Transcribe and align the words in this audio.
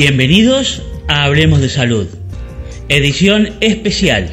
Bienvenidos 0.00 0.80
a 1.08 1.24
Hablemos 1.24 1.60
de 1.60 1.68
Salud, 1.68 2.06
edición 2.88 3.54
especial, 3.60 4.30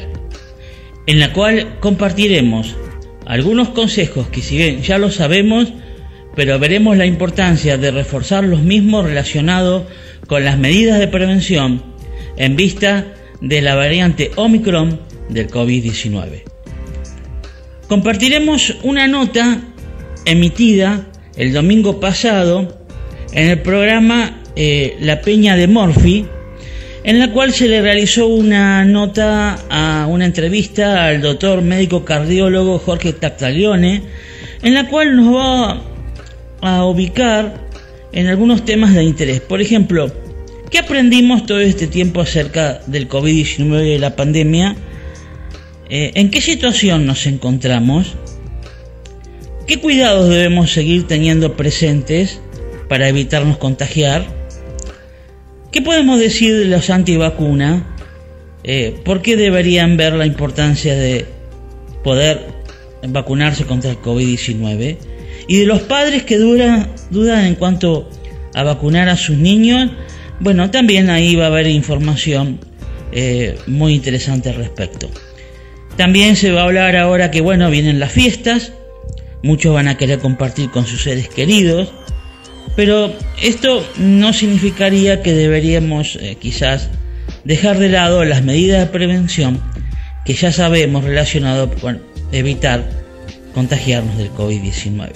en 1.08 1.18
la 1.18 1.32
cual 1.32 1.80
compartiremos 1.80 2.76
algunos 3.26 3.70
consejos 3.70 4.28
que 4.28 4.42
si 4.42 4.58
bien 4.58 4.82
ya 4.82 4.96
lo 4.98 5.10
sabemos, 5.10 5.72
pero 6.36 6.60
veremos 6.60 6.96
la 6.96 7.04
importancia 7.04 7.78
de 7.78 7.90
reforzar 7.90 8.44
los 8.44 8.62
mismos 8.62 9.06
relacionados 9.06 9.88
con 10.28 10.44
las 10.44 10.56
medidas 10.56 11.00
de 11.00 11.08
prevención 11.08 11.82
en 12.36 12.54
vista 12.54 13.12
de 13.40 13.60
la 13.60 13.74
variante 13.74 14.30
Omicron 14.36 15.00
del 15.30 15.48
COVID-19. 15.48 16.44
Compartiremos 17.88 18.76
una 18.84 19.08
nota 19.08 19.62
emitida 20.26 21.08
el 21.34 21.52
domingo 21.52 21.98
pasado 21.98 22.86
en 23.32 23.48
el 23.48 23.62
programa 23.62 24.44
eh, 24.56 24.96
La 25.00 25.20
Peña 25.20 25.56
de 25.56 25.68
Morphy, 25.68 26.26
en 27.04 27.20
la 27.20 27.30
cual 27.30 27.52
se 27.52 27.68
le 27.68 27.82
realizó 27.82 28.26
una 28.26 28.84
nota 28.84 29.58
a 29.70 30.06
una 30.08 30.24
entrevista 30.24 31.06
al 31.06 31.20
doctor 31.20 31.62
médico 31.62 32.04
cardiólogo 32.04 32.78
Jorge 32.78 33.12
Tactaglione, 33.12 34.02
en 34.62 34.74
la 34.74 34.88
cual 34.88 35.14
nos 35.14 35.36
va 35.36 35.82
a 36.62 36.84
ubicar 36.84 37.66
en 38.12 38.26
algunos 38.26 38.64
temas 38.64 38.94
de 38.94 39.04
interés. 39.04 39.40
Por 39.40 39.60
ejemplo, 39.60 40.10
¿qué 40.70 40.78
aprendimos 40.78 41.46
todo 41.46 41.60
este 41.60 41.86
tiempo 41.86 42.22
acerca 42.22 42.80
del 42.86 43.08
COVID-19 43.08 43.86
y 43.86 43.90
de 43.90 43.98
la 43.98 44.16
pandemia? 44.16 44.74
Eh, 45.88 46.12
¿En 46.14 46.30
qué 46.30 46.40
situación 46.40 47.06
nos 47.06 47.26
encontramos? 47.26 48.14
¿Qué 49.66 49.78
cuidados 49.78 50.28
debemos 50.28 50.72
seguir 50.72 51.06
teniendo 51.06 51.56
presentes 51.56 52.40
para 52.88 53.08
evitarnos 53.08 53.58
contagiar? 53.58 54.45
¿Qué 55.76 55.82
podemos 55.82 56.18
decir 56.18 56.56
de 56.56 56.64
los 56.64 56.88
antivacunas? 56.88 57.82
Eh, 58.64 58.98
¿Por 59.04 59.20
qué 59.20 59.36
deberían 59.36 59.98
ver 59.98 60.14
la 60.14 60.24
importancia 60.24 60.94
de 60.94 61.26
poder 62.02 62.46
vacunarse 63.06 63.66
contra 63.66 63.90
el 63.90 63.98
COVID-19? 63.98 64.96
Y 65.48 65.58
de 65.58 65.66
los 65.66 65.82
padres 65.82 66.22
que 66.22 66.38
dudan 66.38 66.88
en 67.44 67.56
cuanto 67.56 68.08
a 68.54 68.62
vacunar 68.62 69.10
a 69.10 69.18
sus 69.18 69.36
niños, 69.36 69.90
bueno, 70.40 70.70
también 70.70 71.10
ahí 71.10 71.36
va 71.36 71.44
a 71.44 71.48
haber 71.48 71.66
información 71.66 72.58
eh, 73.12 73.58
muy 73.66 73.92
interesante 73.92 74.48
al 74.48 74.54
respecto. 74.54 75.10
También 75.98 76.36
se 76.36 76.52
va 76.52 76.62
a 76.62 76.64
hablar 76.64 76.96
ahora 76.96 77.30
que, 77.30 77.42
bueno, 77.42 77.68
vienen 77.68 78.00
las 78.00 78.12
fiestas, 78.12 78.72
muchos 79.42 79.74
van 79.74 79.88
a 79.88 79.98
querer 79.98 80.20
compartir 80.20 80.70
con 80.70 80.86
sus 80.86 81.02
seres 81.02 81.28
queridos, 81.28 81.92
pero 82.76 83.12
esto 83.42 83.84
no 83.96 84.32
significaría 84.32 85.22
que 85.22 85.32
deberíamos 85.32 86.16
eh, 86.16 86.36
quizás 86.38 86.90
dejar 87.44 87.78
de 87.78 87.88
lado 87.88 88.24
las 88.24 88.44
medidas 88.44 88.80
de 88.80 88.86
prevención 88.86 89.60
que 90.24 90.34
ya 90.34 90.52
sabemos 90.52 91.04
relacionado 91.04 91.70
con 91.74 92.02
evitar 92.32 92.84
contagiarnos 93.54 94.18
del 94.18 94.30
COVID-19. 94.32 95.10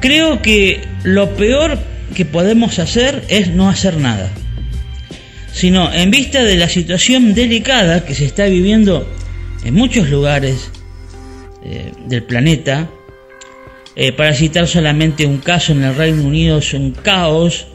Creo 0.00 0.42
que 0.42 0.80
lo 1.04 1.36
peor 1.36 1.78
que 2.14 2.24
podemos 2.24 2.80
hacer 2.80 3.24
es 3.28 3.50
no 3.50 3.68
hacer 3.68 3.98
nada, 3.98 4.30
sino 5.52 5.92
en 5.92 6.10
vista 6.10 6.42
de 6.42 6.56
la 6.56 6.68
situación 6.68 7.34
delicada 7.34 8.04
que 8.04 8.14
se 8.14 8.24
está 8.24 8.46
viviendo 8.46 9.06
en 9.64 9.74
muchos 9.74 10.08
lugares 10.08 10.70
eh, 11.64 11.92
del 12.08 12.24
planeta, 12.24 12.90
eh, 13.96 14.12
para 14.12 14.34
citar 14.34 14.66
solamente 14.66 15.26
un 15.26 15.38
caso 15.38 15.72
en 15.72 15.84
el 15.84 15.94
Reino 15.94 16.22
Unido 16.24 16.58
es 16.58 16.72
un 16.74 16.92
caos, 16.92 17.66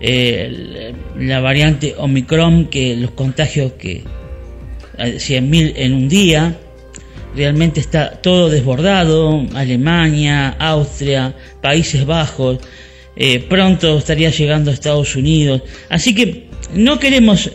eh, 0.00 0.92
la 1.16 1.40
variante 1.40 1.94
Omicron, 1.96 2.66
que 2.66 2.96
los 2.96 3.12
contagios 3.12 3.72
que 3.74 4.04
100.000 4.98 5.72
en 5.76 5.94
un 5.94 6.08
día, 6.08 6.56
realmente 7.34 7.80
está 7.80 8.10
todo 8.22 8.48
desbordado, 8.48 9.44
Alemania, 9.54 10.50
Austria, 10.58 11.34
Países 11.60 12.06
Bajos, 12.06 12.58
eh, 13.16 13.40
pronto 13.48 13.98
estaría 13.98 14.30
llegando 14.30 14.70
a 14.70 14.74
Estados 14.74 15.14
Unidos, 15.16 15.62
así 15.88 16.14
que 16.14 16.48
no 16.74 16.98
queremos 16.98 17.50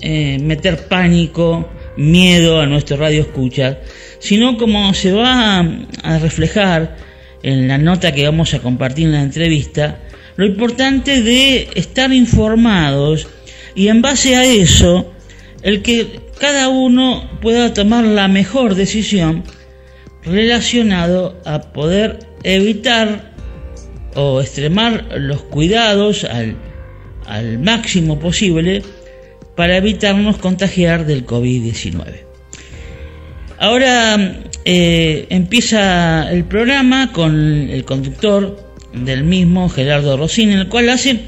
eh, 0.00 0.38
meter 0.40 0.88
pánico, 0.88 1.68
miedo 1.96 2.60
a 2.60 2.66
nuestro 2.66 2.96
radio 2.96 3.22
escucha, 3.22 3.78
sino 4.18 4.56
como 4.58 4.92
se 4.94 5.12
va 5.12 5.60
a 6.02 6.18
reflejar 6.18 6.96
en 7.46 7.68
la 7.68 7.78
nota 7.78 8.12
que 8.12 8.24
vamos 8.24 8.54
a 8.54 8.58
compartir 8.58 9.06
en 9.06 9.12
la 9.12 9.22
entrevista, 9.22 10.00
lo 10.34 10.46
importante 10.46 11.22
de 11.22 11.68
estar 11.76 12.12
informados 12.12 13.28
y 13.76 13.86
en 13.86 14.02
base 14.02 14.34
a 14.34 14.44
eso, 14.44 15.12
el 15.62 15.80
que 15.80 16.20
cada 16.40 16.68
uno 16.68 17.30
pueda 17.40 17.72
tomar 17.72 18.04
la 18.04 18.26
mejor 18.26 18.74
decisión 18.74 19.44
relacionado 20.24 21.40
a 21.44 21.72
poder 21.72 22.18
evitar 22.42 23.32
o 24.16 24.40
extremar 24.40 25.06
los 25.16 25.42
cuidados 25.42 26.24
al, 26.24 26.56
máximo 27.60 28.18
posible 28.18 28.82
para 29.54 29.76
evitarnos 29.76 30.38
contagiar 30.38 31.06
del 31.06 31.24
COVID-19. 31.24 32.24
Ahora 33.58 34.42
eh, 34.68 35.28
empieza 35.30 36.28
el 36.28 36.44
programa 36.44 37.12
con 37.12 37.70
el 37.70 37.84
conductor 37.84 38.58
del 38.92 39.22
mismo, 39.22 39.68
Gerardo 39.68 40.16
Rossini, 40.16 40.54
en 40.54 40.58
el 40.58 40.68
cual 40.68 40.90
hace 40.90 41.20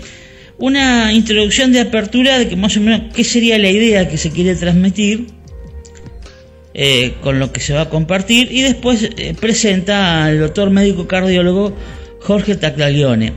una 0.58 1.12
introducción 1.12 1.70
de 1.70 1.78
apertura 1.78 2.36
de 2.36 2.48
que 2.48 2.56
más 2.56 2.76
o 2.76 2.80
menos 2.80 3.14
qué 3.14 3.22
sería 3.22 3.56
la 3.58 3.70
idea 3.70 4.08
que 4.08 4.18
se 4.18 4.32
quiere 4.32 4.56
transmitir 4.56 5.28
eh, 6.74 7.14
con 7.22 7.38
lo 7.38 7.52
que 7.52 7.60
se 7.60 7.74
va 7.74 7.82
a 7.82 7.88
compartir 7.88 8.48
y 8.50 8.62
después 8.62 9.08
eh, 9.16 9.36
presenta 9.40 10.24
al 10.24 10.40
doctor 10.40 10.70
médico 10.70 11.06
cardiólogo 11.06 11.76
Jorge 12.20 12.56
Taclaglione. 12.56 13.34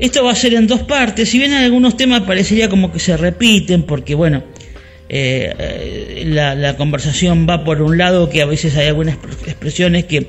Esto 0.00 0.24
va 0.24 0.32
a 0.32 0.34
ser 0.34 0.54
en 0.54 0.66
dos 0.66 0.82
partes, 0.82 1.28
si 1.28 1.38
bien 1.38 1.52
en 1.52 1.62
algunos 1.62 1.96
temas 1.96 2.22
parecería 2.22 2.68
como 2.68 2.90
que 2.90 2.98
se 2.98 3.16
repiten, 3.16 3.84
porque 3.84 4.16
bueno, 4.16 4.42
eh, 5.08 5.54
eh, 5.58 6.24
la, 6.26 6.76
conversación 6.76 7.46
va 7.48 7.64
por 7.64 7.80
un 7.80 7.96
lado 7.96 8.28
que 8.28 8.42
a 8.42 8.46
veces 8.46 8.76
hay 8.76 8.88
algunas 8.88 9.14
expresiones 9.46 10.04
que 10.04 10.26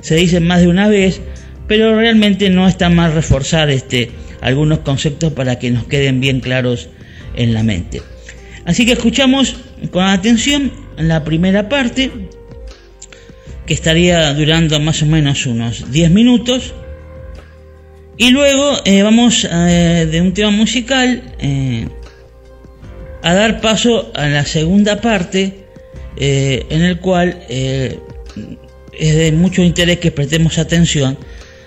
se 0.00 0.16
dicen 0.16 0.46
más 0.46 0.60
de 0.60 0.68
una 0.68 0.88
vez, 0.88 1.20
pero 1.68 1.96
realmente 1.96 2.50
no 2.50 2.66
está 2.66 2.88
mal 2.88 3.12
reforzar 3.12 3.70
este, 3.70 4.10
algunos 4.40 4.80
conceptos 4.80 5.32
para 5.32 5.58
que 5.58 5.70
nos 5.70 5.84
queden 5.84 6.20
bien 6.20 6.40
claros 6.40 6.88
en 7.34 7.54
la 7.54 7.62
mente. 7.62 8.02
Así 8.64 8.84
que 8.84 8.92
escuchamos 8.92 9.56
con 9.90 10.04
atención 10.04 10.72
la 10.96 11.22
primera 11.22 11.68
parte, 11.68 12.10
que 13.64 13.74
estaría 13.74 14.32
durando 14.34 14.80
más 14.80 15.02
o 15.02 15.06
menos 15.06 15.46
unos 15.46 15.90
10 15.92 16.10
minutos, 16.10 16.74
y 18.18 18.30
luego 18.30 18.78
eh, 18.84 19.02
vamos 19.02 19.42
de 19.42 20.20
un 20.20 20.32
tema 20.32 20.50
musical 20.50 21.22
a 23.26 23.34
dar 23.34 23.60
paso 23.60 24.12
a 24.14 24.28
la 24.28 24.44
segunda 24.44 25.00
parte, 25.00 25.52
eh, 26.16 26.64
en 26.70 26.82
el 26.82 27.00
cual 27.00 27.40
eh, 27.48 27.98
es 28.96 29.16
de 29.16 29.32
mucho 29.32 29.62
interés 29.62 29.98
que 29.98 30.12
prestemos 30.12 30.58
atención 30.58 31.18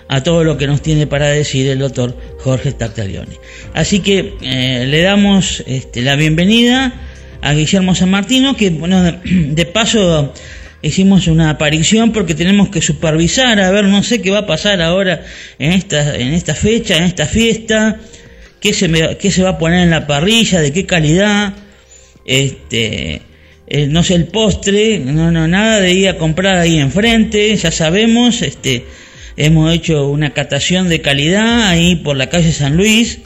a 0.08 0.22
todo 0.22 0.42
lo 0.42 0.56
que 0.56 0.66
nos 0.66 0.80
tiene 0.80 1.06
para 1.06 1.28
decir 1.28 1.68
el 1.68 1.80
doctor 1.80 2.16
Jorge 2.38 2.72
Tartaglione. 2.72 3.36
Así 3.74 4.00
que 4.00 4.36
eh, 4.40 4.86
le 4.86 5.02
damos 5.02 5.62
este, 5.66 6.00
la 6.00 6.16
bienvenida 6.16 6.94
a 7.42 7.52
Guillermo 7.52 7.94
San 7.94 8.10
Martino, 8.10 8.56
que 8.56 8.70
bueno, 8.70 9.20
de, 9.24 9.66
paso 9.66 10.32
hicimos 10.80 11.26
una 11.26 11.50
aparición 11.50 12.10
porque 12.12 12.34
tenemos 12.34 12.70
que 12.70 12.80
supervisar, 12.80 13.60
a 13.60 13.70
ver, 13.70 13.84
no 13.84 14.02
sé 14.02 14.22
qué 14.22 14.30
va 14.30 14.38
a 14.38 14.46
pasar 14.46 14.80
ahora 14.80 15.26
en 15.58 15.72
esta, 15.72 16.16
en 16.16 16.32
esta 16.32 16.54
fecha, 16.54 16.96
en 16.96 17.02
esta 17.02 17.26
fiesta, 17.26 18.00
qué 18.60 18.72
se, 18.72 18.88
me- 18.88 19.16
qué 19.18 19.30
se 19.30 19.42
va 19.42 19.50
a 19.50 19.58
poner 19.58 19.80
en 19.84 19.90
la 19.90 20.06
parrilla, 20.06 20.60
de 20.60 20.72
qué 20.72 20.86
calidad. 20.86 21.54
este, 22.24 23.22
eh, 23.66 23.86
no 23.86 24.02
sé, 24.02 24.14
el 24.14 24.26
postre, 24.26 24.98
no, 24.98 25.30
no, 25.30 25.46
nada 25.48 25.80
de 25.80 25.92
ir 25.92 26.08
a 26.08 26.18
comprar 26.18 26.56
ahí 26.56 26.78
enfrente, 26.78 27.54
ya 27.56 27.70
sabemos, 27.70 28.42
este, 28.42 28.84
hemos 29.36 29.72
hecho 29.72 30.08
una 30.08 30.30
catación 30.34 30.88
de 30.88 31.00
calidad 31.00 31.68
ahí 31.68 31.96
por 31.96 32.16
la 32.16 32.28
calle 32.28 32.52
San 32.52 32.76
Luis, 32.76 33.20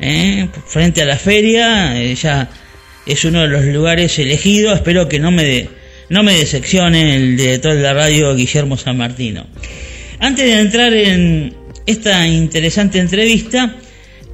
eh, 0.00 0.48
frente 0.66 1.02
a 1.02 1.04
la 1.04 1.16
feria, 1.16 2.00
eh, 2.00 2.14
ya 2.14 2.48
es 3.06 3.24
uno 3.26 3.42
de 3.42 3.48
los 3.48 3.64
lugares 3.66 4.18
elegidos, 4.18 4.74
espero 4.76 5.06
que 5.08 5.18
no 5.20 5.30
me, 5.30 5.44
de, 5.44 5.68
no 6.08 6.22
me 6.22 6.34
decepcione 6.34 7.14
el 7.16 7.36
director 7.36 7.74
de 7.74 7.82
la 7.82 7.92
radio 7.92 8.34
Guillermo 8.34 8.76
San 8.78 8.96
Martino. 8.96 9.46
Antes 10.18 10.46
de 10.46 10.60
entrar 10.60 10.92
en 10.94 11.54
esta 11.86 12.26
interesante 12.26 12.98
entrevista, 12.98 13.76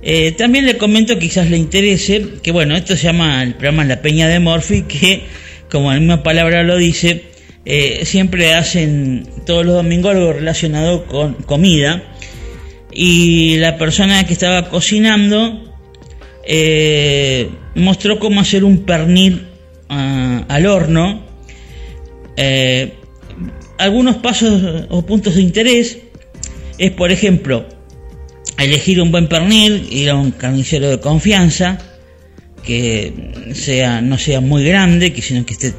eh, 0.03 0.33
también 0.33 0.65
le 0.65 0.79
comento, 0.79 1.19
quizás 1.19 1.51
le 1.51 1.59
interese, 1.59 2.27
que 2.43 2.53
bueno, 2.53 2.75
esto 2.75 2.97
se 2.97 3.05
llama 3.05 3.43
el 3.43 3.53
programa 3.55 3.85
La 3.85 4.01
Peña 4.01 4.29
de 4.29 4.41
Morphy, 4.41 4.83
que 4.89 5.25
como 5.71 5.93
la 5.93 5.99
misma 5.99 6.23
palabra 6.23 6.63
lo 6.63 6.77
dice, 6.77 7.25
eh, 7.65 8.01
siempre 8.05 8.55
hacen 8.55 9.29
todos 9.45 9.65
los 9.65 9.75
domingos 9.75 10.13
algo 10.13 10.33
relacionado 10.33 11.07
con 11.07 11.35
comida. 11.35 12.03
Y 12.93 13.59
la 13.59 13.77
persona 13.77 14.25
que 14.25 14.33
estaba 14.33 14.69
cocinando 14.69 15.77
eh, 16.45 17.49
mostró 17.77 18.19
cómo 18.19 18.41
hacer 18.41 18.65
un 18.65 18.85
pernil 18.85 19.47
ah, 19.89 20.45
al 20.49 20.67
horno. 20.67 21.29
algunos 23.79 24.17
pasos 24.17 24.87
o 24.89 25.07
puntos 25.07 25.37
de 25.37 25.43
interés 25.43 25.99
es, 26.79 26.91
por 26.91 27.13
ejemplo, 27.13 27.67
elegir 28.65 29.01
un 29.01 29.11
buen 29.11 29.29
pernil, 29.29 29.89
ir 29.91 30.11
a 30.11 30.17
un 30.17 30.33
carnicero 30.33 30.89
de 30.89 31.01
confianza, 31.01 31.79
que 32.63 33.13
sea, 33.55 34.01
no 34.01 34.19
sea 34.19 34.41
muy 34.41 34.65
grande, 34.65 35.13
que 35.13 35.23
sino 35.23 35.45
que 35.47 35.55
esté 35.55 35.75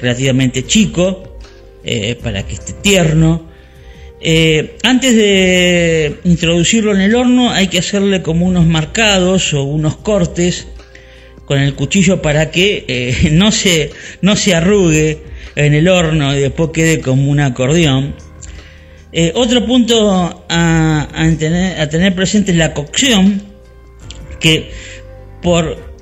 relativamente 0.00 0.66
chico, 0.66 1.38
eh, 1.84 2.18
para 2.22 2.46
que 2.46 2.54
esté 2.54 2.72
tierno. 2.74 3.48
Eh, 4.20 4.76
antes 4.82 5.14
de 5.14 6.18
introducirlo 6.24 6.94
en 6.94 7.00
el 7.00 7.14
horno 7.14 7.50
hay 7.50 7.68
que 7.68 7.78
hacerle 7.78 8.22
como 8.22 8.46
unos 8.46 8.66
marcados 8.66 9.52
o 9.52 9.62
unos 9.62 9.96
cortes 9.98 10.66
con 11.44 11.60
el 11.60 11.74
cuchillo 11.74 12.22
para 12.22 12.50
que 12.50 12.84
eh, 12.88 13.28
no, 13.32 13.52
se, 13.52 13.90
no 14.22 14.36
se 14.36 14.54
arrugue 14.54 15.22
en 15.54 15.74
el 15.74 15.88
horno 15.88 16.36
y 16.36 16.40
después 16.40 16.70
quede 16.72 17.00
como 17.00 17.30
un 17.30 17.40
acordeón. 17.40 18.14
Eh, 19.18 19.32
otro 19.34 19.64
punto 19.64 20.44
a, 20.46 21.08
tener, 21.38 22.14
presente 22.14 22.52
es 22.52 22.58
la 22.58 22.74
cocción, 22.74 23.40
que 24.38 24.70
por 25.40 25.94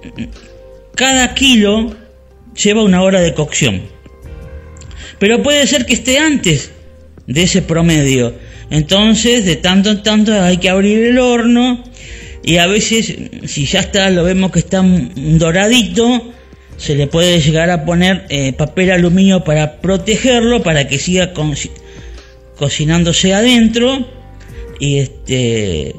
cada 0.96 1.32
kilo 1.32 1.94
lleva 2.60 2.82
una 2.82 3.02
hora 3.02 3.20
de 3.20 3.32
cocción. 3.32 3.82
Pero 5.20 5.44
puede 5.44 5.64
ser 5.68 5.86
que 5.86 5.92
esté 5.92 6.18
antes 6.18 6.72
de 7.28 7.44
ese 7.44 7.62
promedio. 7.62 8.34
Entonces, 8.70 9.44
de 9.44 9.54
tanto 9.54 9.92
en 9.92 10.02
tanto 10.02 10.32
hay 10.32 10.56
que 10.56 10.68
abrir 10.68 11.04
el 11.04 11.20
horno 11.20 11.84
y 12.42 12.56
a 12.56 12.66
veces, 12.66 13.14
si 13.46 13.64
ya 13.66 13.78
está, 13.78 14.10
lo 14.10 14.24
vemos 14.24 14.50
que 14.50 14.58
está 14.58 14.82
doradito, 15.14 16.32
se 16.78 16.96
le 16.96 17.06
puede 17.06 17.40
llegar 17.40 17.70
a 17.70 17.84
poner 17.84 18.26
eh, 18.28 18.52
papel 18.54 18.90
aluminio 18.90 19.44
para 19.44 19.80
protegerlo, 19.80 20.64
para 20.64 20.88
que 20.88 20.98
siga 20.98 21.32
con, 21.32 21.54
cocinándose 22.56 23.34
adentro 23.34 24.06
y 24.78 24.98
este 24.98 25.94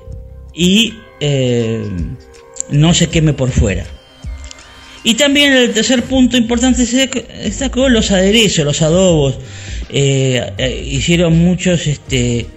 y 0.54 0.94
eh, 1.20 1.84
no 2.70 2.94
se 2.94 3.08
queme 3.08 3.34
por 3.34 3.52
fuera. 3.52 3.86
Y 5.04 5.14
también 5.14 5.54
el 5.54 5.72
tercer 5.72 6.04
punto 6.04 6.36
importante 6.36 6.84
está 7.44 7.70
con 7.70 7.94
los 7.94 8.10
aderezos, 8.10 8.66
los 8.66 8.82
adobos. 8.82 9.38
Eh, 9.90 10.42
eh, 10.58 10.84
hicieron 10.84 11.38
muchos 11.38 11.86
este, 11.86 12.48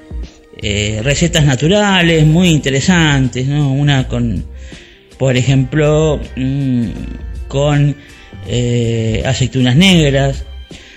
recetas 1.02 1.44
naturales 1.44 2.24
muy 2.26 2.48
interesantes, 2.48 3.46
¿no? 3.46 3.70
Una 3.72 4.08
con, 4.08 4.46
por 5.18 5.36
ejemplo, 5.36 6.18
mm, 6.36 6.88
con 7.48 7.96
aceitunas 9.26 9.76
negras. 9.76 10.44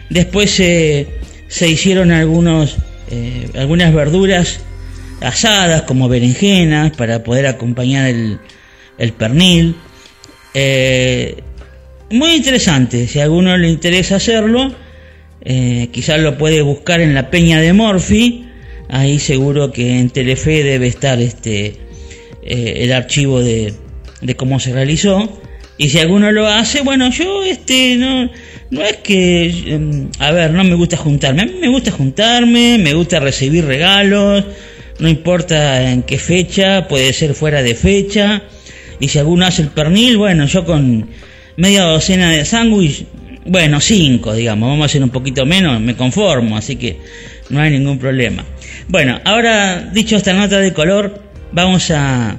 Después 0.10 0.52
se 0.52 1.68
hicieron 1.68 2.12
algunos 2.12 2.78
eh, 3.12 3.50
algunas 3.56 3.94
verduras 3.94 4.62
asadas 5.20 5.82
como 5.84 6.08
berenjenas 6.08 6.96
para 6.96 7.24
poder 7.24 7.46
acompañar 7.46 8.08
el, 8.08 8.40
el 8.98 9.12
pernil. 9.14 9.76
Eh, 10.54 11.44
muy 12.10 12.36
interesante, 12.36 13.08
si 13.08 13.20
a 13.20 13.24
alguno 13.24 13.58
le 13.58 13.70
interesa 13.70 14.16
hacerlo, 14.16 14.74
eh, 15.42 15.90
quizás 15.92 16.22
lo 16.22 16.38
puede 16.38 16.62
buscar 16.62 17.02
en 17.02 17.14
la 17.14 17.30
Peña 17.30 17.60
de 17.60 17.74
Morphy, 17.74 18.48
ahí 18.90 19.20
seguro 19.20 19.72
que 19.72 20.00
en 20.00 20.10
Telefe 20.10 20.64
debe 20.64 20.88
estar 20.88 21.20
este 21.20 21.80
el 22.44 22.92
archivo 22.92 23.40
de, 23.40 23.74
de 24.22 24.36
cómo 24.36 24.60
se 24.60 24.74
realizó. 24.74 25.42
Y 25.78 25.90
si 25.90 26.00
alguno 26.00 26.32
lo 26.32 26.48
hace, 26.48 26.82
bueno, 26.82 27.12
yo 27.12 27.44
este 27.44 27.96
no 27.98 28.30
no 28.72 28.82
es 28.82 28.98
que, 28.98 29.74
em, 29.74 30.10
a 30.18 30.32
ver, 30.32 30.52
no 30.52 30.64
me 30.64 30.76
gusta 30.76 30.96
juntarme. 30.96 31.42
A 31.42 31.46
mí 31.46 31.56
me 31.60 31.68
gusta 31.68 31.92
juntarme, 31.92 32.78
me 32.78 32.94
gusta 32.94 33.20
recibir 33.20 33.66
regalos, 33.66 34.46
no 35.00 35.10
importa 35.10 35.92
en 35.92 36.04
qué 36.04 36.18
fecha, 36.18 36.88
puede 36.88 37.12
ser 37.12 37.34
fuera 37.34 37.62
de 37.62 37.76
fecha. 37.76 38.44
Y 39.00 39.10
si 39.10 39.20
alguno 39.20 39.46
hace 39.46 39.64
el 39.64 39.70
pernil, 39.70 40.18
bueno, 40.18 40.46
yo 40.46 40.64
con 40.64 41.10
media 41.58 41.84
docena 41.84 42.32
de 42.32 42.46
sándwich, 42.46 43.06
bueno, 43.46 43.82
cinco, 43.82 44.34
digamos, 44.34 44.70
vamos 44.70 44.84
a 44.84 44.86
hacer 44.86 45.04
un 45.04 45.10
poquito 45.10 45.46
menos, 45.46 45.82
me 45.82 45.96
conformo, 45.96 46.56
así 46.56 46.78
que 46.78 46.98
no 47.50 47.60
hay 47.60 47.72
ningún 47.72 48.00
problema. 48.00 48.46
Bueno, 48.88 49.20
ahora 49.26 49.82
dicho 49.82 50.16
esta 50.16 50.34
nota 50.34 50.60
de 50.60 50.72
color, 50.74 51.22
vamos 51.52 51.92
a 51.92 52.38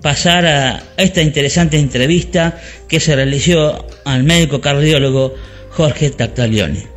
pasar 0.00 0.46
a 0.46 0.82
esta 0.96 1.22
interesante 1.22 1.78
entrevista 1.78 2.60
que 2.88 3.00
se 3.00 3.16
realizó 3.16 3.86
al 4.04 4.22
médico 4.22 4.60
cardiólogo 4.60 5.34
Jorge 5.74 6.10
Tactalione. 6.10 6.91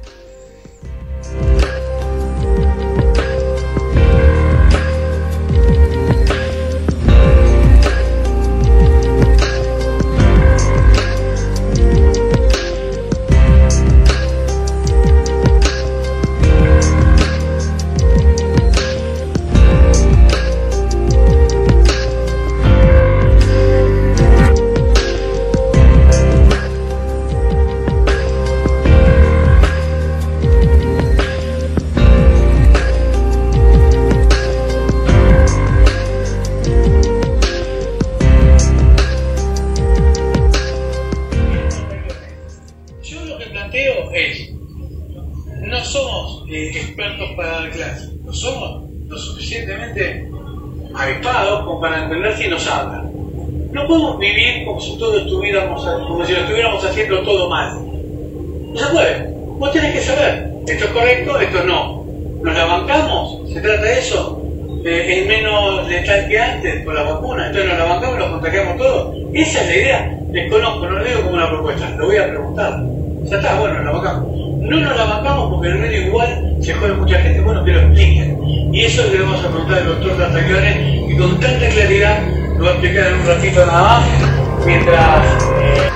Eso 78.96 79.12
le 79.12 79.24
vamos 79.24 79.44
a 79.44 79.50
preguntar 79.50 79.80
al 79.80 79.88
doctor 79.88 80.18
Castañones 80.18 81.12
y 81.12 81.18
con 81.18 81.38
tanta 81.38 81.68
claridad 81.68 82.24
lo 82.58 82.64
va 82.64 82.70
a 82.70 82.74
explicar 82.76 83.08
en 83.08 83.14
un 83.16 83.28
ratito 83.28 83.66
nada 83.66 83.82
más, 83.82 84.66
mientras 84.66 85.26
eh, 85.60 85.90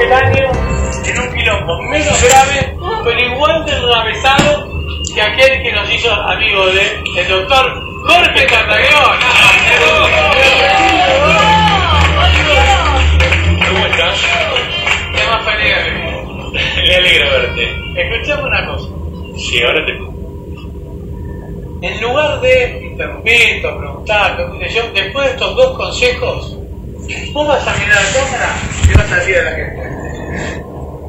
el 0.00 0.12
año 0.14 0.50
en 1.04 1.18
un 1.18 1.34
quilombo 1.34 1.82
menos 1.90 2.24
grave, 2.26 2.78
pero 3.04 3.20
igual 3.20 3.66
de 3.66 3.72
atravesado 3.72 4.66
que 5.14 5.20
aquel 5.20 5.62
que 5.62 5.72
nos 5.72 5.92
hizo 5.92 6.10
amigos 6.10 6.72
del 6.72 7.04
el 7.18 7.28
doctor 7.28 7.82
Jorge 8.06 8.46
Castañón. 8.46 9.18
¿Cómo 13.68 13.86
estás? 13.88 14.20
Te 15.14 15.26
más 15.26 15.46
alegre. 15.46 16.16
Me 16.88 16.96
alegra 16.96 17.30
verte. 17.30 17.76
Escuchame 17.94 18.42
una 18.42 18.66
cosa. 18.68 18.88
Sí, 19.36 19.62
ahora 19.62 19.84
te 19.84 20.15
en 21.86 22.00
lugar 22.00 22.40
de 22.40 22.80
interrumpir, 22.82 23.64
o 23.64 23.78
preguntar, 23.78 24.36
yo, 24.68 24.90
después 24.92 25.24
de 25.24 25.30
estos 25.30 25.54
dos 25.54 25.76
consejos, 25.76 26.58
vos 27.32 27.46
vas 27.46 27.64
a 27.64 27.76
mirar 27.76 28.02
la 28.02 28.12
cámara 28.12 28.56
y 28.90 28.96
vas 28.96 29.12
a 29.12 29.16
decir 29.16 29.36
a 29.36 29.42
la 29.44 29.50
gente. 29.52 29.82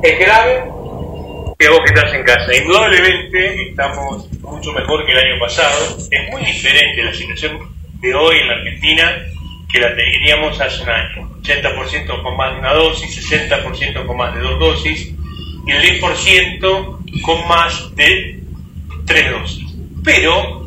Es 0.03 0.19
grave 0.19 0.63
que 1.57 1.69
vos 1.69 1.79
que 1.79 1.93
estás 1.95 2.13
en 2.13 2.23
casa. 2.23 2.55
Indudablemente 2.55 3.69
estamos 3.69 4.31
mucho 4.41 4.71
mejor 4.71 5.03
que 5.07 5.13
el 5.13 5.17
año 5.17 5.39
pasado. 5.39 5.97
Es 6.11 6.29
muy 6.29 6.45
diferente 6.45 7.03
la 7.03 7.13
situación 7.15 7.57
de 7.99 8.13
hoy 8.13 8.37
en 8.37 8.47
la 8.47 8.53
Argentina 8.53 9.17
que 9.71 9.79
la 9.79 9.95
teníamos 9.95 10.61
hace 10.61 10.83
un 10.83 10.89
año. 10.89 11.29
80% 11.41 12.21
con 12.21 12.37
más 12.37 12.53
de 12.53 12.59
una 12.59 12.73
dosis, 12.73 13.31
60% 13.31 14.05
con 14.05 14.15
más 14.15 14.35
de 14.35 14.41
dos 14.41 14.59
dosis 14.59 15.11
y 15.65 15.71
el 15.71 15.99
10% 15.99 17.21
con 17.23 17.47
más 17.47 17.95
de 17.95 18.39
tres 19.07 19.31
dosis. 19.31 19.65
Pero 20.03 20.66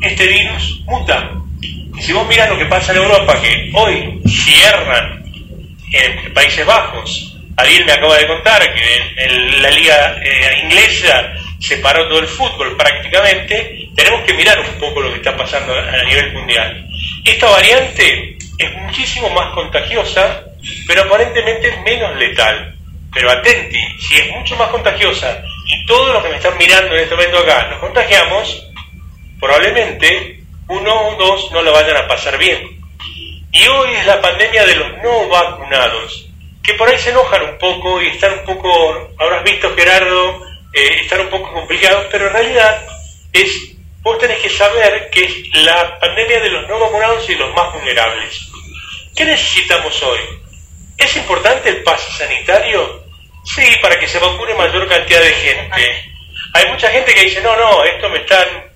este 0.00 0.26
virus 0.26 0.80
muta. 0.86 1.32
Y 1.60 2.02
si 2.02 2.12
vos 2.12 2.26
mirás 2.28 2.48
lo 2.48 2.58
que 2.58 2.66
pasa 2.66 2.92
en 2.92 2.98
Europa, 2.98 3.40
que 3.40 3.70
hoy 3.74 4.20
cierran 4.26 5.24
en 5.92 6.32
Países 6.32 6.64
Bajos, 6.64 7.36
Ariel 7.56 7.84
me 7.86 7.92
acaba 7.92 8.16
de 8.16 8.26
contar 8.26 8.72
que 8.72 8.96
en, 9.16 9.62
la 9.62 9.70
liga 9.70 10.20
eh, 10.22 10.60
inglesa 10.64 11.32
se 11.58 11.78
paró 11.78 12.06
todo 12.08 12.20
el 12.20 12.28
fútbol 12.28 12.76
prácticamente, 12.76 13.88
tenemos 13.96 14.22
que 14.22 14.34
mirar 14.34 14.60
un 14.60 14.78
poco 14.78 15.00
lo 15.00 15.10
que 15.10 15.16
está 15.16 15.36
pasando 15.36 15.74
a 15.74 16.04
nivel 16.04 16.32
mundial. 16.32 16.86
Esta 17.24 17.50
variante 17.50 18.38
es 18.58 18.74
muchísimo 18.76 19.28
más 19.30 19.52
contagiosa, 19.52 20.44
pero 20.86 21.02
aparentemente 21.02 21.76
menos 21.84 22.16
letal. 22.16 22.74
Pero 23.12 23.30
atenti, 23.30 23.80
si 24.00 24.16
es 24.18 24.30
mucho 24.30 24.54
más 24.56 24.68
contagiosa 24.68 25.42
y 25.66 25.86
todos 25.86 26.12
los 26.12 26.22
que 26.22 26.28
me 26.28 26.36
están 26.36 26.56
mirando 26.58 26.94
en 26.94 27.02
este 27.02 27.14
momento 27.14 27.38
acá 27.38 27.68
nos 27.70 27.80
contagiamos, 27.80 28.67
probablemente 29.40 30.40
uno 30.68 31.08
o 31.08 31.14
dos 31.16 31.50
no 31.52 31.62
lo 31.62 31.72
vayan 31.72 31.96
a 31.96 32.08
pasar 32.08 32.38
bien. 32.38 32.78
Y 33.50 33.66
hoy 33.66 33.94
es 33.94 34.06
la 34.06 34.20
pandemia 34.20 34.64
de 34.66 34.74
los 34.76 35.02
no 35.02 35.28
vacunados, 35.28 36.28
que 36.62 36.74
por 36.74 36.88
ahí 36.88 36.98
se 36.98 37.10
enojan 37.10 37.42
un 37.42 37.58
poco 37.58 38.02
y 38.02 38.08
están 38.08 38.40
un 38.40 38.44
poco, 38.44 39.10
habrás 39.18 39.42
visto 39.42 39.74
Gerardo, 39.74 40.42
eh, 40.74 41.00
están 41.02 41.20
un 41.20 41.28
poco 41.28 41.52
complicados, 41.52 42.06
pero 42.10 42.26
en 42.26 42.34
realidad 42.34 42.86
es, 43.32 43.72
vos 44.02 44.18
tenés 44.18 44.38
que 44.40 44.50
saber 44.50 45.08
que 45.10 45.24
es 45.24 45.64
la 45.64 45.98
pandemia 45.98 46.40
de 46.40 46.50
los 46.50 46.68
no 46.68 46.78
vacunados 46.78 47.28
y 47.30 47.34
los 47.36 47.54
más 47.54 47.72
vulnerables. 47.72 48.38
¿Qué 49.16 49.24
necesitamos 49.24 50.02
hoy? 50.02 50.20
¿Es 50.98 51.16
importante 51.16 51.70
el 51.70 51.82
pase 51.82 52.12
sanitario? 52.12 53.04
Sí, 53.44 53.64
para 53.80 53.98
que 53.98 54.06
se 54.06 54.18
vacune 54.18 54.52
mayor 54.54 54.86
cantidad 54.88 55.22
de 55.22 55.32
gente. 55.32 56.12
Hay 56.52 56.70
mucha 56.70 56.90
gente 56.90 57.14
que 57.14 57.24
dice, 57.24 57.40
no, 57.40 57.56
no, 57.56 57.82
esto 57.84 58.08
me 58.10 58.18
están 58.18 58.67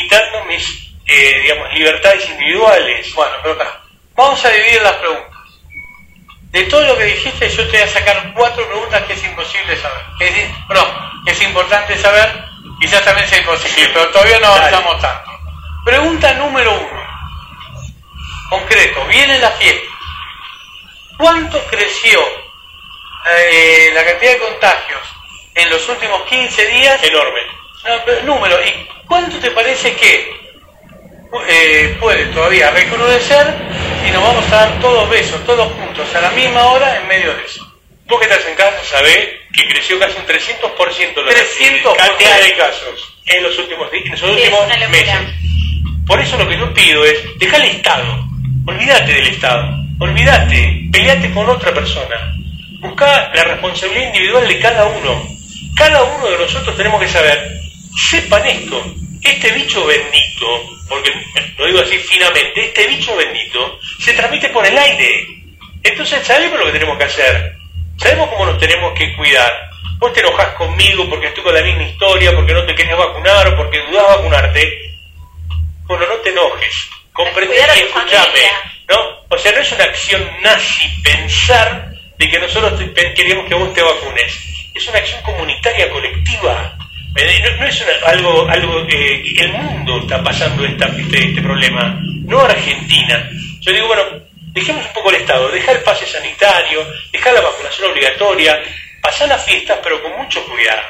limitando 0.00 0.44
mis, 0.46 0.92
eh, 1.06 1.40
digamos, 1.42 1.72
libertades 1.74 2.28
individuales. 2.30 3.14
Bueno, 3.14 3.32
pero 3.42 3.54
acá, 3.54 3.80
vamos 4.14 4.44
a 4.44 4.48
dividir 4.50 4.82
las 4.82 4.94
preguntas. 4.94 5.30
De 6.50 6.64
todo 6.64 6.82
lo 6.82 6.98
que 6.98 7.04
dijiste, 7.04 7.48
yo 7.48 7.68
te 7.68 7.78
voy 7.78 7.88
a 7.88 7.92
sacar 7.92 8.32
cuatro 8.34 8.66
preguntas 8.66 9.02
que 9.02 9.12
es 9.12 9.24
imposible 9.24 9.76
saber. 9.76 10.04
Es 10.20 10.34
decir, 10.34 10.54
que 11.24 11.30
es 11.30 11.42
importante 11.42 11.96
saber, 11.96 12.44
quizás 12.80 13.04
también 13.04 13.28
sea 13.28 13.38
imposible, 13.38 13.90
pero 13.92 14.08
todavía 14.08 14.40
no 14.40 14.46
avanzamos 14.46 15.00
tanto. 15.00 15.30
Pregunta 15.84 16.34
número 16.34 16.72
uno. 16.72 17.00
Concreto, 18.48 19.04
viene 19.06 19.38
la 19.38 19.50
fiesta. 19.52 19.88
¿Cuánto 21.16 21.62
creció 21.66 22.20
eh, 23.32 23.92
la 23.94 24.04
cantidad 24.04 24.32
de 24.32 24.38
contagios 24.38 25.00
en 25.54 25.70
los 25.70 25.88
últimos 25.88 26.22
15 26.24 26.66
días? 26.66 27.04
Enorme. 27.04 27.59
Número, 28.24 28.56
¿y 28.64 28.88
cuánto 29.06 29.38
te 29.38 29.50
parece 29.50 29.94
que 29.94 30.40
eh, 31.48 31.96
puede 32.00 32.26
todavía 32.26 32.70
recrudecer 32.70 33.54
y 34.06 34.10
nos 34.10 34.22
vamos 34.22 34.44
a 34.52 34.56
dar 34.56 34.80
todos 34.80 35.08
besos, 35.08 35.44
todos 35.44 35.72
juntos, 35.72 36.14
a 36.14 36.20
la 36.20 36.30
misma 36.30 36.64
hora 36.66 36.96
en 36.96 37.06
medio 37.06 37.34
de 37.34 37.44
eso. 37.44 37.66
Vos 38.06 38.18
que 38.18 38.26
estás 38.26 38.44
en 38.46 38.56
casa 38.56 38.76
sabés 38.84 39.28
que 39.52 39.68
creció 39.68 39.98
casi 39.98 40.16
un 40.16 40.26
300% 40.26 41.24
la 41.24 41.30
300 41.30 41.96
cantidad 41.96 42.40
de 42.40 42.56
casos 42.56 43.16
en 43.26 43.42
los 43.44 43.56
últimos, 43.58 43.88
en 43.92 44.10
los 44.10 44.22
últimos 44.22 44.68
meses. 44.90 45.14
Por 46.06 46.20
eso 46.20 46.36
lo 46.36 46.48
que 46.48 46.58
yo 46.58 46.74
pido 46.74 47.04
es, 47.04 47.38
deja 47.38 47.56
el 47.56 47.64
Estado, 47.66 48.26
olvídate 48.66 49.12
del 49.12 49.26
Estado, 49.28 49.76
olvídate, 50.00 50.88
peleate 50.90 51.30
con 51.32 51.48
otra 51.48 51.72
persona, 51.72 52.34
busca 52.80 53.30
la 53.32 53.44
responsabilidad 53.44 54.06
individual 54.08 54.48
de 54.48 54.58
cada 54.58 54.86
uno. 54.86 55.22
Cada 55.76 56.02
uno 56.02 56.28
de 56.28 56.38
nosotros 56.38 56.76
tenemos 56.76 57.00
que 57.00 57.08
saber, 57.08 57.60
sepan 57.96 58.46
esto, 58.46 58.82
este 59.22 59.52
bicho 59.52 59.84
bendito, 59.84 60.78
porque 60.88 61.12
lo 61.58 61.66
digo 61.66 61.80
así 61.80 61.98
finamente, 61.98 62.66
este 62.66 62.86
bicho 62.86 63.14
bendito 63.16 63.78
se 63.98 64.14
transmite 64.14 64.48
por 64.50 64.66
el 64.66 64.76
aire. 64.76 65.26
Entonces 65.82 66.26
sabemos 66.26 66.58
lo 66.58 66.66
que 66.66 66.72
tenemos 66.72 66.98
que 66.98 67.04
hacer, 67.04 67.56
sabemos 67.98 68.28
cómo 68.30 68.46
nos 68.46 68.58
tenemos 68.58 68.92
que 68.96 69.14
cuidar. 69.16 69.70
Vos 69.98 70.12
te 70.14 70.20
enojas 70.20 70.54
conmigo 70.54 71.08
porque 71.10 71.26
estoy 71.26 71.44
con 71.44 71.54
la 71.54 71.62
misma 71.62 71.82
historia, 71.82 72.34
porque 72.34 72.54
no 72.54 72.64
te 72.64 72.74
querés 72.74 72.96
vacunar 72.96 73.48
o 73.48 73.56
porque 73.56 73.82
dudás 73.90 74.16
vacunarte. 74.16 74.96
Bueno, 75.84 76.06
no 76.06 76.14
te 76.16 76.30
enojes, 76.30 76.88
comprende 77.12 77.54
y 77.54 77.80
escuchame. 77.80 78.48
¿no? 78.88 78.96
O 79.28 79.38
sea, 79.38 79.52
no 79.52 79.58
es 79.58 79.72
una 79.72 79.84
acción 79.84 80.26
nazi 80.42 80.88
pensar 81.02 81.92
de 82.18 82.30
que 82.30 82.38
nosotros 82.38 82.80
queremos 83.14 83.46
que 83.46 83.54
vos 83.54 83.74
te 83.74 83.82
vacunes. 83.82 84.38
Es 84.74 84.88
una 84.88 84.98
acción 84.98 85.22
comunitaria 85.22 85.90
colectiva 85.90 86.78
no, 87.14 87.66
es 87.66 87.84
algo, 88.06 88.48
algo 88.48 88.86
que 88.86 89.34
el 89.38 89.52
mundo 89.52 90.00
está 90.00 90.22
pasando 90.22 90.64
esta, 90.64 90.86
este, 90.86 91.28
este, 91.28 91.42
problema, 91.42 91.98
no 92.24 92.40
Argentina. 92.40 93.28
Yo 93.60 93.72
digo, 93.72 93.88
bueno, 93.88 94.02
dejemos 94.52 94.86
un 94.86 94.92
poco 94.92 95.10
el 95.10 95.16
Estado, 95.16 95.48
deja 95.50 95.72
el 95.72 95.82
pase 95.82 96.06
sanitario, 96.06 96.86
deja 97.12 97.32
la 97.32 97.40
vacunación 97.40 97.90
obligatoria, 97.90 98.62
pasar 99.02 99.28
las 99.28 99.44
fiestas, 99.44 99.78
pero 99.82 100.02
con 100.02 100.16
mucho 100.16 100.44
cuidado. 100.44 100.82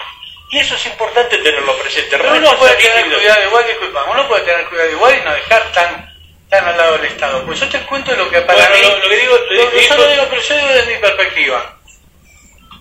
Y 0.50 0.58
eso 0.58 0.74
es 0.74 0.86
importante 0.86 1.38
tenerlo 1.38 1.76
presente. 1.78 2.18
Pero 2.18 2.34
uno 2.36 2.56
puede 2.58 2.74
tener 2.74 3.04
cuidado 3.06 3.44
igual, 3.46 3.64
disculpa, 3.66 4.04
uno 4.10 4.28
puede 4.28 4.44
tener 4.44 4.66
cuidado 4.66 4.90
igual 4.90 5.18
y 5.20 5.24
no 5.24 5.32
dejar 5.32 5.62
tan 5.72 6.10
tan 6.50 6.66
al 6.66 6.76
lado 6.76 6.98
del 6.98 7.06
Estado. 7.06 7.46
Pues 7.46 7.60
yo 7.60 7.68
te 7.68 7.78
cuento 7.82 8.14
lo 8.16 8.28
que 8.28 8.40
para 8.40 8.68
mí... 8.70 8.78
Lo, 8.82 9.08
que 9.08 9.16
digo, 9.16 9.38
lo, 9.50 9.72
yo 9.72 10.08
digo, 10.10 10.26
pero 10.28 10.42
yo 10.42 10.54
digo 10.56 10.68
desde 10.68 10.94
mi 10.94 11.00
perspectiva. 11.00 11.76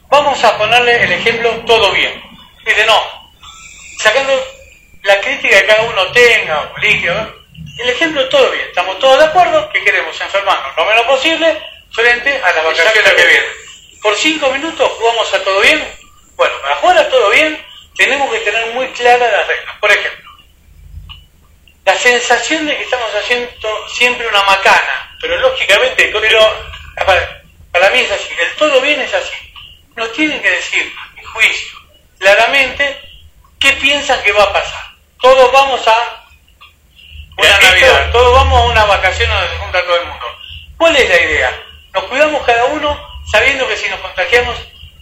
Vamos 0.09 0.43
a 0.43 0.57
ponerle 0.57 1.03
el 1.03 1.11
ejemplo 1.11 1.51
todo 1.67 1.91
bien. 1.91 2.28
Sacando 4.09 4.43
la 5.03 5.21
crítica 5.21 5.61
que 5.61 5.67
cada 5.67 5.83
uno 5.83 6.11
tenga, 6.11 6.73
el 6.81 7.89
ejemplo 7.89 8.27
todo 8.27 8.49
bien, 8.49 8.65
estamos 8.67 8.97
todos 8.97 9.19
de 9.19 9.25
acuerdo 9.25 9.69
que 9.69 9.83
queremos 9.83 10.19
enfermarnos 10.19 10.75
lo 10.75 10.85
menos 10.85 11.05
posible 11.05 11.61
frente 11.91 12.41
a 12.43 12.51
las 12.53 12.63
vacaciones 12.63 12.93
que 12.93 13.25
vienen. 13.27 13.51
Por 14.01 14.15
cinco 14.15 14.49
minutos 14.51 14.91
jugamos 14.93 15.31
a 15.31 15.43
todo 15.43 15.61
bien. 15.61 15.87
Bueno, 16.35 16.55
para 16.59 16.75
jugar 16.77 16.97
a 16.97 17.09
todo 17.09 17.29
bien 17.29 17.63
tenemos 17.95 18.33
que 18.33 18.39
tener 18.39 18.73
muy 18.73 18.87
claras 18.93 19.31
las 19.31 19.47
reglas. 19.47 19.77
Por 19.79 19.91
ejemplo, 19.91 20.31
la 21.85 21.95
sensación 21.95 22.65
de 22.65 22.77
que 22.77 22.83
estamos 22.85 23.13
haciendo 23.13 23.89
siempre 23.89 24.27
una 24.27 24.41
macana, 24.41 25.17
pero 25.21 25.37
lógicamente, 25.37 26.09
pero 26.11 26.39
para, 27.05 27.43
para 27.71 27.91
mí 27.91 27.99
es 27.99 28.11
así, 28.11 28.33
el 28.39 28.55
todo 28.55 28.81
bien 28.81 29.01
es 29.01 29.13
así. 29.13 29.53
Nos 29.95 30.11
tienen 30.13 30.41
que 30.41 30.49
decir, 30.49 30.95
a 30.97 31.13
mi 31.13 31.23
juicio, 31.23 31.77
claramente 32.17 33.08
¿Qué 33.59 33.73
piensan 33.73 34.21
que 34.23 34.31
va 34.31 34.43
a 34.43 34.53
pasar? 34.53 34.85
Todos 35.21 35.51
vamos 35.51 35.85
a 35.85 36.25
una 37.37 37.59
Navidad, 37.59 38.11
todos 38.11 38.33
vamos 38.33 38.61
a 38.61 38.65
una 38.65 38.85
vacación 38.85 39.29
donde 39.29 39.49
se 39.49 39.57
junta 39.57 39.83
todo 39.83 39.97
el 39.97 40.07
mundo. 40.07 40.25
¿Cuál 40.77 40.95
es 40.95 41.09
la 41.09 41.21
idea? 41.21 41.63
Nos 41.93 42.03
cuidamos 42.05 42.41
cada 42.45 42.65
uno 42.65 42.97
sabiendo 43.29 43.67
que 43.67 43.75
si 43.75 43.89
nos 43.89 43.99
contagiamos 43.99 44.55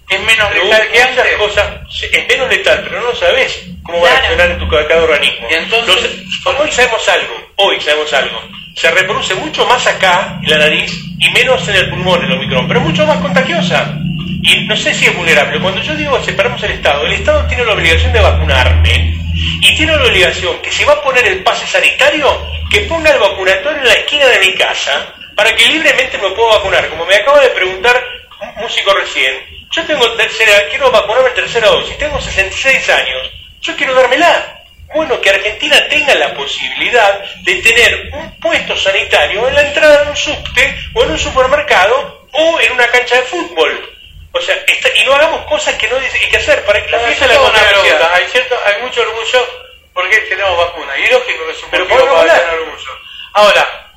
es 0.09 0.21
menos 0.21 0.53
letal 0.53 0.89
que 0.91 1.01
antes. 1.01 1.37
Cosas, 1.37 1.67
es 2.11 2.27
menos 2.27 2.49
letal, 2.49 2.81
pero 2.83 2.99
no 2.99 3.07
lo 3.07 3.15
sabes 3.15 3.63
cómo 3.83 4.01
va 4.01 4.09
a 4.09 4.11
reaccionar 4.13 4.51
en 4.51 4.59
tu 4.59 4.67
cada 4.67 5.03
organismo. 5.03 5.47
Y 5.49 5.53
entonces, 5.53 6.23
hoy 6.45 6.71
sabemos 6.71 7.07
algo, 7.09 7.35
hoy 7.57 7.79
sabemos 7.79 8.11
algo. 8.13 8.41
Se 8.75 8.89
reproduce 8.89 9.35
mucho 9.35 9.65
más 9.67 9.85
acá 9.85 10.39
en 10.41 10.49
la 10.49 10.57
nariz 10.57 10.91
y 11.19 11.29
menos 11.29 11.67
en 11.67 11.75
el 11.75 11.89
pulmón 11.89 12.23
el 12.23 12.31
Omicron, 12.31 12.67
pero 12.67 12.81
mucho 12.81 13.05
más 13.05 13.17
contagiosa 13.17 13.97
y 14.41 14.65
no 14.67 14.75
sé 14.75 14.93
si 14.93 15.05
es 15.05 15.15
vulnerable. 15.15 15.59
Cuando 15.59 15.81
yo 15.81 15.95
digo 15.95 16.21
separamos 16.23 16.61
el 16.63 16.71
Estado, 16.71 17.05
el 17.05 17.13
Estado 17.13 17.45
tiene 17.47 17.65
la 17.65 17.73
obligación 17.73 18.13
de 18.13 18.21
vacunarme 18.21 19.17
y 19.61 19.75
tiene 19.75 19.95
la 19.95 20.03
obligación 20.03 20.61
que 20.61 20.71
si 20.71 20.83
va 20.83 20.93
a 20.93 21.01
poner 21.01 21.25
el 21.27 21.43
pase 21.43 21.65
sanitario, 21.67 22.47
que 22.69 22.81
ponga 22.81 23.11
el 23.11 23.19
vacunatorio 23.19 23.79
en 23.79 23.87
la 23.87 23.93
esquina 23.93 24.25
de 24.27 24.39
mi 24.39 24.53
casa 24.53 25.13
para 25.35 25.55
que 25.55 25.67
libremente 25.67 26.17
me 26.17 26.29
pueda 26.31 26.57
vacunar. 26.57 26.89
Como 26.89 27.05
me 27.05 27.15
acaba 27.15 27.39
de 27.41 27.49
preguntar 27.49 28.03
un 28.41 28.63
músico 28.63 28.93
recién, 28.93 29.33
yo 29.71 29.85
tengo 29.85 30.11
tercera, 30.13 30.67
quiero 30.69 30.91
vacunarme 30.91 31.29
tercera 31.31 31.67
dosis, 31.67 31.97
tengo 31.97 32.19
66 32.19 32.89
años, 32.89 33.31
yo 33.61 33.75
quiero 33.75 33.93
dármela. 33.93 34.53
Bueno, 34.95 35.19
que 35.19 35.29
Argentina 35.29 35.85
tenga 35.89 36.15
la 36.15 36.33
posibilidad 36.33 37.19
de 37.43 37.55
tener 37.55 38.09
un 38.13 38.39
puesto 38.39 38.75
sanitario 38.77 39.45
en 39.49 39.55
la 39.55 39.67
entrada 39.67 40.03
de 40.03 40.11
un 40.11 40.15
subte 40.15 40.75
o 40.93 41.03
en 41.03 41.11
un 41.11 41.19
supermercado 41.19 42.25
o 42.31 42.59
en 42.61 42.71
una 42.71 42.87
cancha 42.87 43.15
de 43.15 43.23
fútbol. 43.23 43.96
O 44.37 44.41
sea, 44.41 44.55
esta- 44.67 44.95
y 44.95 45.03
no 45.05 45.13
hagamos 45.15 45.45
cosas 45.47 45.75
que 45.75 45.87
no 45.87 45.97
hay 45.97 46.29
que 46.29 46.37
hacer 46.37 46.63
para 46.65 46.83
que 46.83 46.91
la 46.91 46.97
Pero 46.99 47.07
fiesta 47.07 47.27
de 47.27 47.33
la 47.33 47.41
una. 47.41 48.13
Hay, 48.13 48.27
cierto, 48.27 48.55
hay 48.65 48.81
mucho 48.83 49.01
orgullo 49.01 49.47
porque 49.93 50.17
tenemos 50.21 50.57
vacuna. 50.57 50.97
Y 50.97 51.09
lógico 51.09 51.45
que 51.45 51.51
es 51.51 51.63
un 51.63 51.69
Pero 51.71 51.87
para 51.87 52.19
hablar. 52.21 52.39
tener 52.39 52.59
orgullo. 52.59 52.91
Ahora, 53.33 53.91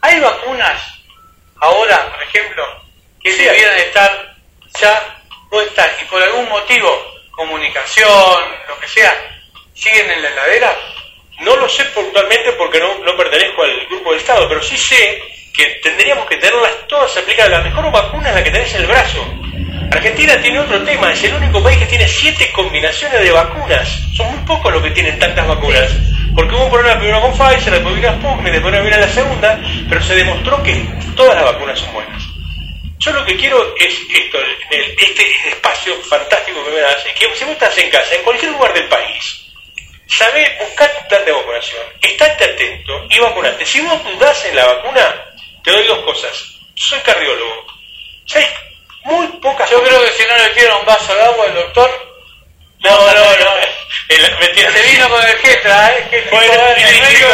hay 0.00 0.20
vacunas 0.20 0.80
ahora, 1.60 2.12
por 2.12 2.22
ejemplo, 2.22 2.82
que 3.22 3.32
Sí, 3.32 3.44
debieran 3.44 3.76
estar 3.78 4.34
ya 4.80 5.20
puestas 5.50 5.90
y 6.00 6.04
por 6.06 6.22
algún 6.22 6.48
motivo, 6.48 7.12
comunicación, 7.30 8.42
lo 8.68 8.78
que 8.80 8.88
sea, 8.88 9.40
siguen 9.74 10.10
en 10.10 10.22
la 10.22 10.28
heladera. 10.28 10.76
No 11.40 11.56
lo 11.56 11.68
sé 11.68 11.84
puntualmente 11.86 12.52
porque 12.52 12.78
no, 12.80 12.98
no 12.98 13.16
pertenezco 13.16 13.62
al 13.62 13.86
grupo 13.86 14.10
del 14.10 14.20
Estado, 14.20 14.48
pero 14.48 14.62
sí 14.62 14.76
sé 14.76 15.22
que 15.52 15.66
tendríamos 15.82 16.26
que 16.26 16.36
tenerlas 16.36 16.70
todas 16.88 17.16
aplicadas. 17.16 17.50
La 17.50 17.60
mejor 17.60 17.90
vacuna 17.90 18.30
es 18.30 18.34
la 18.34 18.44
que 18.44 18.50
tenés 18.50 18.74
en 18.74 18.80
el 18.82 18.86
brazo. 18.86 19.38
Argentina 19.92 20.40
tiene 20.40 20.58
otro 20.58 20.82
tema, 20.84 21.12
es 21.12 21.22
el 21.24 21.34
único 21.34 21.62
país 21.62 21.78
que 21.78 21.86
tiene 21.86 22.08
siete 22.08 22.50
combinaciones 22.52 23.20
de 23.22 23.30
vacunas. 23.30 23.88
Son 24.16 24.30
muy 24.34 24.44
pocos 24.46 24.72
los 24.72 24.82
que 24.82 24.90
tienen 24.90 25.18
tantas 25.18 25.46
vacunas. 25.46 25.90
Porque 26.34 26.54
hubo 26.54 26.64
un 26.64 26.70
problema 26.70 26.98
primero 26.98 27.20
con 27.20 27.32
Pfizer, 27.32 27.74
después 27.74 27.94
vino 27.94 28.10
Sputnik, 28.14 28.52
después 28.52 28.82
vino 28.82 28.96
la 28.96 29.08
segunda, 29.08 29.60
pero 29.88 30.02
se 30.02 30.14
demostró 30.14 30.62
que 30.62 30.86
todas 31.14 31.34
las 31.34 31.44
vacunas 31.44 31.78
son 31.78 31.92
buenas. 31.92 32.22
Yo 32.98 33.12
lo 33.12 33.24
que 33.26 33.36
quiero 33.36 33.74
es 33.76 33.94
esto, 34.08 34.38
este 34.70 35.48
espacio 35.50 35.94
fantástico 36.04 36.64
que 36.64 36.70
me 36.70 36.80
das, 36.80 37.04
es 37.04 37.12
que 37.12 37.36
si 37.36 37.44
vos 37.44 37.52
estás 37.52 37.76
en 37.76 37.90
casa, 37.90 38.14
en 38.14 38.22
cualquier 38.22 38.52
lugar 38.52 38.72
del 38.72 38.88
país, 38.88 39.42
Sabé, 40.12 40.58
buscá 40.60 40.86
tu 40.92 41.08
plan 41.08 41.24
de 41.24 41.32
vacunación, 41.32 41.82
estate 42.02 42.44
atento 42.44 43.06
y 43.08 43.18
vacunate. 43.18 43.64
Si 43.64 43.80
vos 43.80 43.98
dudás 44.04 44.44
en 44.44 44.56
la 44.56 44.66
vacuna, 44.66 45.31
te 45.62 45.70
doy 45.70 45.86
dos 45.86 45.98
cosas. 46.00 46.30
Soy 46.74 46.98
cardiólogo. 47.00 47.66
¿Sabes? 48.26 48.48
Muy 49.04 49.26
pocas 49.40 49.68
Yo 49.70 49.82
creo 49.82 50.00
que 50.04 50.12
si 50.12 50.22
no 50.28 50.36
le 50.38 50.48
tira 50.50 50.76
un 50.76 50.86
vaso 50.86 51.14
de 51.14 51.22
agua 51.22 51.44
al 51.46 51.54
doctor, 51.54 51.90
No, 52.80 52.90
no, 52.90 53.14
no. 53.14 53.50
El- 54.08 54.38
mentira. 54.40 54.70
se 54.72 54.82
vino 54.90 55.08
con 55.08 55.22
el 55.24 55.36
Getra, 55.38 55.90
¿eh? 55.92 56.06
Que 56.10 56.28
Bueno, 56.30 56.52
el 56.76 56.96
y- 56.96 57.00
médico, 57.00 57.28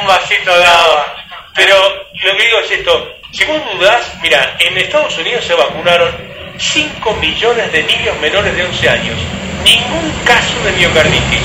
un 0.00 0.06
vasito 0.06 0.58
de 0.58 0.64
agua. 0.64 1.16
Pero 1.54 2.06
lo 2.24 2.36
que 2.36 2.42
digo 2.44 2.58
es 2.60 2.70
esto, 2.70 3.16
si 3.32 3.44
vos 3.44 3.60
dudás, 3.72 4.14
mira, 4.22 4.56
en 4.60 4.76
Estados 4.78 5.16
Unidos 5.18 5.44
se 5.44 5.54
vacunaron 5.54 6.14
5 6.58 7.12
millones 7.14 7.72
de 7.72 7.82
niños 7.84 8.16
menores 8.18 8.54
de 8.54 8.64
11 8.64 8.88
años, 8.88 9.16
ningún 9.64 10.10
caso 10.24 10.58
de 10.64 10.72
miocarditis. 10.72 11.40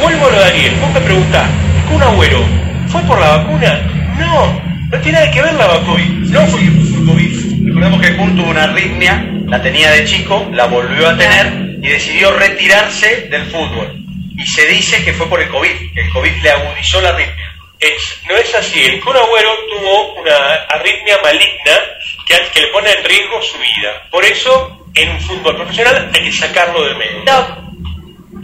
Vuelvo 0.00 0.26
a 0.26 0.30
lo 0.30 0.38
de 0.38 0.44
Ariel, 0.44 0.74
vos 0.76 0.90
me 0.90 1.00
preguntás, 1.00 1.48
¿un 1.90 2.02
agüero 2.02 2.44
fue 2.90 3.02
por 3.02 3.18
la 3.20 3.36
vacuna? 3.38 3.74
No, 4.18 4.69
no 4.90 4.98
tiene 5.00 5.18
nada 5.18 5.30
que 5.30 5.42
ver 5.42 5.54
la 5.54 5.66
vacuna. 5.66 6.04
No 6.08 6.46
fue 6.46 6.60
por 6.60 7.06
COVID. 7.06 7.66
Recordemos 7.66 8.00
que 8.00 8.16
Kurt 8.16 8.36
tuvo 8.36 8.50
una 8.50 8.64
arritmia, 8.64 9.24
la 9.46 9.62
tenía 9.62 9.90
de 9.90 10.04
chico, 10.04 10.48
la 10.52 10.66
volvió 10.66 11.08
a 11.08 11.16
tener 11.16 11.78
y 11.82 11.88
decidió 11.88 12.32
retirarse 12.32 13.28
del 13.30 13.44
fútbol. 13.46 13.96
Y 14.36 14.46
se 14.46 14.66
dice 14.66 15.04
que 15.04 15.12
fue 15.12 15.28
por 15.28 15.40
el 15.40 15.48
COVID, 15.48 15.92
que 15.94 16.00
el 16.00 16.10
COVID 16.10 16.32
le 16.42 16.50
agudizó 16.50 17.00
la 17.00 17.10
arritmia. 17.10 17.46
Es- 17.78 18.20
no 18.28 18.36
es 18.36 18.54
así, 18.54 18.82
el 18.82 19.00
Kun 19.00 19.16
Agüero 19.16 19.50
tuvo 19.70 20.20
una 20.20 20.36
arritmia 20.68 21.16
maligna 21.22 21.78
que, 22.26 22.34
que 22.52 22.60
le 22.60 22.66
pone 22.68 22.90
en 22.92 23.04
riesgo 23.04 23.40
su 23.42 23.58
vida. 23.58 24.06
Por 24.10 24.24
eso, 24.24 24.86
en 24.94 25.10
un 25.10 25.20
fútbol 25.20 25.56
profesional 25.56 26.10
hay 26.14 26.24
que 26.24 26.32
sacarlo 26.32 26.84
del 26.84 26.96
medio. 26.96 27.24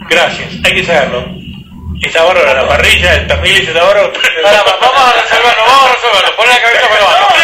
Gracias, 0.09 0.49
hay 0.63 0.73
que 0.73 0.83
saberlo. 0.83 1.25
Está 2.01 2.23
bárbara 2.23 2.53
la 2.53 2.67
parrilla, 2.67 3.15
el 3.15 3.27
también 3.27 3.57
está 3.67 3.83
bárbaro. 3.83 4.13
Vamos 4.43 5.01
a 5.01 5.13
resolverlo, 5.21 5.63
vamos 5.65 5.89
a 5.89 5.93
resolverlo. 5.95 6.35
Pon 6.35 6.47
la 6.49 6.61
cabeza 6.61 6.89
para 6.89 7.01
abajo. 7.01 7.33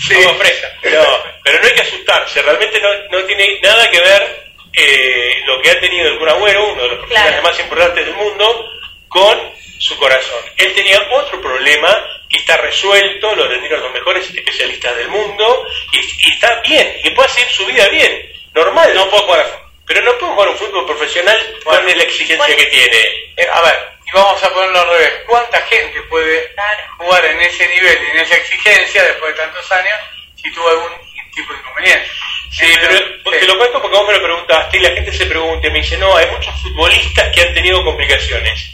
Sí, 0.00 0.14
No, 0.24 1.18
pero 1.44 1.60
no 1.60 1.66
hay 1.68 1.74
que 1.74 1.82
asustarse, 1.82 2.42
realmente 2.42 2.80
no, 2.80 2.88
no 3.10 3.24
tiene 3.26 3.60
nada 3.62 3.88
que 3.90 4.00
ver 4.00 4.50
eh, 4.72 5.42
lo 5.46 5.60
que 5.62 5.70
ha 5.70 5.78
tenido 5.80 6.08
el 6.08 6.18
Kun 6.18 6.28
Agüero, 6.28 6.72
uno 6.72 6.82
de 6.82 6.88
los 6.88 6.98
profesionales 6.98 7.40
Claro. 7.40 7.48
más 7.48 7.60
importantes 7.60 8.06
del 8.06 8.14
mundo, 8.16 8.70
con 9.08 9.38
su 9.78 9.96
corazón. 9.98 10.40
Él 10.56 10.74
tenía 10.74 10.98
otro 11.12 11.40
problema 11.40 11.96
que 12.28 12.38
está 12.38 12.56
resuelto, 12.56 13.34
lo 13.36 13.44
atendieron 13.44 13.82
los 13.82 13.92
mejores 13.92 14.28
especialistas 14.30 14.96
del 14.96 15.08
mundo, 15.08 15.66
y, 15.92 15.98
y 15.98 16.32
está 16.32 16.60
bien, 16.62 16.96
y 17.04 17.10
puede 17.10 17.28
seguir 17.28 17.48
su 17.52 17.66
vida 17.66 17.86
bien, 17.88 18.32
normal. 18.54 18.92
No 18.94 19.08
puedo 19.10 19.24
jugar 19.24 19.40
a. 19.40 19.69
Pero 19.86 20.02
no 20.02 20.18
puede 20.18 20.32
jugar 20.32 20.48
un 20.50 20.56
fútbol 20.56 20.86
profesional 20.86 21.38
Bueno. 21.64 21.80
con 21.86 21.96
la 21.98 22.02
exigencia 22.04 22.36
Bueno. 22.36 22.56
que 22.56 22.66
tiene. 22.66 22.98
Eh, 23.36 23.46
a 23.52 23.60
ver, 23.62 23.88
y 24.06 24.10
vamos 24.12 24.42
a 24.42 24.50
ponerlo 24.52 24.80
al 24.80 24.88
revés. 24.90 25.12
¿Cuánta 25.26 25.60
gente 25.62 26.00
puede 26.02 26.52
Claro. 26.54 26.82
jugar 26.98 27.24
en 27.24 27.40
ese 27.40 27.66
nivel 27.68 27.98
y 28.06 28.10
en 28.10 28.18
esa 28.24 28.36
exigencia 28.36 29.02
después 29.04 29.34
de 29.34 29.40
tantos 29.42 29.72
años 29.72 29.98
si 30.40 30.52
tuvo 30.52 30.68
algún 30.68 30.92
tipo 31.34 31.52
de 31.52 31.58
inconveniente? 31.58 32.08
Sí, 32.52 32.66
pero 32.80 33.38
te 33.38 33.46
lo 33.46 33.56
cuento 33.58 33.80
porque 33.80 33.96
vos 33.96 34.06
me 34.08 34.14
lo 34.14 34.22
preguntaste 34.22 34.76
y 34.76 34.80
la 34.80 34.90
gente 34.90 35.12
se 35.12 35.26
pregunta 35.26 35.66
y 35.66 35.70
me 35.70 35.78
dice, 35.80 35.96
no, 35.98 36.16
hay 36.16 36.26
muchos 36.26 36.52
futbolistas 36.62 37.32
que 37.34 37.42
han 37.42 37.54
tenido 37.54 37.82
complicaciones. 37.84 38.70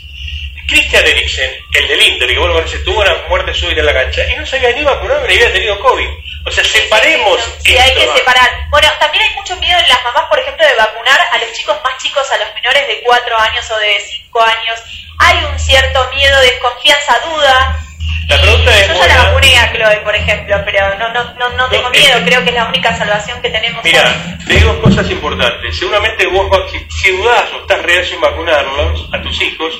Christian 0.66 1.06
Eriksen, 1.06 1.64
el 1.74 1.86
del 1.88 2.02
Inter, 2.02 2.28
que 2.28 2.38
vos 2.38 2.48
lo 2.48 2.54
conocés, 2.54 2.82
tuvo 2.84 3.00
una 3.00 3.14
muerte 3.28 3.54
súbita 3.54 3.80
en 3.80 3.86
la 3.86 3.94
cancha 3.94 4.22
y 4.32 4.34
no 4.36 4.44
se 4.44 4.56
había 4.56 4.72
ni 4.72 4.82
vacunado 4.82 5.24
ni 5.28 5.34
había 5.34 5.52
tenido 5.52 5.78
COVID. 5.78 6.08
O 6.46 6.50
sea, 6.50 6.62
separemos 6.62 7.40
Sí, 7.64 7.76
hay 7.76 7.92
que 7.94 8.06
separar. 8.16 8.68
Bueno, 8.70 8.88
también 9.00 9.24
hay 9.24 9.34
mucho 9.34 9.56
miedo 9.56 9.78
en 9.80 9.88
las 9.88 10.04
mamás, 10.04 10.24
por 10.30 10.38
ejemplo, 10.38 10.64
de 10.64 10.74
vacunar 10.76 11.20
a 11.32 11.38
los 11.38 11.52
chicos 11.52 11.76
más 11.82 11.98
chicos, 11.98 12.30
a 12.30 12.38
los 12.38 12.54
menores 12.54 12.86
de 12.86 13.02
4 13.02 13.38
años 13.38 13.70
o 13.70 13.78
de 13.78 13.98
5 14.00 14.42
años. 14.42 14.80
Hay 15.18 15.44
un 15.44 15.58
cierto 15.58 16.08
miedo, 16.14 16.40
desconfianza, 16.40 17.18
duda. 17.24 17.82
La 18.28 18.40
pregunta 18.40 18.78
es 18.78 18.88
Yo 18.88 18.94
ya 18.94 19.06
la 19.06 19.22
vacuné 19.24 19.58
a 19.58 19.72
Chloe, 19.72 19.96
por 20.04 20.14
ejemplo, 20.14 20.62
pero 20.64 20.98
no, 20.98 21.08
no, 21.12 21.34
no, 21.34 21.48
no 21.50 21.68
tengo 21.68 21.90
miedo. 21.90 22.20
Creo 22.24 22.42
que 22.44 22.50
es 22.50 22.54
la 22.54 22.66
única 22.66 22.96
salvación 22.96 23.42
que 23.42 23.50
tenemos 23.50 23.82
Mira, 23.82 24.14
te 24.46 24.54
digo 24.54 24.80
cosas 24.80 25.10
importantes. 25.10 25.76
Seguramente 25.76 26.26
vos, 26.26 26.48
si, 26.70 26.86
si 26.90 27.16
dudás 27.16 27.52
o 27.54 27.62
estás 27.62 27.82
reacio 27.82 28.14
en 28.14 28.20
vacunarlos 28.20 29.08
a 29.12 29.20
tus 29.20 29.40
hijos, 29.42 29.74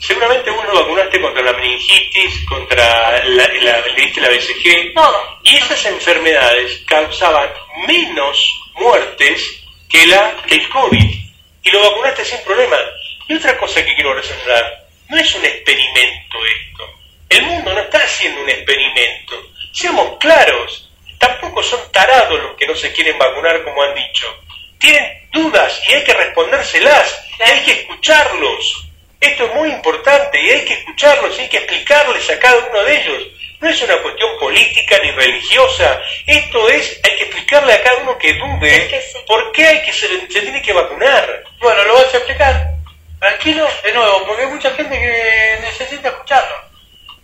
seguramente 0.00 0.50
vos 0.50 0.64
lo 0.66 0.80
vacunaste 0.80 1.20
contra 1.20 1.42
la 1.42 1.52
meningitis, 1.52 2.44
contra 2.48 3.24
la, 3.24 3.48
la, 3.48 3.80
le 3.86 4.02
diste 4.02 4.20
la 4.20 4.28
BCG. 4.28 4.94
Todo. 4.94 5.38
Y 5.42 5.56
esas 5.56 5.84
enfermedades 5.86 6.82
causaban 6.86 7.50
menos 7.86 8.60
muertes 8.74 9.62
que, 9.88 10.06
la, 10.06 10.36
que 10.46 10.56
el 10.56 10.68
COVID. 10.68 11.26
Y 11.62 11.70
lo 11.70 11.80
vacunaste 11.80 12.24
sin 12.24 12.40
problema. 12.44 12.76
Y 13.28 13.34
otra 13.34 13.58
cosa 13.58 13.84
que 13.84 13.94
quiero 13.94 14.14
resaltar, 14.14 14.86
no 15.08 15.16
es 15.16 15.34
un 15.34 15.44
experimento 15.44 16.38
esto. 16.44 16.92
El 17.28 17.42
mundo 17.42 17.72
no 17.74 17.80
está 17.80 17.98
haciendo 17.98 18.40
un 18.40 18.48
experimento. 18.48 19.50
Seamos 19.72 20.16
claros, 20.18 20.88
tampoco 21.18 21.62
son 21.62 21.80
tarados 21.90 22.40
los 22.40 22.56
que 22.56 22.66
no 22.66 22.74
se 22.74 22.92
quieren 22.92 23.18
vacunar 23.18 23.62
como 23.64 23.82
han 23.82 23.94
dicho. 23.94 24.26
Tienen 24.78 25.28
dudas 25.32 25.82
y 25.88 25.94
hay 25.94 26.04
que 26.04 26.14
respondérselas, 26.14 27.24
y 27.38 27.42
hay 27.42 27.64
que 27.64 27.72
escucharlos. 27.72 28.86
Esto 29.20 29.44
es 29.46 29.54
muy 29.54 29.70
importante 29.70 30.40
y 30.40 30.50
hay 30.50 30.64
que 30.64 30.74
escucharlos 30.74 31.36
y 31.38 31.42
hay 31.42 31.48
que 31.48 31.58
explicarles 31.58 32.30
a 32.30 32.38
cada 32.38 32.58
uno 32.68 32.82
de 32.84 33.00
ellos. 33.00 33.22
No 33.60 33.68
es 33.70 33.82
una 33.82 33.96
cuestión 34.02 34.38
política 34.38 34.98
ni 35.02 35.10
religiosa. 35.12 36.00
Esto 36.26 36.68
es, 36.68 37.00
hay 37.02 37.16
que 37.16 37.22
explicarle 37.24 37.72
a 37.72 37.82
cada 37.82 37.96
uno 38.02 38.18
que 38.18 38.34
dude 38.34 38.76
Es 38.76 38.88
que 38.88 39.00
sí. 39.00 39.18
por 39.26 39.52
qué 39.52 39.66
hay 39.66 39.82
que 39.82 39.92
se, 39.92 40.08
se 40.30 40.40
tiene 40.42 40.60
que 40.60 40.72
vacunar. 40.72 41.44
Bueno, 41.60 41.84
lo 41.84 41.94
vas 41.94 42.12
a 42.12 42.18
explicar. 42.18 42.68
Tranquilo, 43.18 43.66
de 43.82 43.92
nuevo, 43.94 44.26
porque 44.26 44.42
hay 44.42 44.48
mucha 44.48 44.70
gente 44.72 44.98
que 44.98 45.58
necesita 45.62 46.10
escucharlo. 46.10 46.56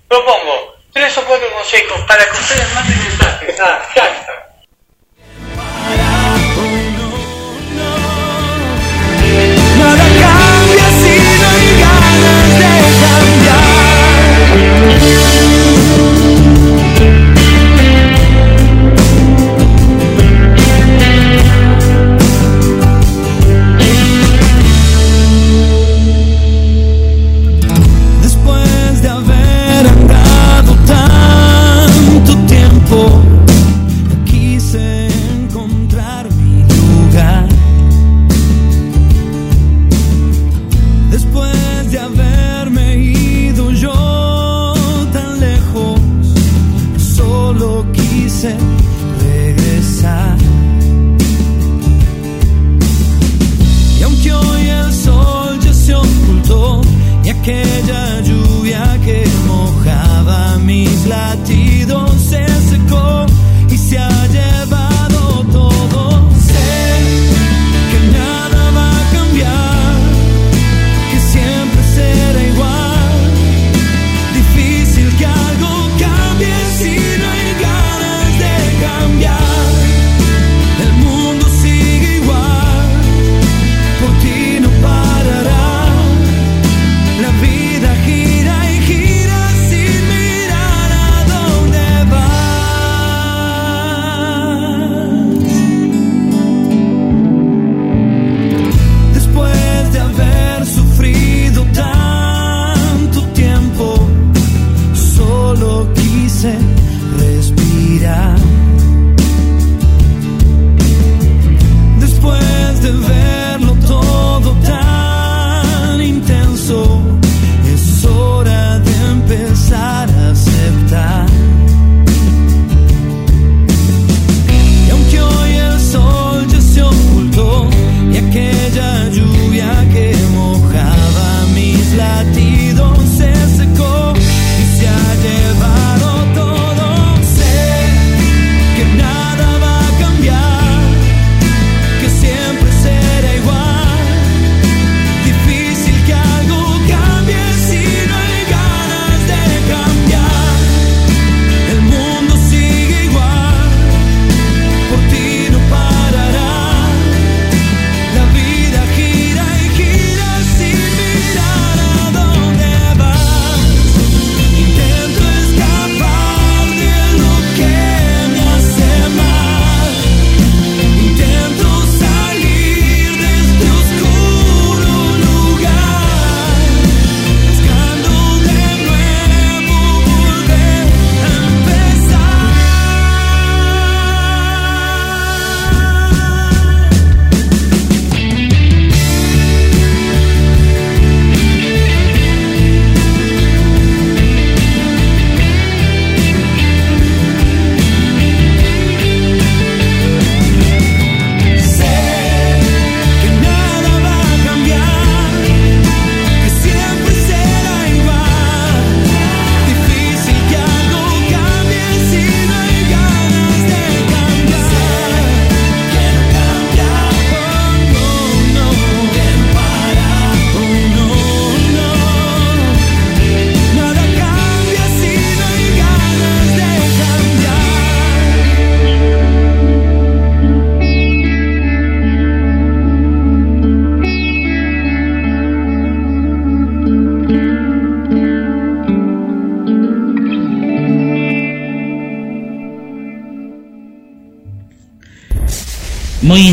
Propongo 0.09 0.77
tres 0.93 1.17
o 1.19 1.25
cuatro 1.25 1.51
consejos 1.53 2.01
para 2.09 2.25
que 2.25 2.33
ustedes 2.33 2.75
manden 2.75 2.99
mensajes 3.05 3.61
a 3.61 3.83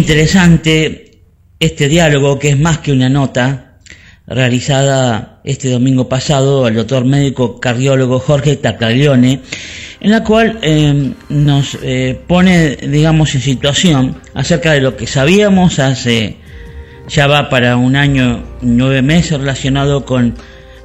interesante 0.09 1.21
este 1.59 1.87
diálogo, 1.87 2.39
que 2.39 2.49
es 2.49 2.59
más 2.59 2.79
que 2.79 2.91
una 2.91 3.09
nota, 3.09 3.77
realizada 4.25 5.39
este 5.43 5.69
domingo 5.69 6.09
pasado 6.09 6.65
al 6.65 6.73
doctor 6.73 7.05
médico 7.05 7.59
cardiólogo 7.59 8.17
Jorge 8.17 8.55
Tacaglione, 8.55 9.41
en 10.01 10.09
la 10.09 10.23
cual 10.23 10.57
eh, 10.63 11.13
nos 11.29 11.77
eh, 11.83 12.19
pone, 12.25 12.75
digamos, 12.77 13.35
en 13.35 13.41
situación 13.41 14.19
acerca 14.33 14.71
de 14.71 14.81
lo 14.81 14.97
que 14.97 15.05
sabíamos 15.05 15.77
hace 15.77 16.37
ya 17.07 17.27
va 17.27 17.47
para 17.49 17.77
un 17.77 17.95
año 17.95 18.43
nueve 18.61 19.03
meses 19.03 19.37
relacionado 19.37 20.05
con 20.05 20.33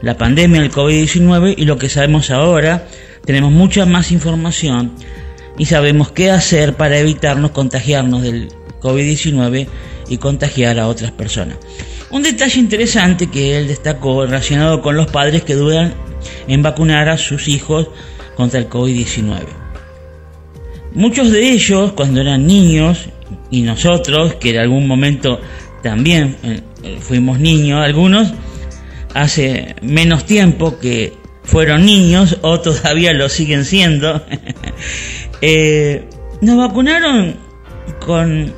la 0.03 0.19
pandemia 0.19 0.61
del 0.61 0.71
COVID-19 0.71 1.55
y 1.57 1.65
lo 1.65 1.79
que 1.79 1.89
sabemos 1.89 2.31
ahora, 2.31 2.89
tenemos 3.25 3.53
mucha 3.53 3.87
más 3.87 4.13
información 4.13 4.93
y 5.57 5.65
sabemos 5.65 6.13
qué 6.13 6.31
hacer 6.31 6.75
para 6.75 6.99
evitarnos 6.99 7.53
contagiarnos 7.53 8.21
del 8.21 8.49
COVID-19 8.85 9.67
y 10.09 10.19
contagiar 10.19 10.79
a 10.79 10.89
otras 10.89 11.11
personas. 11.11 11.57
Un 12.11 12.23
detalle 12.23 12.61
interesante 12.61 13.29
que 13.29 13.57
él 13.57 13.67
destacó 13.67 14.27
relacionado 14.27 14.83
con 14.83 14.95
los 14.97 15.11
padres 15.11 15.43
que 15.43 15.55
dudan 15.55 15.95
en 16.47 16.63
vacunar 16.63 17.09
a 17.09 17.17
sus 17.17 17.49
hijos 17.49 17.89
contra 18.37 18.61
el 18.61 18.69
COVID-19. 18.69 19.41
Muchos 20.93 21.33
de 21.33 21.51
ellos, 21.51 21.93
cuando 21.93 22.21
eran 22.21 22.47
niños, 22.47 23.09
y 23.51 23.63
nosotros, 23.63 24.35
que 24.35 24.51
en 24.51 24.59
algún 24.59 24.87
momento 24.87 25.41
también 25.83 26.37
eh, 26.43 26.99
fuimos 27.01 27.41
niños, 27.41 27.85
algunos 27.85 28.33
hace 29.15 29.77
menos 29.83 30.25
tiempo 30.25 30.79
que 30.79 31.13
fueron 31.45 31.85
niños 31.85 32.39
o 32.43 32.61
todavía 32.61 33.13
lo 33.13 33.29
siguen 33.29 33.65
siendo, 33.65 34.25
eh, 35.41 36.05
nos 36.41 36.57
vacunaron 36.57 37.37
con 38.05 38.53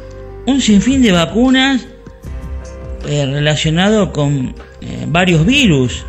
un 0.46 0.60
sinfín 0.60 1.02
de 1.02 1.12
vacunas 1.12 1.86
eh, 3.06 3.26
relacionado 3.26 4.12
con 4.12 4.54
eh, 4.80 5.04
varios 5.06 5.44
virus 5.44 6.04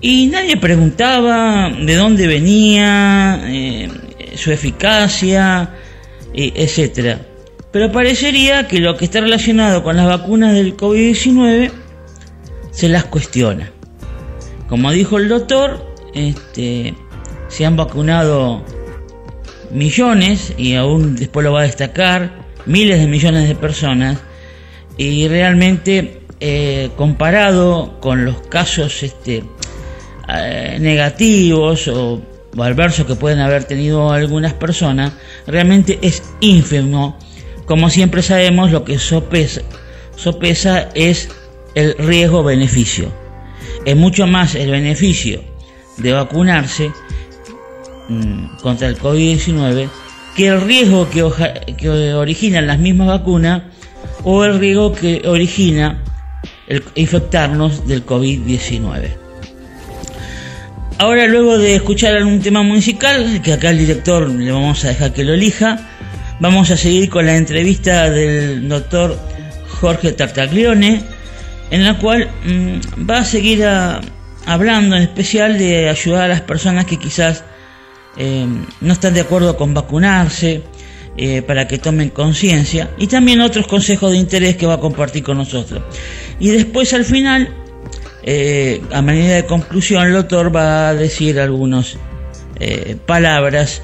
y 0.00 0.26
nadie 0.26 0.56
preguntaba 0.56 1.70
de 1.70 1.94
dónde 1.94 2.26
venía, 2.26 3.40
eh, 3.44 3.88
su 4.34 4.50
eficacia, 4.50 5.74
etcétera. 6.34 7.20
Pero 7.70 7.92
parecería 7.92 8.66
que 8.66 8.80
lo 8.80 8.96
que 8.96 9.04
está 9.04 9.20
relacionado 9.20 9.84
con 9.84 9.96
las 9.96 10.06
vacunas 10.06 10.54
del 10.54 10.76
COVID-19 10.76 11.70
se 12.72 12.88
las 12.88 13.04
cuestiona. 13.04 13.70
Como 14.68 14.90
dijo 14.90 15.18
el 15.18 15.28
doctor, 15.28 15.94
este, 16.14 16.94
se 17.48 17.64
han 17.64 17.76
vacunado 17.76 18.64
millones, 19.70 20.52
y 20.58 20.74
aún 20.74 21.14
después 21.14 21.44
lo 21.44 21.52
va 21.52 21.60
a 21.60 21.64
destacar, 21.64 22.41
miles 22.66 23.00
de 23.00 23.06
millones 23.06 23.48
de 23.48 23.54
personas, 23.54 24.18
y 24.96 25.28
realmente 25.28 26.22
eh, 26.40 26.90
comparado 26.96 28.00
con 28.00 28.24
los 28.24 28.36
casos 28.48 29.02
este, 29.02 29.44
eh, 30.28 30.76
negativos 30.80 31.88
o, 31.88 32.20
adversos 32.58 33.06
que 33.06 33.14
pueden 33.14 33.38
haber 33.38 33.64
tenido 33.64 34.10
algunas 34.10 34.52
personas, 34.52 35.12
realmente 35.46 35.98
es 36.02 36.22
ínfimo. 36.40 37.16
Como 37.64 37.88
siempre 37.88 38.22
sabemos, 38.22 38.70
lo 38.70 38.84
que 38.84 38.98
sopesa, 38.98 39.62
sopesa 40.16 40.90
es 40.94 41.30
el 41.74 41.94
riesgo-beneficio. 41.96 43.10
Es 43.86 43.96
mucho 43.96 44.26
más 44.26 44.54
el 44.54 44.70
beneficio 44.70 45.42
de 45.96 46.12
vacunarse 46.12 46.90
mm, 48.08 48.56
contra 48.60 48.88
el 48.88 48.98
COVID-19 48.98 49.88
que 50.36 50.48
el 50.48 50.60
riesgo 50.60 51.08
que, 51.10 51.22
oja- 51.22 51.54
que 51.76 52.14
originan 52.14 52.66
las 52.66 52.78
mismas 52.78 53.08
vacunas 53.08 53.62
o 54.24 54.44
el 54.44 54.58
riesgo 54.58 54.92
que 54.94 55.22
origina 55.26 56.02
el 56.68 56.82
infectarnos 56.94 57.86
del 57.86 58.04
COVID-19. 58.06 59.16
Ahora, 60.98 61.26
luego 61.26 61.58
de 61.58 61.74
escuchar 61.74 62.22
un 62.24 62.40
tema 62.40 62.62
musical, 62.62 63.40
que 63.42 63.52
acá 63.52 63.70
el 63.70 63.78
director 63.78 64.28
le 64.28 64.52
vamos 64.52 64.84
a 64.84 64.88
dejar 64.88 65.12
que 65.12 65.24
lo 65.24 65.34
elija, 65.34 65.88
vamos 66.38 66.70
a 66.70 66.76
seguir 66.76 67.08
con 67.10 67.26
la 67.26 67.36
entrevista 67.36 68.08
del 68.10 68.68
doctor 68.68 69.18
Jorge 69.80 70.12
Tartaglione, 70.12 71.02
en 71.70 71.84
la 71.84 71.98
cual 71.98 72.28
mm, 72.44 73.08
va 73.10 73.18
a 73.18 73.24
seguir 73.24 73.64
a- 73.64 74.00
hablando 74.46 74.94
en 74.96 75.02
especial 75.02 75.58
de 75.58 75.88
ayudar 75.88 76.24
a 76.24 76.28
las 76.28 76.40
personas 76.42 76.84
que 76.84 76.98
quizás 76.98 77.44
eh, 78.16 78.46
no 78.80 78.92
están 78.92 79.14
de 79.14 79.20
acuerdo 79.20 79.56
con 79.56 79.74
vacunarse, 79.74 80.62
eh, 81.16 81.42
para 81.42 81.68
que 81.68 81.78
tomen 81.78 82.08
conciencia, 82.08 82.90
y 82.98 83.06
también 83.06 83.40
otros 83.40 83.66
consejos 83.66 84.12
de 84.12 84.16
interés 84.18 84.56
que 84.56 84.66
va 84.66 84.74
a 84.74 84.80
compartir 84.80 85.22
con 85.22 85.36
nosotros. 85.36 85.82
Y 86.40 86.50
después 86.50 86.92
al 86.94 87.04
final, 87.04 87.54
eh, 88.22 88.80
a 88.92 89.02
manera 89.02 89.34
de 89.34 89.44
conclusión, 89.46 90.06
el 90.06 90.12
doctor 90.14 90.54
va 90.54 90.88
a 90.88 90.94
decir 90.94 91.38
algunos 91.38 91.98
eh, 92.58 92.96
palabras, 93.06 93.82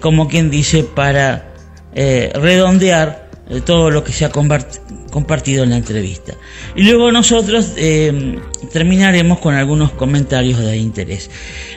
como 0.00 0.28
quien 0.28 0.50
dice, 0.50 0.84
para 0.84 1.54
redondear 1.94 3.30
todo 3.64 3.90
lo 3.90 4.04
que 4.04 4.12
se 4.12 4.26
ha 4.26 4.30
compart- 4.30 4.80
compartido 5.16 5.64
en 5.64 5.70
la 5.70 5.78
entrevista. 5.78 6.34
Y 6.74 6.82
luego 6.82 7.10
nosotros 7.10 7.72
eh, 7.78 8.38
terminaremos 8.70 9.38
con 9.38 9.54
algunos 9.54 9.92
comentarios 9.92 10.58
de 10.60 10.76
interés. 10.76 11.30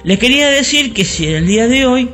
Les 0.03 0.19
quería 0.19 0.49
decir 0.49 0.91
que 0.93 1.05
si 1.05 1.25
el 1.27 1.47
día 1.47 1.69
de 1.69 1.85
hoy, 1.85 2.09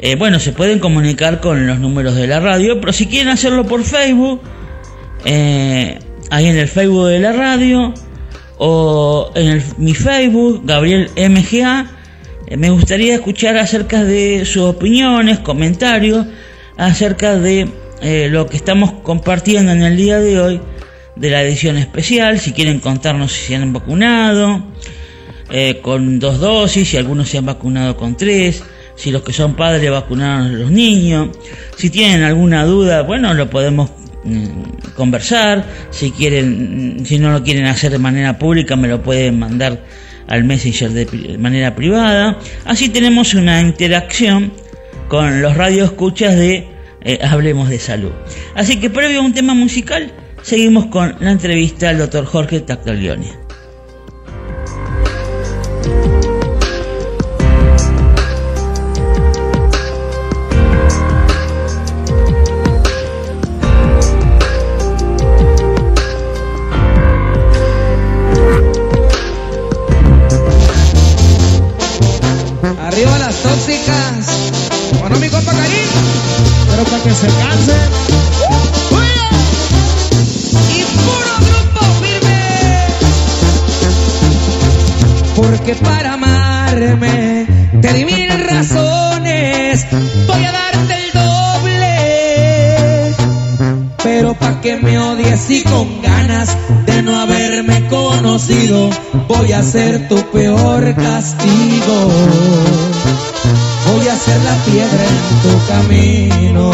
eh, 0.00 0.16
bueno, 0.16 0.40
se 0.40 0.50
pueden 0.52 0.80
comunicar 0.80 1.40
con 1.40 1.68
los 1.68 1.78
números 1.78 2.16
de 2.16 2.26
la 2.26 2.40
radio, 2.40 2.80
pero 2.80 2.92
si 2.92 3.06
quieren 3.06 3.28
hacerlo 3.28 3.64
por 3.64 3.84
Facebook, 3.84 4.40
eh, 5.24 6.00
ahí 6.30 6.46
en 6.48 6.56
el 6.56 6.66
Facebook 6.66 7.06
de 7.06 7.20
la 7.20 7.32
radio, 7.32 7.94
o 8.58 9.30
en 9.36 9.46
el- 9.46 9.62
mi 9.78 9.94
Facebook, 9.94 10.62
Gabriel 10.64 11.10
MGA, 11.16 11.92
me 12.58 12.70
gustaría 12.70 13.14
escuchar 13.14 13.56
acerca 13.56 14.02
de 14.02 14.44
sus 14.44 14.62
opiniones, 14.64 15.38
comentarios, 15.38 16.26
acerca 16.76 17.36
de 17.38 17.68
eh, 18.00 18.28
lo 18.30 18.46
que 18.46 18.56
estamos 18.56 18.92
compartiendo 19.02 19.72
en 19.72 19.82
el 19.82 19.96
día 19.96 20.18
de 20.18 20.40
hoy 20.40 20.60
de 21.16 21.30
la 21.30 21.42
edición 21.42 21.76
especial, 21.76 22.40
si 22.40 22.52
quieren 22.52 22.80
contarnos 22.80 23.32
si 23.32 23.46
se 23.46 23.56
han 23.56 23.72
vacunado, 23.72 24.64
eh, 25.50 25.80
con 25.82 26.18
dos 26.18 26.38
dosis, 26.38 26.88
si 26.88 26.96
algunos 26.96 27.28
se 27.28 27.38
han 27.38 27.46
vacunado 27.46 27.96
con 27.96 28.16
tres, 28.16 28.62
si 28.94 29.10
los 29.10 29.22
que 29.22 29.32
son 29.32 29.54
padres 29.54 29.90
vacunaron 29.90 30.46
a 30.46 30.48
los 30.50 30.70
niños, 30.70 31.30
si 31.76 31.90
tienen 31.90 32.22
alguna 32.22 32.64
duda, 32.64 33.02
bueno, 33.02 33.34
lo 33.34 33.50
podemos 33.50 33.90
mm, 34.24 34.92
conversar, 34.94 35.64
si 35.90 36.10
quieren, 36.10 36.98
mm, 37.00 37.04
si 37.06 37.18
no 37.18 37.32
lo 37.32 37.42
quieren 37.42 37.66
hacer 37.66 37.90
de 37.90 37.98
manera 37.98 38.38
pública, 38.38 38.76
me 38.76 38.88
lo 38.88 39.02
pueden 39.02 39.38
mandar 39.38 39.84
al 40.26 40.44
Messenger 40.44 40.90
de, 40.90 41.36
manera 41.38 41.74
privada. 41.74 42.38
Así 42.64 42.88
tenemos 42.88 43.34
una 43.34 43.60
interacción 43.60 44.52
con 45.08 45.42
los 45.42 45.56
radioescuchas 45.56 46.36
de 46.36 46.68
eh, 47.02 47.18
Hablemos 47.22 47.68
de 47.68 47.78
Salud. 47.78 48.12
Así 48.54 48.78
que 48.78 48.90
previo 48.90 49.20
a 49.20 49.22
un 49.22 49.32
tema 49.32 49.54
musical, 49.54 50.12
seguimos 50.42 50.86
con 50.86 51.16
la 51.20 51.30
entrevista 51.30 51.88
al 51.90 51.98
doctor 51.98 52.24
Jorge 52.24 52.60
Tactaglione. 52.60 53.38
Arriba 72.78 73.18
las 73.18 73.42
tóxicas. 73.42 74.50
Bueno, 75.00 75.16
mi. 75.18 75.30
Pero 76.80 76.92
para 76.92 77.02
que 77.02 77.10
se 77.10 77.26
cansen. 77.26 77.90
Y 80.70 80.82
puro 81.04 81.32
grupo 81.46 81.80
firme. 82.00 82.42
Porque 85.36 85.74
para 85.74 86.14
amarme 86.14 87.46
te 87.82 87.92
di 87.92 88.04
mil 88.06 88.30
razones. 88.30 89.86
Voy 90.26 90.42
a 90.42 90.52
darte 90.52 90.94
el 90.94 91.12
doble. 91.12 91.96
Pero 94.02 94.32
pa' 94.32 94.62
que 94.62 94.76
me 94.76 94.98
odies 94.98 95.50
y 95.50 95.62
con 95.64 96.00
ganas 96.00 96.56
de 96.86 97.02
no 97.02 97.20
haberme 97.20 97.88
conocido, 97.88 98.88
voy 99.28 99.52
a 99.52 99.62
ser 99.62 100.08
tu 100.08 100.16
peor 100.30 100.94
castigo. 100.94 102.10
Voy 103.92 104.08
a 104.08 104.16
la 104.38 104.54
piedra 104.64 105.04
en 105.04 105.18
tu 105.42 105.52
camino. 105.68 106.70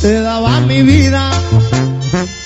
Te 0.00 0.20
daba 0.20 0.60
mi 0.60 0.82
vida 0.82 1.30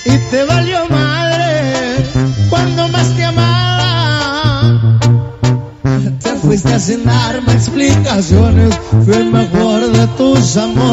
y 0.05 0.17
te 0.29 0.43
valió 0.45 0.87
madre 0.89 2.05
cuando 2.49 2.87
más 2.89 3.15
te 3.15 3.25
amaba. 3.25 4.89
Te 6.21 6.35
fuiste 6.35 6.79
sin 6.79 7.05
darme 7.05 7.53
explicaciones, 7.53 8.79
fui 9.05 9.15
el 9.15 9.31
mejor 9.31 9.91
de 9.91 10.07
tus 10.17 10.57
amores, 10.57 10.86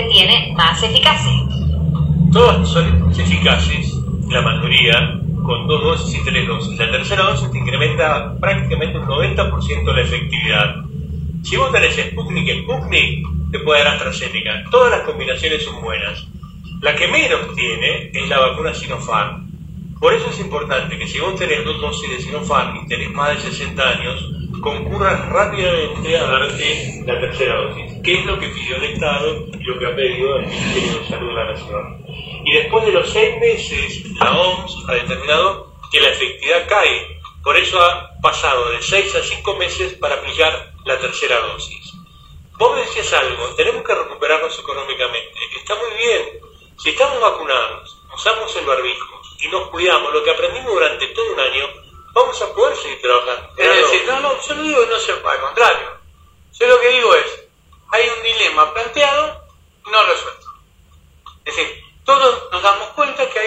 actualmente 0.00 0.12
tiene 0.12 0.52
más 0.56 0.82
eficacia? 0.82 1.32
Todas 2.32 2.68
son 2.68 3.10
eficaces, 3.12 3.94
la 4.28 4.40
mayoría, 4.40 5.20
con 5.44 5.66
dos 5.66 5.82
dosis 5.82 6.20
y 6.20 6.24
tres 6.24 6.46
dosis. 6.46 6.78
La 6.78 6.90
tercera 6.90 7.24
dosis 7.24 7.50
te 7.50 7.58
incrementa 7.58 8.36
prácticamente 8.38 8.98
un 8.98 9.06
90% 9.06 9.94
la 9.94 10.02
efectividad. 10.02 10.76
Si 11.42 11.56
vos 11.56 11.72
tenés 11.72 11.96
Sputnik 11.96 12.62
Sputnik, 12.62 13.26
te 13.50 13.58
puede 13.60 13.82
dar 13.82 13.94
AstraZeneca. 13.94 14.64
Todas 14.70 14.90
las 14.90 15.00
combinaciones 15.00 15.64
son 15.64 15.82
buenas. 15.82 16.26
La 16.82 16.94
que 16.94 17.08
menos 17.08 17.54
tiene 17.54 18.10
es 18.12 18.28
la 18.28 18.38
vacuna 18.38 18.74
Sinopharm. 18.74 19.50
Por 19.98 20.14
eso 20.14 20.30
es 20.30 20.40
importante 20.40 20.96
que 20.96 21.06
si 21.06 21.18
vos 21.18 21.34
tenés 21.36 21.64
dos 21.64 21.80
dosis 21.80 22.10
de 22.10 22.20
Sinopharm 22.20 22.84
y 22.84 22.88
tenés 22.88 23.10
más 23.10 23.34
de 23.34 23.50
60 23.50 23.88
años, 23.88 24.30
concurras 24.60 25.26
rápidamente 25.28 26.16
a 26.16 26.24
darte 26.24 27.02
la 27.06 27.20
tercera 27.20 27.56
dosis, 27.56 27.98
que 28.02 28.20
es 28.20 28.26
lo 28.26 28.38
que 28.38 28.48
pidió 28.48 28.76
el 28.76 28.84
Estado 28.84 29.49
lo 29.60 29.78
que 29.78 29.86
ha 29.86 29.94
pedido 29.94 30.36
el 30.36 30.46
Ministerio 30.46 31.00
de 31.00 31.08
Salud 31.08 31.28
de 31.28 31.34
la 31.34 31.52
Nación. 31.52 32.04
Y 32.44 32.54
después 32.54 32.84
de 32.86 32.92
los 32.92 33.10
seis 33.10 33.38
meses, 33.38 34.10
la 34.18 34.38
OMS 34.38 34.76
ha 34.88 34.94
determinado 34.94 35.72
que 35.90 36.00
la 36.00 36.08
efectividad 36.08 36.68
cae. 36.68 37.20
Por 37.42 37.56
eso 37.56 37.80
ha 37.80 38.10
pasado 38.20 38.70
de 38.70 38.82
seis 38.82 39.14
a 39.14 39.22
cinco 39.22 39.56
meses 39.56 39.94
para 39.94 40.16
aplicar 40.16 40.72
la 40.84 40.98
tercera 40.98 41.40
dosis. 41.40 41.92
Vos 42.58 42.74
me 42.74 42.82
decías 42.82 43.12
algo, 43.14 43.54
tenemos 43.54 43.82
que 43.82 43.94
recuperarnos 43.94 44.58
económicamente. 44.58 45.38
Está 45.56 45.74
muy 45.76 45.96
bien. 45.96 46.40
Si 46.78 46.90
estamos 46.90 47.20
vacunados, 47.20 47.96
usamos 48.14 48.54
el 48.56 48.66
barbijo 48.66 49.20
y 49.40 49.48
nos 49.48 49.68
cuidamos, 49.68 50.12
lo 50.12 50.22
que 50.22 50.30
aprendimos 50.30 50.72
durante 50.72 51.06
todo 51.08 51.32
un 51.32 51.40
año, 51.40 51.66
vamos 52.12 52.40
a 52.42 52.52
poder 52.54 52.76
seguir 52.76 53.00
trabajando. 53.00 53.48
Es 53.56 53.76
decir, 53.76 54.02
no, 54.06 54.20
no, 54.20 54.40
yo 54.40 54.54
no 54.54 54.62
digo 54.62 54.80
que 54.82 54.86
no 54.88 54.98
se 54.98 55.12
al 55.12 55.40
contrario. 55.40 56.00
Yo 56.58 56.66
lo 56.66 56.80
que 56.80 56.88
digo 56.88 57.14
es, 57.14 57.44
hay 57.92 58.08
un 58.08 58.22
dilema 58.22 58.72
planteado 58.74 59.44
y 59.86 59.90
no 59.90 60.02
resuelto. 60.02 60.46
Es 61.44 61.56
decir, 61.56 61.84
todos 62.04 62.52
nos 62.52 62.62
damos 62.62 62.88
cuenta 62.90 63.28
que 63.28 63.38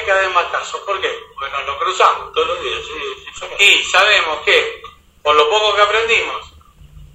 casos. 0.54 0.80
¿Por 0.82 1.02
qué? 1.02 1.12
Porque 1.34 1.52
nos 1.52 1.66
lo 1.66 1.80
cruzamos 1.80 2.32
todos 2.32 2.48
los 2.48 2.62
días. 2.62 2.80
sí, 2.86 3.34
sí, 3.34 3.63
y 3.63 3.84
sabemos 3.86 4.42
que, 4.46 4.84
por 5.24 5.36
lo 5.36 5.50
poco 5.50 5.76
que 5.76 5.82
aprendimos, 5.82 6.54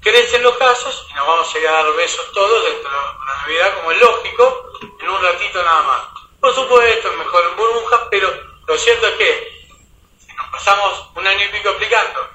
crecen 0.01 0.43
los 0.43 0.57
casos 0.57 1.07
y 1.11 1.15
nos 1.15 1.27
vamos 1.27 1.55
a 1.55 1.59
ir 1.59 1.69
a 1.69 1.73
dar 1.73 1.93
besos 1.95 2.33
todos 2.33 2.65
dentro 2.65 2.91
de 2.91 2.97
la 2.97 3.37
Navidad, 3.43 3.75
como 3.77 3.93
es 3.93 4.01
lógico, 4.01 4.73
en 5.01 5.09
un 5.09 5.23
ratito 5.23 5.63
nada 5.63 5.83
más. 5.83 6.03
Por 6.41 6.55
supuesto, 6.55 7.11
es 7.11 7.17
mejor 7.17 7.45
en 7.45 7.57
burbujas, 7.57 8.01
pero 8.11 8.29
lo 8.67 8.77
cierto 8.77 9.07
es 9.07 9.15
que 9.15 9.69
si 10.19 10.33
nos 10.35 10.49
pasamos 10.51 11.11
un 11.15 11.27
año 11.27 11.45
y 11.45 11.49
pico 11.49 11.71
aplicando 11.71 12.29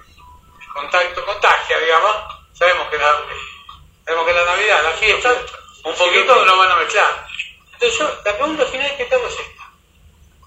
el 0.61 0.73
contacto 0.73 1.25
contagia, 1.25 1.79
digamos, 1.79 2.15
sabemos 2.53 2.87
que 2.87 2.97
la, 2.97 3.25
sabemos 4.05 4.25
que 4.25 4.33
la 4.33 4.45
Navidad, 4.45 4.83
la 4.83 4.91
fiesta, 4.91 5.35
un 5.83 5.95
poquito 5.95 6.45
nos 6.45 6.57
van 6.57 6.71
a 6.71 6.75
mezclar. 6.77 7.27
Entonces 7.73 7.99
yo, 7.99 8.09
la 8.23 8.37
pregunta 8.37 8.65
final 8.65 8.97
que 8.97 9.05
te 9.05 9.15
hago 9.15 9.27
es 9.27 9.39
esta. 9.39 9.62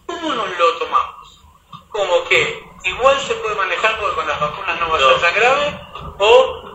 ¿Cómo 0.07 0.35
nos 0.35 0.59
lo 0.59 0.73
tomamos? 0.79 1.40
Como 1.88 2.25
que 2.29 2.64
igual 2.85 3.21
se 3.21 3.35
puede 3.35 3.55
manejar 3.55 3.99
porque 3.99 4.16
con 4.16 4.29
las 4.29 4.40
vacunas 4.40 4.81
no 4.81 4.88
va 4.88 4.97
a 4.97 5.01
ser 5.01 5.21
tan 5.21 5.35
grave, 5.35 5.81
o 6.19 6.66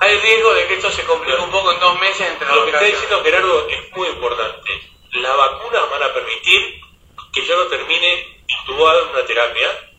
hay 0.00 0.18
riesgo 0.18 0.54
de 0.54 0.66
que 0.68 0.74
esto 0.74 0.90
se 0.90 1.04
complique 1.04 1.40
un 1.40 1.50
poco 1.50 1.72
en 1.72 1.80
dos 1.80 1.98
meses 1.98 2.28
entre 2.28 2.46
Lo 2.46 2.64
que 2.64 2.70
está 2.70 2.84
diciendo 2.84 3.22
Gerardo 3.22 3.68
es 3.68 3.96
muy 3.96 4.08
importante. 4.08 4.70
Las 5.12 5.36
vacunas 5.36 5.90
van 5.90 6.02
a 6.04 6.12
permitir 6.12 6.80
que 7.32 7.44
yo 7.44 7.56
no 7.56 7.68
termine 7.68 8.42
intubado 8.46 9.02
en 9.02 9.08
una 9.08 9.24
terapia 9.24 9.90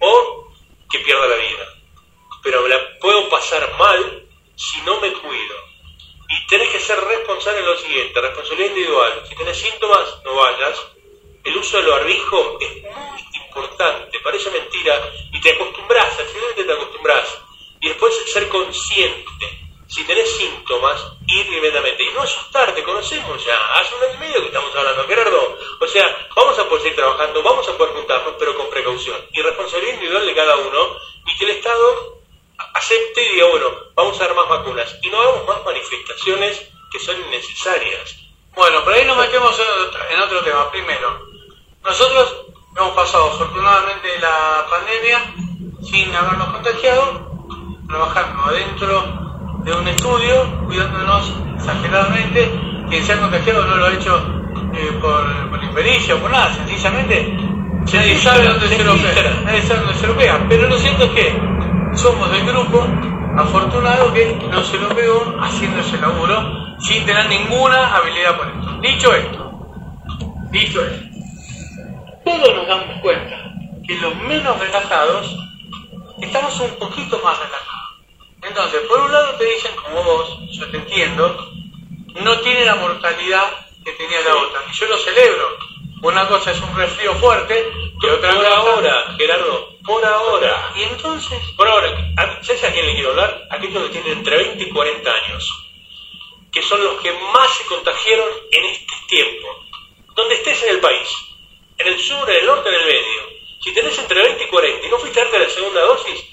o 0.00 0.48
que 0.90 0.98
pierda 1.00 1.26
la 1.28 1.36
vida. 1.36 1.74
Pero 2.42 2.66
la 2.66 2.98
puedo 3.00 3.28
pasar 3.28 3.72
mal 3.78 4.26
si 4.56 4.80
no 4.82 5.00
me 5.00 5.12
cuido. 5.12 5.56
Y 6.28 6.46
tenés 6.48 6.70
que 6.70 6.80
ser 6.80 6.98
responsable 6.98 7.60
en 7.60 7.66
lo 7.66 7.78
siguiente, 7.78 8.20
responsabilidad 8.20 8.70
individual. 8.70 9.22
Si 9.28 9.36
tenés 9.36 9.58
síntomas, 9.58 10.24
no 10.24 10.34
vayas. 10.34 10.86
El 11.46 11.56
uso 11.56 11.76
del 11.76 11.86
barbijo 11.86 12.58
es 12.60 12.82
muy 12.82 13.24
importante, 13.46 14.18
parece 14.18 14.50
mentira, 14.50 15.12
y 15.32 15.40
te 15.40 15.52
acostumbras, 15.52 16.18
al 16.18 16.26
final 16.26 16.54
te 16.56 16.72
acostumbras. 16.72 17.38
Y 17.80 17.88
después 17.88 18.14
ser 18.32 18.48
consciente. 18.48 19.66
Si 19.86 20.02
tenés 20.04 20.28
síntomas, 20.36 21.00
ir 21.28 21.46
inmediatamente. 21.46 22.02
Y 22.02 22.10
no 22.10 22.22
asustarte, 22.22 22.82
conocemos 22.82 23.44
ya. 23.44 23.56
Hace 23.78 23.94
un 23.94 24.02
año 24.02 24.14
y 24.14 24.18
medio 24.18 24.40
que 24.40 24.46
estamos 24.46 24.74
hablando, 24.74 25.06
Gerardo. 25.06 25.58
O 25.80 25.86
sea, 25.86 26.28
vamos 26.34 26.58
a 26.58 26.68
poder 26.68 26.82
seguir 26.82 26.96
trabajando, 26.96 27.40
vamos 27.44 27.68
a 27.68 27.76
poder 27.76 27.94
juntarnos, 27.94 28.34
pero 28.40 28.56
con 28.56 28.68
precaución. 28.68 29.16
Y 29.30 29.40
responsabilidad 29.40 29.94
individual 29.94 30.26
de 30.26 30.34
cada 30.34 30.56
uno. 30.56 30.96
Y 31.26 31.38
que 31.38 31.44
el 31.44 31.50
Estado 31.52 32.22
acepte 32.74 33.22
y 33.22 33.34
diga, 33.34 33.46
bueno, 33.46 33.70
vamos 33.94 34.20
a 34.20 34.26
dar 34.26 34.34
más 34.34 34.48
vacunas. 34.48 34.96
Y 35.00 35.10
no 35.10 35.20
hagamos 35.20 35.46
más 35.46 35.64
manifestaciones 35.64 36.60
que 36.90 36.98
son 36.98 37.20
innecesarias. 37.20 38.16
Bueno, 38.56 38.82
por 38.82 38.94
ahí 38.94 39.04
nos 39.04 39.16
metemos 39.18 39.56
en 40.10 40.20
otro 40.20 40.42
tema. 40.42 40.70
Primero, 40.72 41.25
nosotros 41.86 42.46
hemos 42.76 42.90
pasado 42.90 43.28
afortunadamente 43.28 44.08
la 44.20 44.66
pandemia 44.68 45.18
sin 45.82 46.12
habernos 46.14 46.48
contagiado, 46.48 47.30
trabajando 47.86 48.44
adentro 48.44 49.60
de 49.64 49.72
un 49.72 49.86
estudio, 49.86 50.64
cuidándonos 50.66 51.32
exageradamente. 51.54 52.50
Quien 52.90 53.04
se 53.04 53.12
ha 53.12 53.20
contagiado 53.20 53.66
no 53.66 53.76
lo 53.76 53.86
ha 53.86 53.92
hecho 53.92 54.16
eh, 54.74 54.98
por, 55.00 55.50
por 55.50 55.62
impericia 55.62 56.16
o 56.16 56.18
por 56.18 56.30
nada, 56.30 56.52
sencillamente 56.54 57.36
nadie 57.92 58.18
sabe 58.18 58.48
dónde 58.48 58.68
se 58.68 58.84
lo 58.84 58.94
pega. 58.94 59.40
Nadie 59.44 59.62
sabe 59.62 59.80
dónde 59.80 59.94
se 59.94 60.06
lo 60.08 60.16
pega. 60.16 60.46
Pero 60.48 60.68
lo 60.68 60.76
cierto 60.76 61.04
es 61.04 61.10
que 61.10 61.40
somos 61.94 62.30
del 62.32 62.44
grupo 62.46 62.84
afortunado 63.36 64.12
que 64.12 64.36
no 64.50 64.62
se 64.64 64.78
lo 64.78 64.88
pegó 64.88 65.36
haciendo 65.40 65.80
ese 65.80 65.98
laburo 65.98 66.76
sin 66.80 67.04
tener 67.06 67.28
ninguna 67.28 67.94
habilidad 67.94 68.36
por 68.36 68.48
esto. 68.48 68.80
Dicho 68.80 69.14
esto, 69.14 69.52
dicho 70.50 70.84
esto, 70.84 71.15
todos 72.26 72.54
nos 72.56 72.66
damos 72.66 73.00
cuenta 73.00 73.52
que 73.86 73.94
los 73.96 74.14
menos 74.16 74.58
relajados 74.58 75.34
estamos 76.20 76.58
un 76.60 76.76
poquito 76.76 77.18
más 77.22 77.38
relajados. 77.38 77.94
Entonces, 78.42 78.80
por 78.88 79.00
un 79.00 79.12
lado 79.12 79.34
te 79.36 79.44
dicen, 79.44 79.74
como 79.76 80.02
vos, 80.02 80.38
yo 80.50 80.68
te 80.70 80.76
entiendo, 80.76 81.52
no 82.14 82.40
tiene 82.40 82.64
la 82.64 82.74
mortalidad 82.76 83.44
que 83.84 83.92
tenía 83.92 84.20
la 84.22 84.34
otra. 84.36 84.60
Y 84.70 84.72
yo 84.74 84.86
lo 84.86 84.96
celebro. 84.98 85.56
Una 86.02 86.28
cosa 86.28 86.50
es 86.50 86.60
un 86.60 86.76
resfrío 86.76 87.14
fuerte, 87.14 87.66
y 88.02 88.06
otra 88.06 88.30
por 88.30 88.38
cosa... 88.44 88.56
ahora, 88.56 89.14
Gerardo, 89.16 89.68
por 89.84 90.04
ahora. 90.04 90.72
Y 90.76 90.82
entonces, 90.82 91.38
Por 91.56 91.66
ahora, 91.68 91.88
¿a- 92.18 92.42
¿sabes 92.44 92.62
a 92.64 92.72
quién 92.72 92.86
le 92.86 92.94
quiero 92.94 93.10
hablar? 93.10 93.46
Aquellos 93.50 93.82
que 93.84 93.88
tienen 93.90 94.18
entre 94.18 94.36
20 94.36 94.62
y 94.64 94.70
40 94.70 95.10
años, 95.10 95.66
que 96.52 96.62
son 96.62 96.82
los 96.84 97.00
que 97.00 97.12
más 97.12 97.50
se 97.56 97.64
contagiaron 97.66 98.28
en 98.52 98.64
este 98.66 98.94
tiempo. 99.08 99.48
Donde 100.14 100.34
estés 100.34 100.62
en 100.64 100.70
el 100.70 100.80
país, 100.80 101.08
en 101.78 101.86
el 101.86 102.00
sur, 102.00 102.28
en 102.30 102.36
el 102.36 102.46
norte, 102.46 102.68
en 102.68 102.74
el 102.74 102.86
medio. 102.86 103.36
Si 103.62 103.72
tenés 103.72 103.98
entre 103.98 104.22
20 104.22 104.44
y 104.44 104.46
40 104.48 104.86
y 104.86 104.90
no 104.90 104.98
fuiste 104.98 105.20
darte 105.20 105.38
la 105.38 105.50
segunda 105.50 105.80
dosis, 105.82 106.24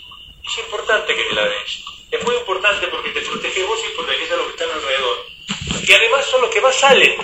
es 0.45 0.57
importante 0.59 1.15
que 1.15 1.23
te 1.23 1.33
la 1.33 1.45
des. 1.45 1.83
Es 2.11 2.23
muy 2.23 2.35
importante 2.35 2.87
porque 2.87 3.09
te 3.09 3.21
protege 3.21 3.63
vos 3.63 3.79
y 3.83 3.95
proteges 3.95 4.31
a 4.31 4.35
los 4.35 4.45
que 4.47 4.51
están 4.51 4.71
alrededor. 4.71 5.25
Y 5.87 5.93
además 5.93 6.25
son 6.25 6.41
los 6.41 6.49
que 6.49 6.61
más 6.61 6.75
salen. 6.75 7.17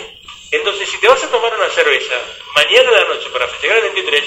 Entonces, 0.51 0.89
si 0.89 0.97
te 0.97 1.07
vas 1.07 1.23
a 1.23 1.29
tomar 1.29 1.55
una 1.55 1.69
cerveza 1.69 2.15
mañana 2.55 2.89
a 2.89 3.01
la 3.01 3.13
noche 3.13 3.29
para 3.29 3.47
festejar 3.47 3.77
el 3.77 3.83
23, 3.83 4.23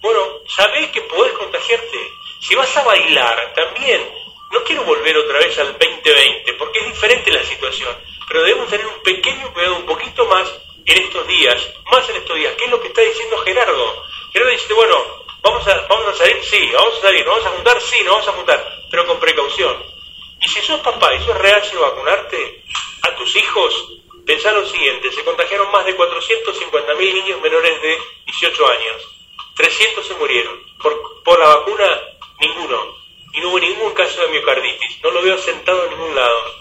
bueno, 0.00 0.20
sabés 0.54 0.90
que 0.90 1.00
podés 1.02 1.32
contagiarte. 1.32 1.98
Si 2.40 2.54
vas 2.54 2.76
a 2.76 2.82
bailar, 2.82 3.54
también. 3.54 4.02
No 4.50 4.62
quiero 4.64 4.84
volver 4.84 5.16
otra 5.16 5.38
vez 5.38 5.58
al 5.58 5.78
2020, 5.78 6.52
porque 6.54 6.80
es 6.80 6.86
diferente 6.86 7.32
la 7.32 7.42
situación. 7.44 7.96
Pero 8.28 8.42
debemos 8.42 8.68
tener 8.68 8.86
un 8.86 9.02
pequeño 9.02 9.50
cuidado, 9.54 9.76
un 9.76 9.86
poquito 9.86 10.26
más 10.26 10.46
en 10.86 11.04
estos 11.04 11.26
días, 11.26 11.68
más 11.90 12.08
en 12.08 12.16
estos 12.16 12.36
días. 12.36 12.54
¿Qué 12.56 12.64
es 12.64 12.70
lo 12.70 12.80
que 12.80 12.88
está 12.88 13.00
diciendo 13.02 13.38
Gerardo? 13.38 14.04
Gerardo 14.32 14.52
dice, 14.52 14.72
bueno, 14.72 14.96
vamos 15.42 15.66
a, 15.66 15.86
vamos 15.88 16.08
a 16.08 16.14
salir, 16.14 16.44
sí, 16.44 16.70
vamos 16.72 16.98
a 16.98 17.02
salir, 17.02 17.24
nos 17.24 17.36
vamos 17.36 17.46
a 17.46 17.56
juntar, 17.56 17.80
sí, 17.80 18.02
nos 18.04 18.14
vamos 18.14 18.28
a 18.28 18.32
juntar, 18.32 18.82
pero 18.90 19.06
con 19.06 19.20
precaución. 19.20 19.76
Y 20.40 20.48
si 20.48 20.60
sos 20.60 20.80
papá 20.80 21.14
y 21.14 21.24
sos 21.24 21.38
real 21.38 21.62
sin 21.64 21.80
vacunarte, 21.80 22.64
a 23.02 23.16
tus 23.16 23.36
hijos, 23.36 23.88
pensá 24.26 24.52
lo 24.52 24.66
siguiente, 24.66 25.12
se 25.12 25.24
contagiaron 25.24 25.70
más 25.70 25.84
de 25.84 25.96
450.000 25.96 27.14
niños 27.14 27.40
menores 27.40 27.82
de 27.82 27.98
18 28.26 28.66
años. 28.68 29.08
300 29.56 30.06
se 30.06 30.14
murieron. 30.14 30.60
Por, 30.80 31.22
por 31.22 31.38
la 31.38 31.56
vacuna, 31.56 32.00
ninguno. 32.40 32.96
Y 33.34 33.40
no 33.40 33.50
hubo 33.50 33.60
ningún 33.60 33.92
caso 33.92 34.20
de 34.22 34.28
miocarditis. 34.28 35.02
No 35.02 35.10
lo 35.10 35.22
veo 35.22 35.38
sentado 35.38 35.84
en 35.84 35.90
ningún 35.90 36.14
lado. 36.14 36.54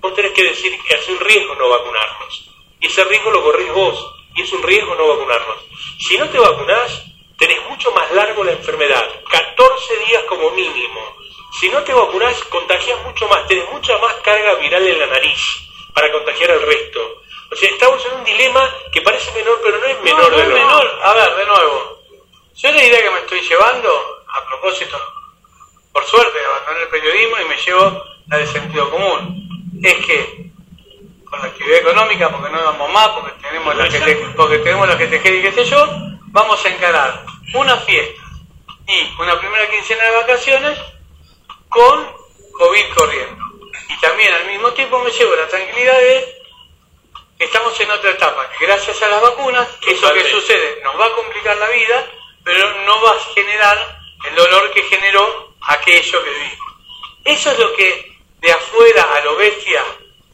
Vos 0.00 0.14
tenés 0.14 0.32
que 0.32 0.44
decir 0.44 0.72
que 0.82 0.94
es 0.94 1.08
un 1.08 1.20
riesgo 1.20 1.54
no 1.54 1.68
vacunarnos. 1.68 2.53
Y 2.84 2.86
ese 2.86 3.02
riesgo 3.04 3.30
lo 3.30 3.42
corrís 3.42 3.72
vos. 3.72 4.14
Y 4.34 4.42
es 4.42 4.52
un 4.52 4.62
riesgo 4.62 4.94
no 4.94 5.08
vacunarnos. 5.08 5.56
Si 5.98 6.18
no 6.18 6.28
te 6.28 6.38
vacunás, 6.38 7.02
tenés 7.38 7.58
mucho 7.70 7.90
más 7.92 8.10
largo 8.12 8.44
la 8.44 8.52
enfermedad. 8.52 9.08
14 9.30 9.96
días 10.06 10.22
como 10.24 10.50
mínimo. 10.50 11.00
Si 11.58 11.70
no 11.70 11.82
te 11.82 11.94
vacunás, 11.94 12.34
contagias 12.44 13.02
mucho 13.04 13.26
más. 13.26 13.48
Tenés 13.48 13.70
mucha 13.70 13.96
más 13.96 14.12
carga 14.16 14.56
viral 14.56 14.86
en 14.86 14.98
la 14.98 15.06
nariz 15.06 15.40
para 15.94 16.12
contagiar 16.12 16.50
al 16.50 16.60
resto. 16.60 17.22
O 17.50 17.56
sea, 17.56 17.70
estamos 17.70 18.04
en 18.04 18.18
un 18.18 18.24
dilema 18.24 18.70
que 18.92 19.00
parece 19.00 19.32
menor, 19.32 19.58
pero 19.64 19.78
no 19.78 19.86
es 19.86 20.00
menor 20.02 20.22
no, 20.24 20.28
no 20.28 20.36
de 20.36 20.42
es 20.42 20.48
lo 20.50 20.54
menor. 20.54 21.00
A 21.04 21.14
ver, 21.14 21.36
de 21.36 21.46
nuevo. 21.46 22.02
Yo 22.54 22.70
la 22.70 22.84
idea 22.84 23.02
que 23.02 23.10
me 23.12 23.20
estoy 23.20 23.40
llevando, 23.40 24.24
a 24.28 24.44
propósito, 24.44 25.00
por 25.90 26.04
suerte, 26.04 26.38
abandoné 26.44 26.82
el 26.82 26.88
periodismo 26.88 27.40
y 27.40 27.44
me 27.46 27.56
llevo 27.56 28.04
la 28.26 28.36
del 28.36 28.48
sentido 28.48 28.90
común. 28.90 29.80
es 29.82 30.04
que 30.04 30.43
con 31.34 31.42
la 31.42 31.48
actividad 31.48 31.78
económica, 31.78 32.30
porque 32.30 32.50
no 32.50 32.62
damos 32.62 32.92
más, 32.92 33.08
porque 33.08 33.32
tenemos 33.42 33.76
la 33.76 33.88
que 33.88 34.00
te, 34.00 34.14
porque 34.36 34.58
tenemos 34.58 34.88
la 34.88 34.96
que 34.96 35.06
tejer 35.06 35.34
y 35.34 35.42
qué 35.42 35.52
sé 35.52 35.64
yo, 35.64 35.86
vamos 36.26 36.64
a 36.64 36.68
encarar 36.68 37.24
una 37.54 37.76
fiesta 37.78 38.22
y 38.86 39.20
una 39.20 39.38
primera 39.38 39.68
quincena 39.70 40.04
de 40.04 40.10
vacaciones 40.16 40.78
con 41.68 42.06
COVID 42.52 42.94
corriendo. 42.94 43.44
Y 43.88 44.00
también 44.00 44.32
al 44.32 44.46
mismo 44.46 44.72
tiempo 44.72 44.98
me 45.00 45.10
llevo 45.10 45.34
la 45.34 45.48
tranquilidad 45.48 45.98
de 45.98 46.42
que 47.38 47.44
estamos 47.44 47.78
en 47.80 47.90
otra 47.90 48.10
etapa, 48.10 48.48
que 48.50 48.66
gracias 48.66 49.02
a 49.02 49.08
las 49.08 49.20
vacunas, 49.20 49.68
eso 49.86 50.14
que 50.14 50.30
sucede 50.30 50.80
nos 50.84 50.98
va 50.98 51.06
a 51.06 51.14
complicar 51.14 51.56
la 51.56 51.68
vida, 51.68 52.06
pero 52.44 52.84
no 52.84 53.02
va 53.02 53.10
a 53.10 53.34
generar 53.34 53.98
el 54.28 54.34
dolor 54.36 54.70
que 54.72 54.82
generó 54.84 55.54
aquello 55.62 56.22
que 56.22 56.30
vimos. 56.30 56.58
Eso 57.24 57.50
es 57.50 57.58
lo 57.58 57.74
que 57.74 58.18
de 58.40 58.52
afuera 58.52 59.14
a 59.14 59.24
lo 59.24 59.36
bestia 59.36 59.82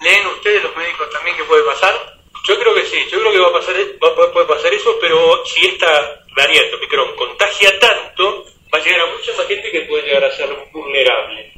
leen 0.01 0.26
ustedes 0.28 0.62
los 0.62 0.76
médicos 0.76 1.11
también 1.11 1.36
que 1.36 1.44
puede 1.44 1.62
pasar. 1.64 2.16
Yo 2.46 2.59
creo 2.59 2.74
que 2.74 2.86
sí, 2.86 3.07
yo 3.11 3.20
creo 3.20 3.32
que 3.32 3.38
va 3.38 3.48
a 3.48 3.53
pasar, 3.53 3.74
va, 4.03 4.11
va- 4.14 4.32
puede 4.32 4.46
pasar 4.46 4.72
eso, 4.72 4.96
pero 5.01 5.44
si 5.44 5.66
esta 5.66 6.22
variante 6.34 6.74
Omicron 6.76 7.14
contagia 7.16 7.78
tanto, 7.78 8.44
va 8.72 8.78
a 8.78 8.82
llegar 8.82 9.01
a 9.01 9.07
mucha 9.07 9.32
gente 9.46 9.70
que 9.70 9.80
puede 9.82 10.05
llegar 10.05 10.24
a 10.24 10.32
ser 10.36 10.48
vulnerable. 10.72 11.53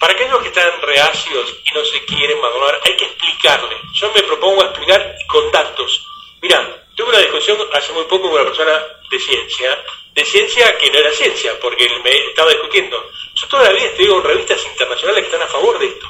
Para 0.00 0.12
aquellos 0.12 0.40
que 0.42 0.48
están 0.48 0.80
reacios 0.82 1.56
y 1.64 1.70
no 1.74 1.84
se 1.84 2.04
quieren 2.04 2.40
vacunar, 2.40 2.80
hay 2.84 2.96
que 2.96 3.04
explicarles. 3.04 3.78
Yo 3.94 4.12
me 4.12 4.22
propongo 4.22 4.62
explicar 4.64 5.14
con 5.28 5.50
datos. 5.50 6.04
Mira, 6.40 6.86
tuve 6.96 7.08
una 7.08 7.18
discusión 7.18 7.58
hace 7.72 7.92
muy 7.92 8.04
poco 8.04 8.30
con 8.30 8.40
una 8.40 8.44
persona 8.44 8.80
de 9.10 9.18
ciencia, 9.18 9.84
de 10.14 10.24
ciencia 10.24 10.78
que 10.78 10.90
no 10.90 10.98
era 10.98 11.10
ciencia, 11.12 11.58
porque 11.60 11.88
me 12.04 12.10
estaba 12.28 12.50
discutiendo. 12.50 13.10
Yo 13.34 13.46
todavía 13.48 13.86
estoy 13.86 14.06
con 14.06 14.22
revistas 14.22 14.64
internacionales 14.66 15.20
que 15.24 15.26
están 15.34 15.42
a 15.42 15.50
favor 15.50 15.78
de 15.78 15.86
esto. 15.86 16.06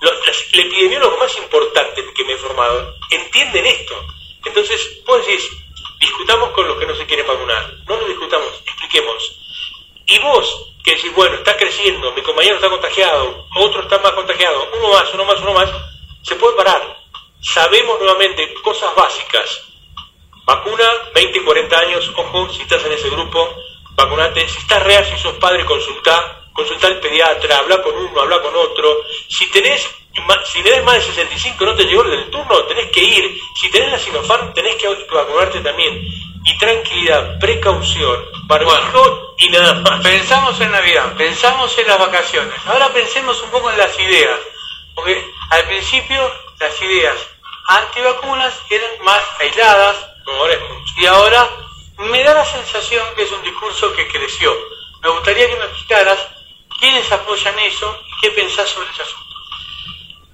Los, 0.00 0.12
el 0.52 0.60
epidemiólogo 0.60 1.18
más 1.18 1.36
importante 1.38 2.04
que 2.14 2.24
me 2.24 2.32
he 2.32 2.36
formado 2.36 2.94
entienden 3.10 3.66
esto. 3.66 4.06
Entonces, 4.44 5.04
vos 5.04 5.24
decís, 5.26 5.50
discutamos 5.98 6.50
con 6.50 6.68
los 6.68 6.78
que 6.78 6.86
no 6.86 6.94
se 6.94 7.06
quieren 7.06 7.26
vacunar. 7.26 7.72
No 7.86 7.96
lo 7.96 8.06
discutamos, 8.06 8.48
expliquemos. 8.66 9.40
Y 10.06 10.18
vos, 10.18 10.74
que 10.84 10.94
decís, 10.96 11.14
bueno, 11.14 11.36
está 11.36 11.56
creciendo, 11.56 12.12
mi 12.12 12.22
compañero 12.22 12.56
está 12.56 12.68
contagiado, 12.68 13.46
otro 13.56 13.82
está 13.82 13.98
más 13.98 14.12
contagiado, 14.12 14.68
uno 14.76 14.92
más, 14.92 15.14
uno 15.14 15.24
más, 15.24 15.40
uno 15.40 15.54
más, 15.54 15.70
se 16.22 16.36
puede 16.36 16.56
parar. 16.56 16.98
Sabemos 17.40 17.98
nuevamente 17.98 18.54
cosas 18.62 18.94
básicas. 18.94 19.62
Vacuna, 20.44 20.84
20 21.14 21.38
y 21.38 21.42
40 21.42 21.78
años, 21.78 22.12
ojo, 22.16 22.50
si 22.50 22.62
estás 22.62 22.84
en 22.84 22.92
ese 22.92 23.08
grupo, 23.08 23.54
vacunate. 23.92 24.46
Si 24.48 24.58
estás 24.58 24.82
reacio 24.82 25.16
y 25.16 25.18
sos 25.18 25.36
padre, 25.36 25.64
consultá, 25.64 26.43
consultá 26.54 26.86
al 26.86 27.00
pediatra, 27.00 27.58
habla 27.58 27.82
con 27.82 27.94
uno, 27.94 28.20
habla 28.20 28.40
con 28.40 28.54
otro. 28.56 29.02
Si 29.28 29.46
tenés, 29.50 29.86
si 30.44 30.62
tenés 30.62 30.84
más 30.84 30.94
de 30.94 31.02
65 31.02 31.64
no 31.64 31.74
te 31.74 31.84
llegó 31.84 32.02
el 32.02 32.12
del 32.12 32.30
turno, 32.30 32.64
tenés 32.64 32.90
que 32.90 33.00
ir. 33.00 33.38
Si 33.60 33.70
tenés 33.70 33.90
la 33.90 33.98
Sinopharm, 33.98 34.54
tenés 34.54 34.76
que 34.76 34.88
vacunarte 34.88 35.60
también. 35.60 36.00
Y 36.46 36.58
tranquilidad, 36.58 37.38
precaución, 37.38 38.24
barbijo 38.46 39.34
y 39.38 39.48
nada 39.48 39.74
más. 39.74 40.02
Pensamos 40.02 40.60
en 40.60 40.70
Navidad, 40.70 41.14
pensamos 41.16 41.76
en 41.78 41.86
las 41.88 41.98
vacaciones. 41.98 42.54
Ahora 42.66 42.88
pensemos 42.92 43.42
un 43.42 43.50
poco 43.50 43.70
en 43.70 43.78
las 43.78 43.98
ideas. 43.98 44.38
Porque 44.94 45.26
al 45.50 45.64
principio 45.64 46.30
las 46.60 46.80
ideas 46.82 47.16
antivacunas 47.66 48.54
eran 48.70 48.90
más 49.02 49.22
aisladas 49.40 49.96
Ahora 50.26 50.54
es 50.54 50.60
mucho. 50.60 50.94
y 50.96 51.06
ahora 51.06 51.48
me 51.98 52.22
da 52.22 52.34
la 52.34 52.44
sensación 52.44 53.04
que 53.14 53.22
es 53.22 53.32
un 53.32 53.42
discurso 53.42 53.92
que 53.94 54.08
creció. 54.08 54.54
Me 55.02 55.10
gustaría 55.10 55.48
que 55.48 55.56
me 55.56 55.64
explicaras 55.64 56.18
quiénes 56.78 57.10
apoyan 57.12 57.58
eso 57.60 58.02
y 58.06 58.20
qué 58.20 58.30
pensás 58.30 58.68
sobre 58.68 58.90
ese 58.90 59.02
asunto. 59.02 59.34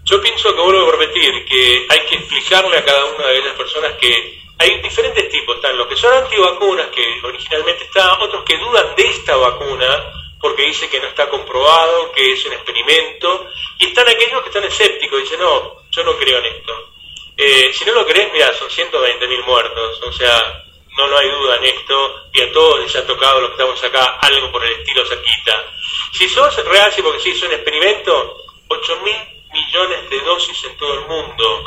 Yo 0.05 0.21
pienso 0.21 0.55
que 0.55 0.61
vuelvo 0.61 0.89
a 0.89 0.97
repetir 0.97 1.45
que 1.45 1.87
hay 1.89 2.01
que 2.07 2.17
explicarle 2.17 2.79
a 2.79 2.85
cada 2.85 3.05
una 3.05 3.27
de 3.27 3.39
esas 3.39 3.55
personas 3.55 3.93
que 3.93 4.41
hay 4.59 4.81
diferentes 4.81 5.29
tipos. 5.29 5.57
Están 5.57 5.77
los 5.77 5.87
que 5.87 5.97
son 5.97 6.13
antivacunas, 6.13 6.89
que 6.89 7.21
originalmente 7.23 7.85
están, 7.85 8.21
otros 8.21 8.45
que 8.45 8.59
dudan 8.59 8.95
de 8.97 9.09
esta 9.09 9.37
vacuna 9.37 10.13
porque 10.41 10.63
dice 10.63 10.89
que 10.89 11.01
no 11.01 11.09
está 11.09 11.29
comprobado, 11.29 12.11
que 12.13 12.33
es 12.33 12.45
un 12.47 12.55
experimento, 12.55 13.47
y 13.79 13.87
están 13.87 14.09
aquellos 14.09 14.41
que 14.41 14.49
están 14.49 14.65
escépticos, 14.65 15.21
dicen, 15.21 15.39
no, 15.39 15.83
yo 15.91 16.03
no 16.03 16.17
creo 16.17 16.39
en 16.39 16.47
esto. 16.47 16.93
Eh, 17.37 17.71
si 17.75 17.85
no 17.85 17.93
lo 17.93 18.07
crees, 18.07 18.33
mira, 18.33 18.53
son 18.55 18.71
120 18.71 19.29
mil 19.29 19.43
muertos, 19.45 20.01
o 20.03 20.13
sea, 20.13 20.65
no, 21.01 21.09
no 21.09 21.17
hay 21.17 21.31
duda 21.31 21.57
en 21.57 21.65
esto, 21.65 22.15
y 22.33 22.41
a 22.43 22.53
todos 22.53 22.81
les 22.81 22.95
ha 22.97 23.07
tocado 23.07 23.41
los 23.41 23.51
que 23.51 23.55
estamos 23.55 23.85
acá 23.85 24.19
algo 24.21 24.53
por 24.53 24.65
el 24.65 24.73
estilo 24.73 25.05
cerquita. 25.07 25.65
Si 26.13 26.29
sos 26.29 26.65
reacio 26.67 27.03
porque 27.03 27.21
sí 27.21 27.31
es 27.31 27.43
un 27.43 27.53
experimento, 27.53 28.37
8 28.69 29.01
mil 29.05 29.17
millones 29.53 30.11
de 30.11 30.21
dosis 30.21 30.65
en 30.65 30.77
todo 30.77 30.95
el 30.95 31.07
mundo, 31.07 31.65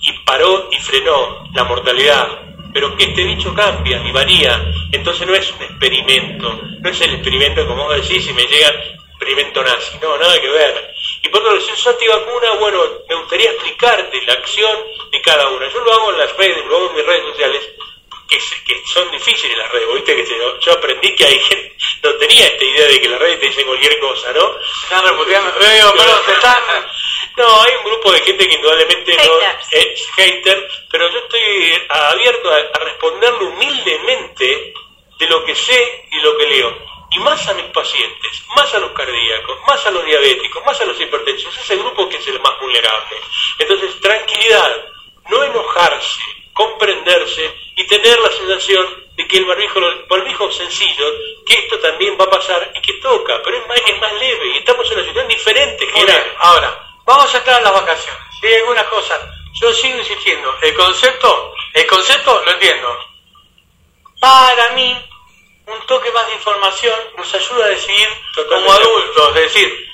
y 0.00 0.12
paró 0.24 0.68
y 0.70 0.78
frenó 0.78 1.44
la 1.54 1.64
mortalidad. 1.64 2.40
Pero 2.72 2.96
que 2.96 3.04
este 3.04 3.24
bicho 3.24 3.52
cambia 3.52 4.00
y 4.02 4.12
varía, 4.12 4.72
entonces 4.92 5.26
no 5.26 5.34
es 5.34 5.50
un 5.52 5.62
experimento, 5.62 6.60
no 6.80 6.88
es 6.88 7.00
el 7.00 7.14
experimento 7.14 7.66
como 7.66 7.84
vos 7.84 7.96
decís 7.96 8.28
y 8.28 8.32
me 8.32 8.44
llega 8.44 8.72
experimento 9.20 9.62
nazi, 9.62 9.98
no, 10.00 10.16
nada 10.16 10.40
que 10.40 10.48
ver. 10.48 10.94
Y 11.22 11.28
por 11.28 11.40
otro 11.40 11.52
lado, 11.52 11.66
si 11.66 11.76
sos 11.76 11.88
antivacuna, 11.88 12.52
bueno, 12.60 12.80
me 13.08 13.16
gustaría 13.16 13.50
explicarte 13.50 14.22
la 14.24 14.32
acción 14.34 14.76
de 15.10 15.20
cada 15.20 15.48
una. 15.48 15.68
Yo 15.68 15.80
lo 15.80 15.92
hago 15.92 16.12
en 16.12 16.18
las 16.18 16.36
redes, 16.36 16.64
lo 16.66 16.76
hago 16.76 16.90
en 16.90 16.96
mis 16.96 17.06
redes 17.06 17.24
sociales, 17.24 17.68
que, 18.30 18.40
se- 18.40 18.62
que 18.64 18.80
son 18.86 19.10
difíciles 19.10 19.58
las 19.58 19.70
redes, 19.72 19.88
¿viste? 19.94 20.16
Que 20.16 20.26
se- 20.26 20.38
yo 20.60 20.72
aprendí 20.72 21.14
que 21.16 21.24
hay 21.26 21.38
gente, 21.40 21.76
no 22.02 22.14
tenía 22.14 22.46
esta 22.46 22.64
idea 22.64 22.86
de 22.86 23.00
que 23.00 23.08
las 23.08 23.18
redes 23.20 23.40
te 23.40 23.46
dicen 23.48 23.66
cualquier 23.66 23.98
cosa, 23.98 24.32
¿no? 24.32 24.54
Están 24.84 25.04
repudiando, 25.06 25.50
Digo, 25.58 25.92
perdón, 25.96 26.20
se 26.24 26.32
están 26.32 26.62
No, 27.36 27.62
hay 27.62 27.72
un 27.76 27.84
grupo 27.84 28.12
de 28.12 28.20
gente 28.20 28.48
que 28.48 28.54
indudablemente 28.54 29.16
no 29.16 29.40
es 29.70 30.06
hater, 30.16 30.68
pero 30.90 31.10
yo 31.10 31.18
estoy 31.18 31.82
abierto 31.88 32.50
a, 32.50 32.56
a 32.56 32.78
responderle 32.84 33.44
humildemente 33.44 34.74
de 35.18 35.26
lo 35.28 35.44
que 35.44 35.54
sé 35.54 36.04
y 36.10 36.16
lo 36.20 36.36
que 36.38 36.46
leo. 36.46 36.90
Y 37.12 37.18
más 37.20 37.46
a 37.48 37.54
mis 37.54 37.66
pacientes, 37.66 38.42
más 38.56 38.72
a 38.74 38.78
los 38.78 38.92
cardíacos, 38.92 39.58
más 39.66 39.84
a 39.86 39.90
los 39.90 40.04
diabéticos, 40.04 40.64
más 40.64 40.80
a 40.80 40.84
los 40.84 41.00
hipertensos, 41.00 41.56
ese 41.58 41.76
grupo 41.76 42.08
que 42.08 42.16
es 42.18 42.26
el 42.28 42.38
más 42.40 42.58
vulnerable. 42.60 43.16
Entonces, 43.58 44.00
tranquilidad, 44.00 44.76
no 45.28 45.42
enojarse, 45.44 46.20
comprenderse 46.52 47.54
y 47.76 47.86
tener 47.86 48.18
la 48.18 48.30
sensación 48.30 49.04
de 49.16 49.26
que 49.26 49.38
el 49.38 49.44
barbijo, 49.44 49.78
el 49.78 50.04
barbijo 50.08 50.50
sencillo, 50.50 51.06
que 51.46 51.54
esto 51.54 51.78
también 51.78 52.16
va 52.18 52.24
a 52.24 52.30
pasar 52.30 52.72
y 52.74 52.80
que 52.80 52.94
toca, 52.94 53.40
pero 53.42 53.56
es 53.56 53.66
más, 53.66 53.78
es 53.86 54.00
más 54.00 54.12
leve 54.14 54.46
y 54.48 54.58
estamos 54.58 54.86
en 54.86 54.98
una 54.98 55.06
situación 55.06 55.28
diferente, 55.28 55.86
bien, 55.86 56.24
ahora, 56.38 56.90
vamos 57.04 57.34
a 57.34 57.38
entrar 57.38 57.60
a 57.60 57.62
las 57.62 57.72
vacaciones. 57.72 58.22
Hay 58.42 58.54
algunas 58.54 58.86
cosas, 58.86 59.20
yo 59.60 59.72
sigo 59.74 59.98
insistiendo, 59.98 60.54
el 60.62 60.74
concepto, 60.74 61.54
el 61.74 61.86
concepto 61.86 62.42
lo 62.44 62.50
entiendo. 62.52 62.98
Para 64.20 64.70
mí, 64.70 64.96
un 65.66 65.86
toque 65.86 66.10
más 66.12 66.26
de 66.26 66.34
información 66.34 66.98
nos 67.16 67.34
ayuda 67.34 67.64
a 67.66 67.68
decidir 67.68 68.08
como 68.48 68.72
adultos, 68.72 69.28
es 69.36 69.42
decir, 69.42 69.90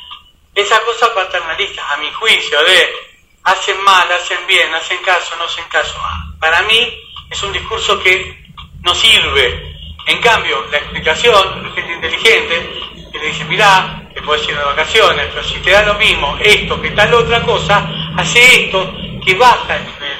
esa 0.55 0.81
cosa 0.83 1.15
paternalista, 1.15 1.87
a 1.93 1.97
mi 1.99 2.11
juicio, 2.13 2.63
de 2.65 3.06
hacen 3.47 3.81
mal, 3.85 4.07
hacen 4.13 4.47
bien, 4.47 4.73
hacen 4.75 4.99
caso, 5.05 5.35
no 5.39 5.45
hacen 5.45 5.65
caso. 5.71 5.95
Para 6.39 6.63
mí 6.63 6.93
es 7.31 7.43
un 7.43 7.53
discurso 7.53 7.99
que 8.03 8.45
no 8.83 8.95
sirve. 8.95 9.75
En 10.07 10.21
cambio, 10.21 10.65
la 10.71 10.79
explicación 10.79 11.63
de 11.65 11.71
gente 11.71 11.93
inteligente 11.95 12.71
que 13.13 13.19
le 13.19 13.27
dice, 13.29 13.45
mirá, 13.47 14.03
te 14.15 14.23
puedes 14.23 14.47
ir 14.49 14.57
de 14.57 14.65
vacaciones, 14.65 15.27
pero 15.33 15.45
si 15.45 15.55
te 15.61 15.71
da 15.71 15.83
lo 15.83 15.95
mismo 15.95 16.37
esto 16.41 16.81
que 16.81 16.91
tal 16.91 17.13
otra 17.15 17.43
cosa, 17.43 17.89
hace 18.17 18.65
esto 18.65 18.95
que 19.25 19.35
baja 19.35 19.77
el 19.77 19.85
nivel 19.87 20.19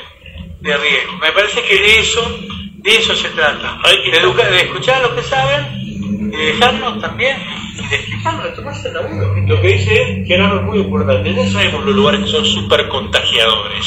de 0.61 0.77
riesgo. 0.77 1.13
Me 1.19 1.33
parece 1.33 1.63
que 1.63 1.77
de 1.81 1.99
eso, 2.01 2.39
de 2.83 2.97
eso 2.97 3.15
se 3.15 3.29
trata. 3.31 3.79
De, 3.85 4.19
educar- 4.19 4.51
de 4.51 4.63
escuchar 4.63 4.97
a 4.97 5.07
los 5.07 5.13
que 5.13 5.23
saben 5.23 5.67
y 5.75 6.37
de 6.37 6.47
dejarnos 6.53 7.01
también 7.01 7.37
y 7.77 7.89
de 7.89 7.97
explicarnos, 7.97 8.45
de 8.45 8.51
tomarse 8.51 8.89
el 8.89 8.95
laburo. 8.95 9.35
Lo 9.47 9.61
que 9.61 9.69
dice 9.69 10.25
Gerardo 10.27 10.57
es 10.57 10.63
muy 10.63 10.79
importante. 10.79 11.31
No 11.31 11.51
sabemos 11.51 11.85
los 11.85 11.95
lugares 11.95 12.21
que 12.25 12.31
son 12.31 12.45
súper 12.45 12.89
contagiadores. 12.89 13.87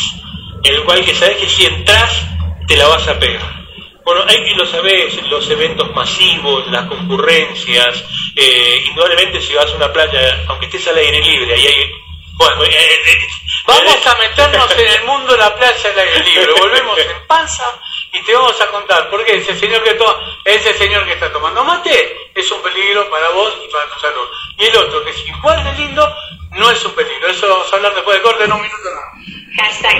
En 0.64 0.76
el 0.76 0.84
cual 0.84 1.04
que 1.04 1.16
sabes 1.16 1.38
que 1.38 1.48
si 1.48 1.66
entras, 1.66 2.28
te 2.68 2.76
la 2.76 2.88
vas 2.88 3.08
a 3.08 3.20
pegar. 3.20 3.60
Bueno, 4.04 4.24
hay 4.28 4.44
que 4.44 4.56
lo 4.56 4.66
sabés, 4.66 5.22
los 5.30 5.50
eventos 5.50 5.94
masivos, 5.94 6.70
las 6.72 6.88
concurrencias, 6.88 8.04
eh, 8.36 8.84
indudablemente 8.88 9.40
si 9.42 9.54
vas 9.54 9.72
a 9.72 9.76
una 9.76 9.94
playa, 9.94 10.46
aunque 10.48 10.66
estés 10.66 10.88
al 10.88 10.98
aire 10.98 11.22
libre, 11.22 11.54
ahí 11.54 11.68
hay... 11.68 11.92
Bueno, 12.34 12.64
eh, 12.64 12.70
eh, 12.72 13.28
Vamos 13.68 14.08
a 14.08 14.16
meternos 14.18 14.72
en 14.80 14.88
el 14.88 15.06
mundo 15.06 15.32
de 15.32 15.38
la 15.38 15.56
playa 15.56 15.92
al 15.94 16.00
aire 16.00 16.24
libre. 16.24 16.54
Volvemos 16.60 16.98
en 16.98 17.28
panza 17.28 17.64
y 18.12 18.24
te 18.24 18.34
vamos 18.34 18.60
a 18.60 18.68
contar 18.72 19.10
por 19.10 19.24
qué 19.26 19.38
ese 19.38 19.56
señor 19.58 19.84
que 19.84 19.94
toma, 19.94 20.16
ese 20.46 20.74
señor 20.74 21.06
que 21.06 21.14
está 21.14 21.32
tomando 21.32 21.64
mate 21.64 22.32
es 22.34 22.52
un 22.52 22.62
peligro 22.62 23.10
para 23.10 23.30
vos 23.30 23.54
y 23.64 23.72
para 23.72 23.90
tu 23.90 24.00
salud. 24.00 24.28
Y 24.58 24.66
el 24.66 24.78
otro 24.78 25.04
que 25.04 25.12
es 25.12 25.28
igual 25.28 25.64
de 25.64 25.74
lindo 25.74 26.16
no 26.52 26.72
es 26.72 26.84
un 26.86 26.94
peligro. 26.94 27.28
Eso 27.28 27.48
vamos 27.48 27.72
a 27.72 27.76
hablar 27.76 27.94
después 27.96 28.18
de 28.18 28.24
corte 28.24 28.44
en 28.46 28.52
un 28.52 28.62
minuto 28.62 28.90
nada. 28.94 29.12
Hashtag 29.58 30.00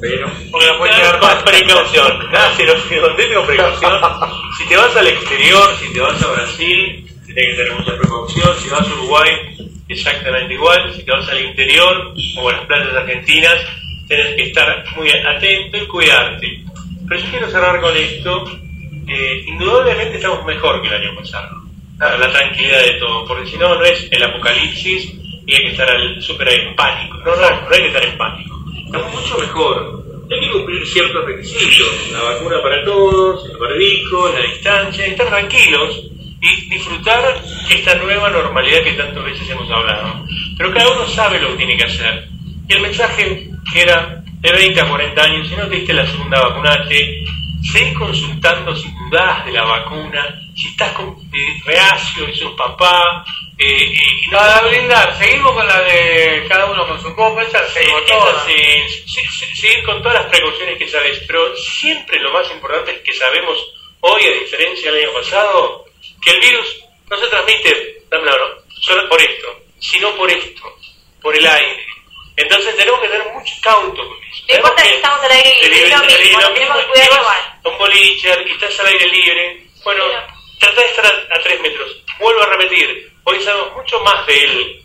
Pero. 0.00 0.30
porque 0.50 0.66
puede 0.78 0.96
llevar 0.96 1.20
más 1.20 1.42
precaución. 1.42 2.30
Nada, 2.32 2.56
si 2.56 2.64
lo 2.64 2.74
si 2.80 3.46
precaución. 3.46 4.00
Si 4.58 4.68
te 4.68 4.76
vas 4.76 4.96
al 4.96 5.06
exterior, 5.06 5.76
si 5.78 5.92
te 5.92 6.00
vas 6.00 6.22
a 6.22 6.32
Brasil, 6.32 7.06
tienes 7.26 7.56
que 7.56 7.56
tener 7.56 7.72
mucha 7.74 7.96
precaución. 7.98 8.56
Si 8.62 8.68
vas 8.68 8.88
a 8.88 8.92
Uruguay, 8.94 9.30
exactamente 9.88 10.54
igual. 10.54 10.92
Si 10.94 11.02
te 11.02 11.12
vas 11.12 11.28
al 11.28 11.44
interior 11.44 12.14
o 12.38 12.48
a 12.48 12.52
las 12.52 12.66
playas 12.66 12.94
argentinas, 12.94 13.56
tienes 14.08 14.36
que 14.36 14.42
estar 14.48 14.84
muy 14.96 15.10
atento 15.10 15.76
y 15.76 15.86
cuidarte. 15.86 16.64
Pero 17.08 17.20
yo 17.20 17.30
quiero 17.30 17.50
cerrar 17.50 17.80
con 17.80 17.96
esto. 17.96 18.44
Indudablemente 19.46 20.16
estamos 20.16 20.44
mejor 20.44 20.80
que 20.80 20.88
el 20.88 20.94
año 20.94 21.16
pasado. 21.16 21.60
La, 21.98 22.30
tranquilidad 22.30 22.80
de 22.80 22.92
todo, 22.94 23.26
porque 23.26 23.50
si 23.50 23.58
no, 23.58 23.74
no 23.74 23.84
es 23.84 24.08
el 24.10 24.22
apocalipsis 24.22 25.12
y 25.46 25.54
hay 25.54 25.62
que 25.64 25.70
estar 25.72 25.90
al, 25.90 26.22
súper 26.22 26.48
en 26.48 26.74
pánico. 26.74 27.18
No, 27.18 27.36
no, 27.36 27.50
no 27.50 27.70
hay 27.70 27.80
que 27.80 27.86
estar 27.88 28.02
en 28.02 28.16
pánico. 28.16 28.49
Estamos 28.92 29.14
mucho 29.14 29.38
mejor. 29.38 30.04
Hay 30.32 30.40
que 30.40 30.50
cumplir 30.50 30.84
ciertos 30.84 31.24
requisitos. 31.24 32.10
La 32.10 32.22
vacuna 32.22 32.60
para 32.60 32.84
todos, 32.84 33.48
el 33.48 33.56
barbijo, 33.56 34.30
la 34.30 34.40
distancia, 34.40 35.06
estar 35.06 35.28
tranquilos 35.28 36.06
y 36.42 36.70
disfrutar 36.70 37.40
esta 37.70 37.94
nueva 37.94 38.30
normalidad 38.30 38.82
que 38.82 38.94
tantas 38.94 39.24
veces 39.24 39.48
hemos 39.48 39.70
hablado. 39.70 40.24
Pero 40.58 40.72
cada 40.72 40.90
uno 40.90 41.06
sabe 41.06 41.40
lo 41.40 41.50
que 41.50 41.58
tiene 41.58 41.76
que 41.76 41.84
hacer. 41.84 42.28
Y 42.68 42.72
el 42.72 42.80
mensaje 42.80 43.48
que 43.72 43.80
era 43.80 44.24
de 44.40 44.52
20 44.52 44.80
a 44.80 44.88
40 44.88 45.22
años, 45.22 45.48
si 45.48 45.54
no 45.54 45.68
te 45.68 45.76
diste 45.76 45.92
la 45.92 46.06
segunda 46.06 46.40
vacunate, 46.48 47.24
seguí 47.72 47.94
consultando 47.94 48.74
si 48.74 48.88
dudás 48.90 49.46
de 49.46 49.52
la 49.52 49.62
vacuna, 49.62 50.50
si 50.56 50.66
estás 50.66 50.90
con, 50.94 51.10
eh, 51.32 51.62
reacio 51.64 52.28
y 52.28 52.36
sos 52.36 52.54
papá, 52.54 53.24
eh, 53.60 53.92
y 53.92 54.30
La 54.30 54.62
de 54.62 54.68
brindar, 54.70 55.18
seguimos 55.18 55.52
con 55.52 55.66
la 55.66 55.82
de 55.82 56.46
cada 56.48 56.66
uno 56.66 56.86
con 56.86 57.00
su 57.00 57.14
copa, 57.14 57.42
esa 57.42 57.66
se 57.68 57.86
votó, 57.88 58.46
seguir 58.46 59.82
con 59.84 60.02
todas 60.02 60.22
las 60.22 60.30
precauciones 60.30 60.78
que 60.78 60.88
sabes, 60.88 61.22
pero 61.26 61.54
siempre 61.56 62.18
lo 62.20 62.32
más 62.32 62.50
importante 62.50 62.92
es 62.92 62.98
que 63.00 63.12
sabemos 63.12 63.58
hoy, 64.00 64.24
a 64.24 64.32
diferencia 64.32 64.90
del 64.90 65.04
año 65.04 65.12
pasado, 65.12 65.84
que 66.22 66.30
el 66.30 66.40
virus 66.40 66.84
no 67.10 67.16
se 67.18 67.26
transmite 67.26 68.00
dame 68.10 68.24
la 68.24 68.32
mano, 68.32 68.46
solo 68.80 69.08
por 69.08 69.20
esto, 69.20 69.60
sino 69.78 70.14
por 70.16 70.30
esto, 70.30 70.62
por 71.22 71.36
el 71.36 71.46
aire. 71.46 71.86
Entonces 72.36 72.74
tenemos 72.76 73.00
que 73.00 73.08
ser 73.08 73.24
mucho 73.32 73.54
cautos 73.62 74.06
con 74.06 74.16
eso. 74.24 74.44
No 74.48 74.56
importa 74.56 74.82
que 74.82 74.94
estamos 74.94 75.20
al 75.22 75.32
aire 75.32 75.68
libre, 75.68 75.82
es 75.84 75.90
lo 75.90 76.06
mismo, 76.06 76.40
lo 76.40 76.54
tenemos 76.54 76.78
que 76.78 76.86
cuidar 76.86 77.08
si 77.08 77.14
igual. 77.14 77.60
un 77.64 77.78
boliche 77.78 78.52
estás 78.52 78.80
al 78.80 78.86
aire 78.86 79.06
libre, 79.06 79.66
bueno, 79.84 80.04
trata 80.58 80.80
de 80.80 80.86
estar 80.86 81.06
a, 81.06 81.36
a 81.36 81.42
tres 81.42 81.60
metros. 81.60 82.02
Vuelvo 82.18 82.42
a 82.42 82.46
repetir, 82.46 83.09
hoy 83.24 83.40
sabemos 83.40 83.72
mucho 83.74 84.00
más 84.00 84.26
de 84.26 84.44
él. 84.44 84.76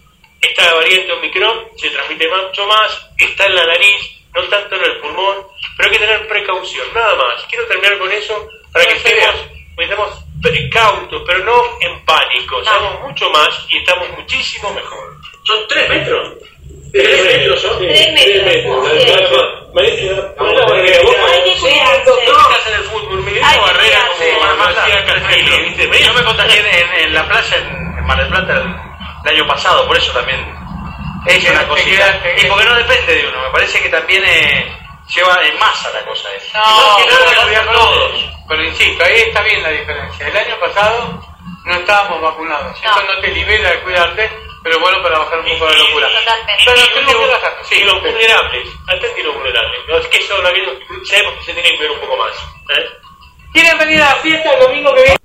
Esta 0.41 0.73
variante 0.75 1.11
Omicron 1.11 1.67
se 1.75 1.89
transmite 1.89 2.27
mucho 2.27 2.67
más, 2.67 3.09
está 3.17 3.45
en 3.47 3.55
la 3.55 3.65
nariz, 3.65 3.95
no 4.33 4.43
tanto 4.43 4.75
en 4.75 4.83
el 4.83 4.97
pulmón, 4.99 5.47
pero 5.75 5.89
hay 5.89 5.95
que 5.97 6.05
tener 6.05 6.27
precaución, 6.27 6.87
nada 6.93 7.15
más. 7.15 7.43
Quiero 7.49 7.65
terminar 7.65 7.97
con 7.97 8.11
eso 8.11 8.47
para 8.71 8.85
que 8.85 8.93
estemos, 8.93 9.35
estemos 9.77 10.09
pre- 10.41 10.69
cautos, 10.69 11.23
pero 11.25 11.39
no 11.39 11.63
en 11.81 12.05
pánico. 12.05 12.63
Sabemos 12.63 13.01
mucho 13.01 13.29
más 13.31 13.49
y 13.69 13.77
estamos 13.77 14.09
muchísimo 14.11 14.71
mejor. 14.73 15.15
¿Son 15.45 15.67
tres 15.67 15.89
metros? 15.89 16.33
¿Tres 16.91 17.23
metros 17.25 17.61
son? 17.61 17.79
Tres 17.79 18.13
metros, 18.13 18.45
estás 22.51 22.67
en 22.67 22.73
el 22.73 22.83
fútbol, 22.83 23.25
la 23.25 23.51
que 23.51 23.59
barrera 23.59 24.07
como. 24.07 24.19
Yo 25.99 26.13
me 26.13 26.23
contagié 26.23 26.59
en, 27.03 27.13
la 27.13 27.27
playa 27.27 27.57
en 27.57 27.94
Mar 28.05 28.17
del 28.17 28.27
Plata 28.29 28.53
el, 28.53 28.75
el 29.29 29.35
año 29.37 29.47
pasado, 29.47 29.87
por 29.87 29.97
eso 29.97 30.11
también 30.11 30.39
es 31.27 31.43
que- 31.43 31.51
una 31.51 31.67
cosita. 31.67 31.89
quedaste- 32.21 32.41
Y 32.45 32.45
porque 32.49 32.65
no 32.65 32.75
depende 32.75 33.15
de 33.15 33.27
uno, 33.27 33.41
me 33.41 33.49
parece 33.49 33.81
que 33.81 33.89
también 33.89 34.23
eh, 34.25 34.77
lleva 35.13 35.43
en 35.45 35.57
masa 35.59 35.89
la 35.91 36.01
cosa 36.05 36.29
esa. 36.35 36.59
No, 36.59 36.65
más 36.87 36.97
que 36.97 37.03
cuidar 37.45 37.65
pero- 37.65 37.79
todos. 37.79 38.11
Pero 38.47 38.63
insisto, 38.63 39.03
ahí 39.03 39.21
está 39.21 39.41
bien 39.41 39.63
la 39.63 39.69
diferencia. 39.69 40.27
El 40.27 40.37
año 40.37 40.55
pasado 40.59 41.19
no 41.65 41.73
estábamos 41.75 42.21
vacunados. 42.21 42.77
Eso 42.79 43.01
no 43.03 43.19
te 43.21 43.27
libera 43.29 43.71
de 43.71 43.79
cuidarte, 43.81 44.29
pero 44.63 44.79
bueno 44.79 45.01
para 45.01 45.17
bajar 45.17 45.39
un 45.39 45.45
poco 45.57 45.65
la 45.71 45.77
locura. 45.77 46.07
Pero 46.63 46.75
que 46.93 47.01
los- 47.01 47.29
bajar. 47.31 47.53
Sí, 47.63 47.83
los 47.83 47.99
vulnerables, 48.01 48.67
atenti 48.87 49.23
los 49.23 49.33
vulnerables. 49.33 49.79
No, 49.87 49.97
es 49.97 50.07
que 50.07 50.17
eso 50.19 50.39
la 50.43 50.51
vida- 50.51 50.71
sabemos 51.09 51.33
que 51.39 51.43
se 51.45 51.53
tiene 51.53 51.71
que 51.71 51.77
ver 51.81 51.91
un 51.91 51.99
poco 52.01 52.17
más. 52.17 52.33
¿eh? 52.77 52.85
¿Quieren 53.51 53.77
venir 53.79 54.01
a 54.03 54.09
la 54.09 54.15
fiesta 54.17 54.53
el 54.53 54.59
domingo 54.59 54.93
que 54.93 55.01
viene? 55.01 55.17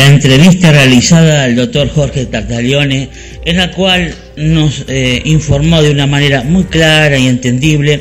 La 0.00 0.06
entrevista 0.06 0.72
realizada 0.72 1.44
al 1.44 1.56
doctor 1.56 1.90
Jorge 1.90 2.24
Tartaglione, 2.24 3.10
en 3.44 3.56
la 3.58 3.70
cual 3.70 4.14
nos 4.34 4.86
eh, 4.88 5.20
informó 5.26 5.82
de 5.82 5.90
una 5.90 6.06
manera 6.06 6.42
muy 6.42 6.64
clara 6.64 7.18
y 7.18 7.28
entendible 7.28 8.00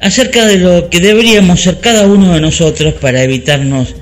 acerca 0.00 0.46
de 0.46 0.58
lo 0.58 0.88
que 0.88 1.00
deberíamos 1.00 1.62
ser 1.62 1.80
cada 1.80 2.06
uno 2.06 2.32
de 2.32 2.40
nosotros 2.40 2.94
para 2.94 3.24
evitarnos 3.24 3.96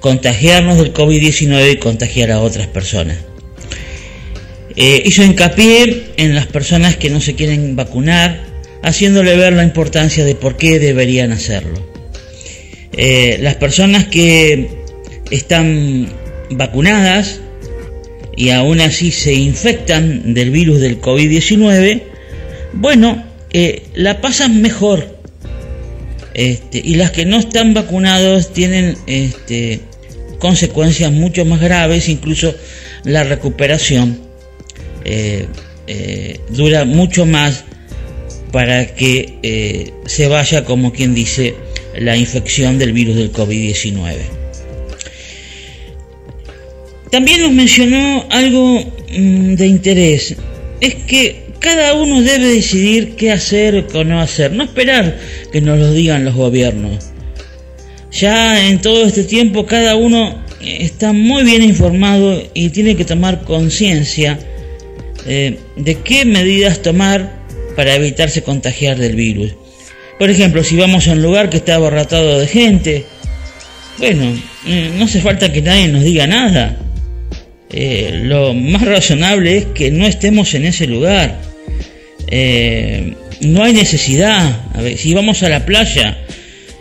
contagiarnos 0.00 0.78
del 0.78 0.92
COVID-19 0.92 1.74
y 1.74 1.76
contagiar 1.76 2.32
a 2.32 2.40
otras 2.40 2.66
personas. 2.66 3.18
Eh, 4.74 5.04
hizo 5.06 5.22
hincapié 5.22 6.06
en 6.16 6.34
las 6.34 6.46
personas 6.46 6.96
que 6.96 7.08
no 7.08 7.20
se 7.20 7.36
quieren 7.36 7.76
vacunar, 7.76 8.42
haciéndole 8.82 9.36
ver 9.36 9.52
la 9.52 9.62
importancia 9.62 10.24
de 10.24 10.34
por 10.34 10.56
qué 10.56 10.80
deberían 10.80 11.30
hacerlo. 11.30 11.88
Eh, 12.96 13.38
las 13.40 13.54
personas 13.54 14.06
que 14.06 14.75
están 15.30 16.08
vacunadas 16.50 17.40
y 18.36 18.50
aún 18.50 18.80
así 18.80 19.10
se 19.10 19.32
infectan 19.32 20.34
del 20.34 20.50
virus 20.50 20.80
del 20.80 21.00
COVID-19, 21.00 22.02
bueno, 22.74 23.24
eh, 23.52 23.84
la 23.94 24.20
pasan 24.20 24.60
mejor. 24.60 25.16
Este, 26.34 26.82
y 26.84 26.96
las 26.96 27.12
que 27.12 27.24
no 27.24 27.38
están 27.38 27.72
vacunados 27.72 28.52
tienen 28.52 28.98
este, 29.06 29.80
consecuencias 30.38 31.10
mucho 31.10 31.46
más 31.46 31.62
graves, 31.62 32.10
incluso 32.10 32.54
la 33.04 33.24
recuperación 33.24 34.20
eh, 35.06 35.46
eh, 35.86 36.40
dura 36.50 36.84
mucho 36.84 37.24
más 37.24 37.64
para 38.52 38.94
que 38.94 39.92
se 40.04 40.28
vaya, 40.28 40.64
como 40.64 40.92
quien 40.92 41.14
dice, 41.14 41.54
la 41.98 42.16
infección 42.16 42.78
del 42.78 42.92
virus 42.92 43.16
del 43.16 43.32
COVID-19. 43.32 44.35
También 47.16 47.40
nos 47.40 47.52
mencionó 47.52 48.26
algo 48.28 48.78
mm, 49.10 49.54
de 49.54 49.66
interés, 49.66 50.36
es 50.82 50.94
que 50.96 51.46
cada 51.60 51.94
uno 51.94 52.20
debe 52.20 52.46
decidir 52.48 53.16
qué 53.16 53.32
hacer 53.32 53.86
o 53.94 54.04
no 54.04 54.20
hacer, 54.20 54.52
no 54.52 54.64
esperar 54.64 55.16
que 55.50 55.62
nos 55.62 55.78
lo 55.78 55.94
digan 55.94 56.26
los 56.26 56.34
gobiernos. 56.34 57.06
Ya 58.12 58.68
en 58.68 58.82
todo 58.82 59.06
este 59.06 59.24
tiempo 59.24 59.64
cada 59.64 59.96
uno 59.96 60.44
está 60.60 61.14
muy 61.14 61.42
bien 61.42 61.62
informado 61.62 62.42
y 62.52 62.68
tiene 62.68 62.96
que 62.96 63.06
tomar 63.06 63.44
conciencia 63.44 64.38
eh, 65.24 65.58
de 65.74 65.94
qué 65.94 66.26
medidas 66.26 66.82
tomar 66.82 67.32
para 67.76 67.94
evitarse 67.94 68.42
contagiar 68.42 68.98
del 68.98 69.16
virus. 69.16 69.54
Por 70.18 70.28
ejemplo, 70.28 70.62
si 70.62 70.76
vamos 70.76 71.08
a 71.08 71.12
un 71.12 71.22
lugar 71.22 71.48
que 71.48 71.56
está 71.56 71.76
abarrotado 71.76 72.40
de 72.40 72.46
gente, 72.46 73.06
bueno, 73.96 74.38
eh, 74.66 74.90
no 74.98 75.06
hace 75.06 75.22
falta 75.22 75.50
que 75.50 75.62
nadie 75.62 75.88
nos 75.88 76.04
diga 76.04 76.26
nada. 76.26 76.82
Eh, 77.78 78.20
lo 78.22 78.54
más 78.54 78.82
razonable 78.82 79.58
es 79.58 79.64
que 79.66 79.90
no 79.90 80.06
estemos 80.06 80.54
en 80.54 80.64
ese 80.64 80.86
lugar. 80.86 81.38
Eh, 82.26 83.12
no 83.42 83.62
hay 83.62 83.74
necesidad. 83.74 84.62
A 84.74 84.80
ver, 84.80 84.96
si 84.96 85.12
vamos 85.12 85.42
a 85.42 85.48
la 85.50 85.66
playa, 85.66 86.16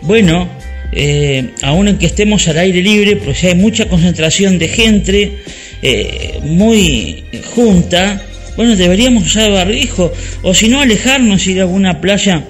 bueno, 0.01 0.49
eh, 0.93 1.49
aún 1.61 1.89
en 1.89 1.97
que 1.97 2.05
estemos 2.05 2.47
al 2.47 2.57
aire 2.59 2.81
libre, 2.81 3.17
pues 3.17 3.43
hay 3.43 3.55
mucha 3.55 3.89
concentración 3.89 4.57
de 4.57 4.67
gente 4.69 5.37
eh, 5.81 6.39
muy 6.43 7.25
junta, 7.53 8.21
bueno, 8.55 8.77
deberíamos 8.77 9.25
usar 9.25 9.51
barbijo, 9.51 10.13
o 10.43 10.53
si 10.53 10.69
no, 10.69 10.79
alejarnos, 10.79 11.45
ir 11.47 11.59
a 11.59 11.63
alguna 11.63 11.99
playa 11.99 12.45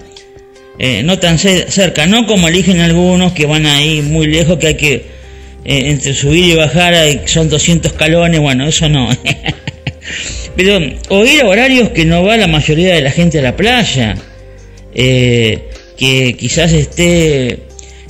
eh, 0.77 1.01
no 1.03 1.17
tan 1.17 1.39
ce- 1.39 1.65
cerca, 1.71 2.05
no 2.05 2.27
como 2.27 2.47
eligen 2.47 2.79
algunos 2.79 3.31
que 3.33 3.47
van 3.47 3.65
ahí 3.65 4.03
muy 4.03 4.27
lejos, 4.27 4.59
que 4.59 4.67
hay 4.67 4.75
que 4.75 5.14
eh, 5.66 5.89
entre 5.89 6.13
subir 6.13 6.45
y 6.45 6.55
bajar 6.55 6.95
son 7.26 7.49
200 7.49 7.91
escalones, 7.91 8.39
bueno, 8.39 8.68
eso 8.68 8.88
no. 8.88 9.09
Pero, 10.55 10.80
o 11.09 11.26
ir 11.26 11.41
a 11.41 11.47
horarios 11.47 11.89
que 11.89 12.05
no 12.05 12.24
va 12.24 12.38
la 12.38 12.47
mayoría 12.47 12.95
de 12.95 13.01
la 13.01 13.11
gente 13.11 13.39
a 13.39 13.41
la 13.41 13.55
playa, 13.55 14.16
eh, 14.93 15.70
que 15.97 16.36
quizás 16.38 16.72
esté 16.72 17.59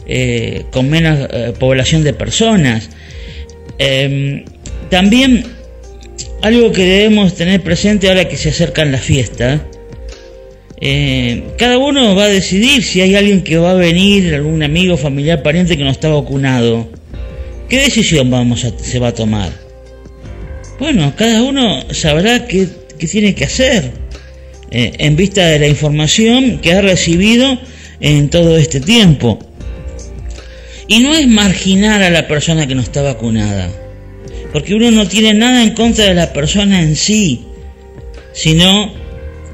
eh, 0.08 0.64
con 0.72 0.90
menos 0.90 1.28
eh, 1.32 1.54
población 1.58 2.04
de 2.04 2.14
personas. 2.14 2.90
Em, 3.80 4.46
también 4.90 5.46
algo 6.44 6.72
que 6.72 6.84
debemos 6.84 7.34
tener 7.36 7.62
presente 7.62 8.08
ahora 8.08 8.30
que 8.30 8.38
se 8.38 8.50
acercan 8.50 8.92
las 8.92 9.02
fiestas. 9.02 9.62
Cada 11.58 11.80
uno 11.80 12.16
va 12.16 12.26
a 12.26 12.30
decidir 12.30 12.84
si 12.84 13.02
hay 13.02 13.16
alguien 13.16 13.42
que 13.44 13.58
va 13.58 13.72
a 13.72 13.76
venir, 13.76 14.36
algún 14.36 14.62
amigo, 14.62 14.98
familiar, 14.98 15.42
pariente 15.42 15.78
que 15.78 15.84
no 15.84 15.90
está 15.90 16.10
vacunado. 16.10 16.88
¿Qué 17.70 17.80
decisión 17.80 18.30
vamos 18.30 18.64
a, 18.64 18.78
se 18.78 19.00
va 19.00 19.10
a 19.10 19.14
tomar? 19.14 19.52
Bueno, 20.80 21.14
cada 21.16 21.42
uno 21.44 21.84
sabrá 21.94 22.48
qué, 22.48 22.68
qué 22.98 23.08
tiene 23.08 23.34
que 23.34 23.46
hacer 23.46 23.92
eh, 24.72 24.94
en 24.98 25.16
vista 25.16 25.46
de 25.48 25.60
la 25.60 25.68
información 25.68 26.60
que 26.60 26.74
ha 26.74 26.82
recibido 26.82 27.58
en 28.00 28.30
todo 28.30 28.58
este 28.58 28.82
tiempo. 28.82 29.40
Y 30.88 31.00
no 31.00 31.14
es 31.16 31.28
marginar 31.28 32.04
a 32.04 32.10
la 32.10 32.28
persona 32.28 32.68
que 32.68 32.76
no 32.76 32.82
está 32.82 33.02
vacunada, 33.02 33.70
porque 34.54 34.76
uno 34.76 34.92
no 34.92 35.08
tiene 35.08 35.34
nada 35.34 35.64
en 35.64 35.72
contra 35.72 36.06
de 36.06 36.14
la 36.14 36.34
persona 36.34 36.82
en 36.82 36.96
sí, 36.96 37.46
sino 38.34 38.94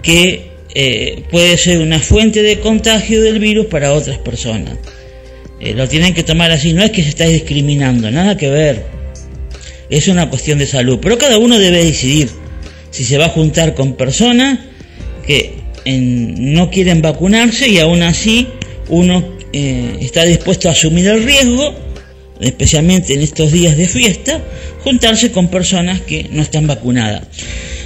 que 0.02 0.52
eh, 0.74 1.24
puede 1.30 1.58
ser 1.58 1.80
una 1.80 2.00
fuente 2.00 2.42
de 2.42 2.60
contagio 2.60 3.22
del 3.22 3.40
virus 3.40 3.68
para 3.68 3.94
otras 3.94 4.18
personas. 4.18 4.78
Eh, 5.62 5.74
lo 5.76 5.88
tienen 5.88 6.14
que 6.14 6.24
tomar 6.24 6.52
así, 6.52 6.74
no 6.74 6.84
es 6.84 6.92
que 6.92 7.04
se 7.04 7.10
está 7.10 7.26
discriminando, 7.26 8.10
nada 8.10 8.36
que 8.36 8.50
ver. 8.50 8.86
Es 9.90 10.08
una 10.08 10.30
cuestión 10.30 10.58
de 10.58 10.66
salud, 10.66 11.00
pero 11.02 11.18
cada 11.18 11.38
uno 11.38 11.60
debe 11.60 11.84
decidir 11.84 12.30
si 12.90 13.04
se 13.04 13.18
va 13.18 13.26
a 13.26 13.30
juntar 13.30 13.76
con 13.76 13.94
personas 13.94 14.60
que 15.26 15.62
no 15.86 16.70
quieren 16.70 17.02
vacunarse 17.02 17.68
y 17.68 17.80
aún 17.80 18.02
así 18.02 18.48
uno 18.90 19.38
eh, 19.54 19.98
está 20.02 20.24
dispuesto 20.24 20.70
a 20.70 20.72
asumir 20.72 21.08
el 21.08 21.24
riesgo, 21.24 21.76
especialmente 22.40 23.14
en 23.14 23.22
estos 23.22 23.52
días 23.52 23.78
de 23.78 23.88
fiesta, 23.88 24.42
juntarse 24.84 25.32
con 25.32 25.50
personas 25.50 26.02
que 26.02 26.28
no 26.32 26.42
están 26.42 26.68
vacunadas. 26.68 27.28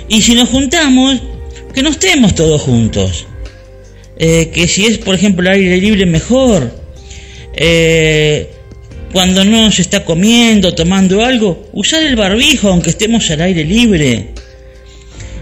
Y 0.08 0.22
si 0.22 0.36
nos 0.36 0.50
juntamos, 0.50 1.20
que 1.74 1.84
no 1.84 1.90
estemos 1.90 2.36
todos 2.36 2.62
juntos. 2.62 3.26
Eh, 4.18 4.50
que 4.54 4.68
si 4.68 4.86
es, 4.86 4.98
por 4.98 5.16
ejemplo, 5.16 5.50
el 5.50 5.58
aire 5.58 5.78
libre, 5.78 6.06
mejor. 6.06 6.85
Eh, 7.56 8.50
cuando 9.14 9.46
no 9.46 9.72
se 9.72 9.82
está 9.82 10.04
comiendo, 10.04 10.76
tomando 10.76 11.24
algo, 11.24 11.70
usar 11.74 12.04
el 12.04 12.16
barbijo 12.16 12.70
aunque 12.70 12.90
estemos 12.90 13.30
al 13.32 13.42
aire 13.42 13.64
libre. 13.64 14.32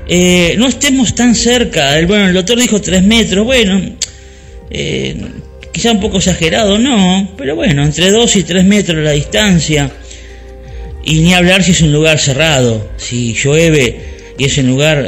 Eh, 0.08 0.56
no 0.58 0.68
estemos 0.68 1.16
tan 1.16 1.34
cerca. 1.34 1.98
El, 1.98 2.06
bueno, 2.06 2.28
el 2.28 2.34
doctor 2.34 2.60
dijo 2.60 2.80
tres 2.82 3.04
metros. 3.04 3.46
Bueno, 3.46 3.82
eh, 4.70 5.16
quizá 5.72 5.92
un 5.92 6.00
poco 6.00 6.18
exagerado, 6.18 6.78
no, 6.78 7.32
pero 7.38 7.56
bueno, 7.56 7.84
entre 7.84 8.12
dos 8.12 8.36
y 8.36 8.44
tres 8.44 8.64
metros 8.64 9.04
la 9.04 9.12
distancia. 9.12 9.90
Y 11.06 11.20
ni 11.22 11.34
hablar 11.34 11.64
si 11.64 11.72
es 11.72 11.82
un 11.82 11.92
lugar 11.92 12.20
cerrado, 12.20 12.92
si 12.98 13.34
llueve 13.34 14.14
y 14.38 14.46
es 14.46 14.58
un 14.58 14.68
lugar, 14.68 15.08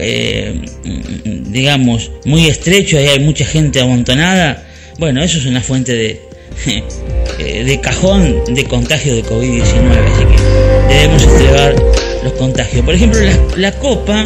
digamos, 1.23 2.11
muy 2.25 2.47
estrecho 2.47 2.99
y 2.99 3.05
hay 3.05 3.19
mucha 3.19 3.45
gente 3.45 3.79
amontonada. 3.79 4.67
Bueno, 4.97 5.23
eso 5.23 5.37
es 5.37 5.45
una 5.45 5.61
fuente 5.61 5.93
de, 5.93 6.21
de 7.37 7.79
cajón 7.81 8.43
de 8.53 8.63
contagio 8.65 9.15
de 9.15 9.23
COVID-19, 9.23 10.13
así 10.13 10.25
que 10.25 10.93
debemos 10.93 11.23
entregar 11.23 11.75
los 12.23 12.33
contagios. 12.33 12.85
Por 12.85 12.95
ejemplo, 12.95 13.21
la, 13.21 13.37
la 13.57 13.71
copa 13.73 14.25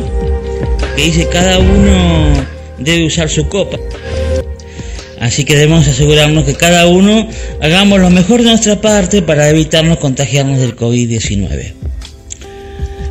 que 0.95 1.03
dice 1.03 1.27
cada 1.27 1.59
uno 1.59 2.33
debe 2.77 3.05
usar 3.05 3.29
su 3.29 3.47
copa. 3.47 3.77
Así 5.19 5.43
que 5.43 5.55
debemos 5.55 5.87
asegurarnos 5.87 6.45
que 6.45 6.55
cada 6.55 6.87
uno 6.87 7.27
hagamos 7.61 7.99
lo 7.99 8.09
mejor 8.09 8.41
de 8.41 8.49
nuestra 8.49 8.79
parte 8.79 9.21
para 9.21 9.49
evitarnos 9.49 9.97
contagiarnos 9.97 10.59
del 10.59 10.77
COVID-19. 10.77 11.73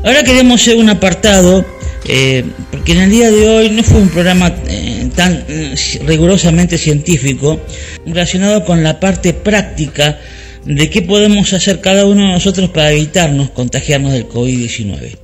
Ahora 0.04 0.22
queremos 0.22 0.60
hacer 0.60 0.76
un 0.76 0.88
apartado, 0.88 1.66
eh, 2.06 2.44
porque 2.70 2.92
en 2.92 3.00
el 3.00 3.10
día 3.10 3.30
de 3.30 3.48
hoy 3.48 3.70
no 3.70 3.82
fue 3.82 4.00
un 4.00 4.08
programa 4.08 4.54
eh, 4.66 5.08
tan 5.14 5.44
eh, 5.48 5.74
rigurosamente 6.06 6.78
científico, 6.78 7.60
relacionado 8.06 8.64
con 8.64 8.82
la 8.82 9.00
parte 9.00 9.34
práctica 9.34 10.18
de 10.64 10.90
qué 10.90 11.02
podemos 11.02 11.52
hacer 11.52 11.80
cada 11.80 12.06
uno 12.06 12.26
de 12.26 12.32
nosotros 12.32 12.70
para 12.70 12.92
evitarnos 12.92 13.50
contagiarnos 13.50 14.12
del 14.12 14.28
COVID-19. 14.28 15.16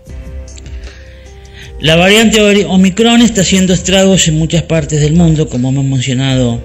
La 1.80 1.96
variante 1.96 2.64
Omicron 2.64 3.20
está 3.20 3.42
haciendo 3.42 3.74
estragos 3.74 4.26
en 4.28 4.38
muchas 4.38 4.62
partes 4.62 5.00
del 5.00 5.12
mundo, 5.12 5.48
como 5.48 5.68
hemos 5.68 5.84
mencionado 5.84 6.62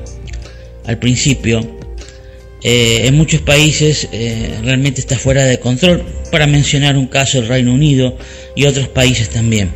al 0.86 0.98
principio. 0.98 1.78
En 2.62 3.16
muchos 3.16 3.42
países 3.42 4.08
realmente 4.64 5.02
está 5.02 5.18
fuera 5.18 5.44
de 5.44 5.60
control, 5.60 6.06
para 6.32 6.48
mencionar 6.48 6.96
un 6.96 7.08
caso 7.08 7.40
el 7.40 7.48
Reino 7.48 7.74
Unido 7.74 8.18
y 8.56 8.66
otros 8.66 8.88
países 8.88 9.30
también. 9.30 9.72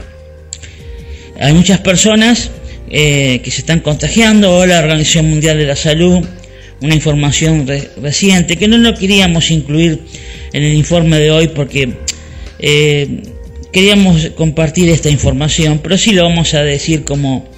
Hay 1.39 1.53
muchas 1.53 1.79
personas 1.79 2.51
eh, 2.89 3.41
que 3.43 3.51
se 3.51 3.61
están 3.61 3.79
contagiando, 3.79 4.57
o 4.57 4.65
la 4.65 4.79
Organización 4.79 5.29
Mundial 5.29 5.57
de 5.57 5.65
la 5.65 5.75
Salud, 5.75 6.25
una 6.81 6.95
información 6.95 7.65
reciente 8.01 8.57
que 8.57 8.67
no 8.67 8.77
lo 8.77 8.95
queríamos 8.95 9.51
incluir 9.51 10.01
en 10.51 10.63
el 10.63 10.73
informe 10.73 11.17
de 11.17 11.31
hoy 11.31 11.47
porque 11.47 11.93
queríamos 13.73 14.29
compartir 14.35 14.89
esta 14.89 15.09
información, 15.09 15.79
pero 15.83 15.97
sí 15.97 16.11
lo 16.11 16.23
vamos 16.23 16.53
a 16.53 16.61
decir 16.63 17.03
como 17.03 17.49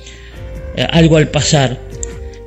eh, 0.76 0.88
algo 0.89 1.17
al 1.17 1.28
pasar. 1.28 1.78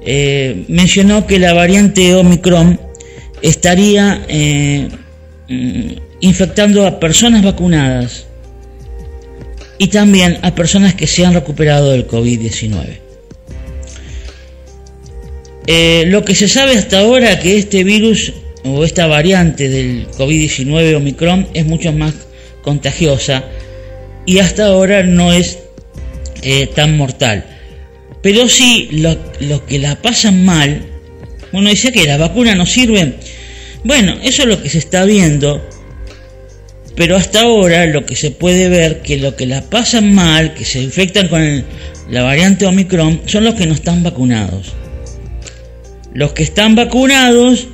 Eh, 0.05 0.65
mencionó 0.69 1.27
que 1.27 1.39
la 1.39 1.53
variante 1.53 2.15
Omicron 2.15 2.81
estaría 3.43 4.25
eh, 4.29 4.89
mm, 5.49 5.91
infectando 6.21 6.87
a 6.87 6.99
personas 6.99 7.43
vacunadas 7.43 8.27
y 9.79 9.89
también 9.89 10.39
a 10.43 10.55
personas 10.55 10.95
que 10.95 11.07
se 11.07 11.25
han 11.25 11.35
recuperado 11.35 11.93
del 11.93 12.07
COVID-19. 12.07 13.01
lo 16.07 16.25
que 16.25 16.35
se 16.35 16.49
sabe 16.49 16.77
hasta 16.77 17.01
ahora 17.01 17.39
que 17.39 17.59
este 17.59 17.85
virus 17.85 18.33
o 18.65 18.85
esta 18.85 19.07
variante 19.07 19.69
del 19.69 20.09
COVID-19 20.11 20.97
Omicron 20.97 21.49
es 21.55 21.67
mucho 21.67 21.93
más 21.93 22.15
contagiosa 22.63 23.45
y 24.27 24.39
hasta 24.39 24.67
ahora 24.67 25.03
no 25.03 25.33
es 25.33 25.59
eh, 26.43 26.67
tan 26.67 26.97
mortal. 26.97 27.45
Pero 28.23 28.49
sí, 28.49 28.89
los 28.93 29.17
lo 29.41 29.65
que 29.65 29.79
la 29.79 30.03
pasan 30.03 30.45
mal, 30.45 30.83
uno 31.53 31.71
dice 31.71 31.93
que 31.93 32.05
la 32.05 32.19
vacuna 32.19 32.55
no 32.55 32.67
sirve. 32.67 33.15
Bueno, 33.85 34.17
eso 34.23 34.43
es 34.43 34.49
lo 34.49 34.61
que 34.63 34.69
se 34.69 34.79
está 34.79 35.05
viendo, 35.05 35.67
pero 36.99 37.17
hasta 37.17 37.43
ahora 37.43 37.87
lo 37.87 38.05
que 38.05 38.17
se 38.17 38.33
puede 38.33 38.69
ver 38.69 39.03
que 39.03 39.19
lo 39.19 39.37
que 39.37 39.47
la 39.47 39.63
pasan 39.63 40.13
mal, 40.13 40.53
que 40.53 40.65
se 40.65 40.83
infectan 40.83 41.29
con 41.29 41.65
la 42.11 42.25
variante 42.25 42.67
Omicron, 42.67 43.23
son 43.27 43.45
los 43.45 43.55
que 43.55 43.67
no 43.67 43.75
están 43.75 44.03
vacunados. 44.03 44.73
Los 46.13 46.33
que 46.33 46.43
están 46.43 46.75
vacunados 46.75 47.69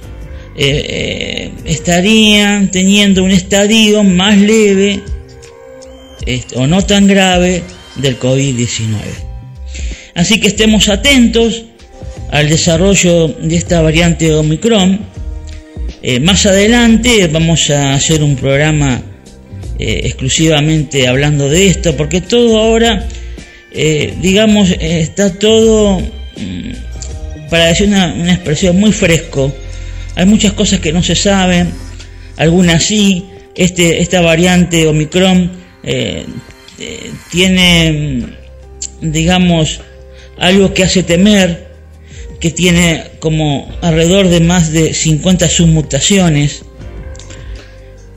eh, 0.58 0.84
eh, 0.88 1.50
estarían 1.64 2.70
teniendo 2.70 3.24
un 3.24 3.30
estadio 3.30 4.04
más 4.04 4.36
leve 4.36 5.00
o 6.56 6.66
no 6.66 6.84
tan 6.84 7.06
grave 7.06 7.62
del 7.96 8.18
COVID-19. 8.18 8.98
Así 10.14 10.38
que 10.38 10.48
estemos 10.48 10.90
atentos 10.90 11.64
al 12.30 12.50
desarrollo 12.50 13.28
de 13.28 13.56
esta 13.56 13.80
variante 13.80 14.34
Omicron. 14.34 15.00
Eh, 16.02 16.20
más 16.20 16.44
adelante 16.44 17.26
vamos 17.28 17.70
a 17.70 17.94
hacer 17.94 18.22
un 18.22 18.36
programa 18.36 19.02
eh, 19.78 20.02
exclusivamente 20.04 21.08
hablando 21.08 21.48
de 21.48 21.66
esto, 21.66 21.96
porque 21.96 22.20
todo 22.20 22.58
ahora, 22.58 23.06
eh, 23.72 24.14
digamos, 24.20 24.70
está 24.80 25.32
todo, 25.38 26.00
mm, 26.00 27.48
para 27.50 27.66
decir 27.66 27.88
una, 27.88 28.12
una 28.14 28.34
expresión, 28.34 28.78
muy 28.78 28.92
fresco. 28.92 29.54
Hay 30.14 30.26
muchas 30.26 30.52
cosas 30.52 30.80
que 30.80 30.92
no 30.92 31.02
se 31.02 31.14
saben, 31.14 31.72
algunas 32.36 32.82
sí. 32.84 33.26
Este, 33.54 34.00
esta 34.00 34.20
variante 34.20 34.88
Omicron 34.88 35.52
eh, 35.84 36.26
tiene, 37.30 38.26
digamos, 39.00 39.80
algo 40.38 40.74
que 40.74 40.82
hace 40.82 41.02
temer, 41.04 41.68
que 42.40 42.50
tiene 42.50 43.04
como 43.20 43.70
alrededor 43.80 44.28
de 44.28 44.40
más 44.40 44.72
de 44.72 44.92
50 44.92 45.48
submutaciones. 45.48 46.64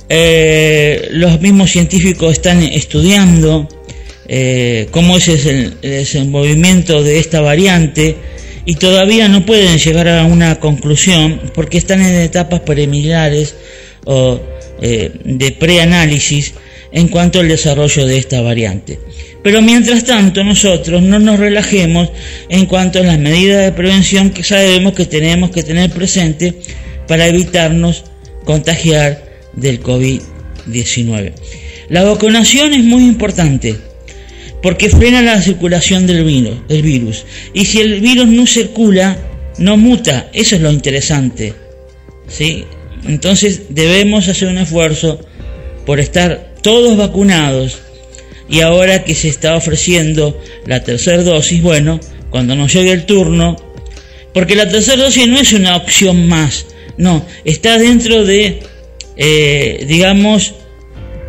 Eh, 0.10 1.10
los 1.12 1.42
mismos 1.42 1.72
científicos 1.72 2.32
están 2.34 2.64
estudiando 2.64 3.68
cómo 4.92 5.18
es 5.18 5.46
el, 5.46 6.28
movimiento 6.28 7.02
de 7.02 7.20
esta 7.20 7.40
variante 7.40 8.18
y 8.66 8.76
todavía 8.76 9.30
no 9.30 9.46
pueden 9.46 9.78
llegar 9.78 10.10
a 10.10 10.26
una 10.26 10.60
conclusión 10.60 11.52
porque 11.54 11.78
están 11.78 12.02
en 12.02 12.16
etapas 12.16 12.60
preliminares 12.62 13.56
o 14.04 14.40
de 14.82 15.56
preanálisis 15.58 16.54
en 16.92 17.08
cuanto 17.08 17.40
al 17.40 17.48
desarrollo 17.48 18.06
de 18.06 18.18
esta 18.18 18.42
variante. 18.42 19.00
Pero 19.44 19.62
mientras 19.62 20.04
tanto 20.04 20.44
nosotros 20.44 21.02
no 21.02 21.20
nos 21.20 21.40
relajemos 21.40 22.10
en 22.50 22.66
cuanto 22.66 23.00
a 23.00 23.04
las 23.04 23.20
medidas 23.20 23.64
de 23.64 23.72
prevención 23.72 24.32
que 24.32 24.44
sabemos 24.44 24.94
que 24.94 25.06
tenemos 25.06 25.52
que 25.52 25.64
tener 25.64 25.90
presente 25.92 26.54
para 27.08 27.28
evitarnos 27.28 28.04
contagiar 28.44 29.27
del 29.58 29.84
COVID-19. 29.84 31.34
La 31.90 32.04
vacunación 32.04 32.74
es 32.74 32.84
muy 32.84 33.04
importante 33.04 33.76
porque 34.62 34.90
frena 34.90 35.22
la 35.22 35.42
circulación 35.42 36.08
del 36.08 36.24
virus, 36.24 36.68
del 36.68 36.82
virus. 36.82 37.26
Y 37.54 37.66
si 37.66 37.82
el 37.82 38.00
virus 38.00 38.28
no 38.28 38.48
circula, 38.48 39.18
no 39.58 39.78
muta. 39.78 40.30
Eso 40.34 40.56
es 40.56 40.62
lo 40.62 40.72
interesante. 40.72 41.54
¿sí? 42.28 42.66
Entonces 43.06 43.64
debemos 43.70 44.28
hacer 44.28 44.48
un 44.48 44.58
esfuerzo 44.58 45.20
por 45.86 46.00
estar 46.00 46.54
todos 46.62 46.98
vacunados. 46.98 47.80
Y 48.50 48.62
ahora 48.62 49.04
que 49.04 49.16
se 49.16 49.28
está 49.30 49.56
ofreciendo 49.56 50.42
la 50.66 50.84
tercera 50.84 51.22
dosis, 51.22 51.62
bueno, 51.62 52.00
cuando 52.30 52.56
nos 52.56 52.74
llegue 52.74 52.92
el 52.92 53.06
turno, 53.06 53.58
porque 54.34 54.56
la 54.56 54.70
tercera 54.70 55.04
dosis 55.04 55.28
no 55.28 55.38
es 55.38 55.52
una 55.54 55.76
opción 55.76 56.28
más, 56.28 56.66
no, 56.98 57.26
está 57.44 57.78
dentro 57.78 58.24
de, 58.24 58.60
eh, 59.18 59.86
digamos, 59.88 60.54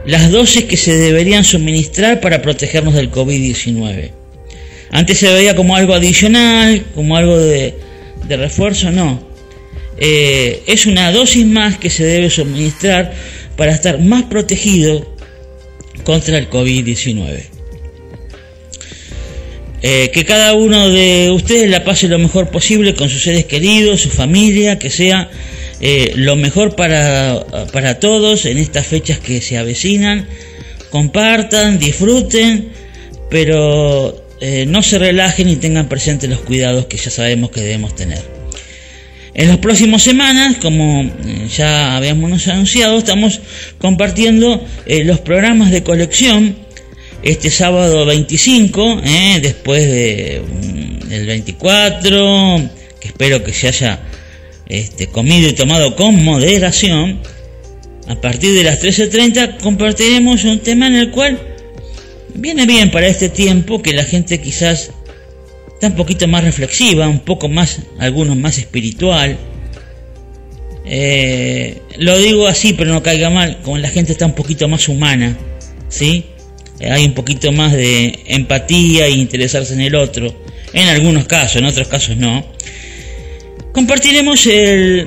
las 0.05 0.31
dosis 0.31 0.65
que 0.65 0.77
se 0.77 0.97
deberían 0.97 1.45
suministrar 1.45 2.21
para 2.21 2.43
protegernos 2.43 2.95
del 2.95 3.11
COVID-19. 3.11 4.11
Antes 4.91 5.19
se 5.19 5.33
veía 5.33 5.55
como 5.55 5.77
algo 5.77 5.95
adicional, 5.95 6.85
como 6.95 7.17
algo 7.17 7.37
de, 7.39 7.75
refuerzo, 8.29 8.91
no. 8.91 9.27
Eh, 9.99 10.63
es 10.67 10.87
una 10.87 11.11
dosis 11.13 11.45
más 11.47 11.79
que 11.79 11.91
se 11.91 12.05
debe 12.05 12.31
suministrar 12.31 13.13
para 13.57 13.73
estar 13.73 13.99
más 14.01 14.25
protegido 14.25 15.15
contra 16.05 16.39
el 16.39 16.49
COVID-19. 16.49 17.59
Eh, 19.81 20.11
que 20.13 20.25
cada 20.25 20.55
uno 20.55 20.89
de 20.89 21.31
ustedes 21.31 21.71
la 21.71 21.85
pase 21.85 22.09
lo 22.09 22.19
mejor 22.19 22.51
posible 22.51 22.95
con 22.95 23.09
sus 23.09 23.23
seres 23.23 23.45
queridos, 23.45 24.01
su 24.01 24.11
familia, 24.11 24.79
que 24.79 24.91
sea 24.91 25.31
eh, 25.81 26.13
lo 26.17 26.35
mejor 26.35 26.75
para, 26.75 27.45
para 27.73 28.01
todos 28.01 28.47
en 28.47 28.59
estas 28.59 28.87
fechas 28.87 29.19
que 29.19 29.41
se 29.41 29.59
avecinan. 29.59 30.27
Compartan, 30.91 31.79
disfruten, 31.79 32.71
pero 33.31 34.25
eh, 34.41 34.65
no 34.67 34.83
se 34.83 34.99
relajen 34.99 35.49
y 35.49 35.57
tengan 35.57 35.89
presentes 35.89 36.29
los 36.29 36.41
cuidados 36.41 36.87
que 36.87 36.97
ya 36.97 37.11
sabemos 37.11 37.51
que 37.51 37.61
debemos 37.61 37.95
tener. 37.95 38.23
En 39.35 39.49
las 39.49 39.59
próximas 39.59 40.03
semanas, 40.03 40.57
como 40.57 41.03
eh, 41.03 41.49
ya 41.55 41.97
habíamos 41.97 42.49
anunciado, 42.49 42.99
estamos 42.99 43.41
compartiendo 43.79 44.65
los 44.87 45.21
programas 45.21 45.71
de 45.71 45.85
colección. 45.85 46.57
Este 47.23 47.51
sábado 47.51 48.07
25, 48.07 49.03
después 49.43 49.85
de, 49.85 50.41
mm, 50.41 51.09
del 51.09 51.27
24, 51.27 52.63
que 53.01 53.09
espero 53.09 53.43
que 53.43 53.53
se 53.53 53.69
haya 53.69 54.01
este, 54.69 55.07
comido 55.07 55.49
y 55.49 55.53
tomado 55.53 55.97
con 55.97 56.23
moderación, 56.23 57.21
a 58.07 58.21
partir 58.21 58.55
de 58.55 58.65
las 58.65 58.83
13.30 58.83 59.59
compartiremos 59.59 60.45
un 60.45 60.61
tema 60.61 60.87
en 60.87 60.97
el 60.97 61.11
cual 61.11 61.39
viene 62.35 62.67
bien 62.67 62.91
para 62.91 63.07
este 63.07 63.29
tiempo 63.29 63.83
que 63.83 63.93
la 63.93 64.05
gente 64.05 64.41
quizás 64.41 64.91
está 65.75 65.89
un 65.89 65.95
poquito 65.95 66.27
más 66.27 66.45
reflexiva, 66.45 67.07
un 67.07 67.21
poco 67.21 67.49
más, 67.49 67.81
algunos 67.99 68.37
más 68.37 68.59
espiritual. 68.59 69.39
Eh, 70.85 71.83
lo 71.99 72.19
digo 72.19 72.47
así, 72.47 72.73
pero 72.73 72.93
no 72.93 73.03
caiga 73.03 73.31
mal, 73.31 73.61
como 73.63 73.79
la 73.79 73.91
gente 73.91 74.13
está 74.13 74.27
un 74.27 74.35
poquito 74.35 74.69
más 74.69 74.89
humana, 74.89 75.37
¿sí? 75.89 76.25
Hay 76.81 77.05
un 77.05 77.15
poquito 77.15 77.53
más 77.53 77.73
de 77.73 78.21
empatía 78.27 79.07
e 79.07 79.11
interesarse 79.11 79.75
en 79.75 79.83
el 79.83 79.95
otro, 79.95 80.35
en 80.73 80.89
algunos 80.89 81.27
casos, 81.27 81.57
en 81.57 81.67
otros 81.67 81.89
casos 81.89 82.17
no. 82.17 82.45
Compartiremos 83.79 84.45
la 84.45 85.07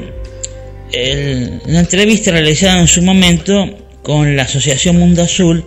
entrevista 1.82 2.32
realizada 2.32 2.80
en 2.80 2.88
su 2.88 3.02
momento 3.02 3.70
con 4.02 4.38
la 4.38 4.44
Asociación 4.44 4.96
Mundo 4.96 5.24
Azul, 5.24 5.66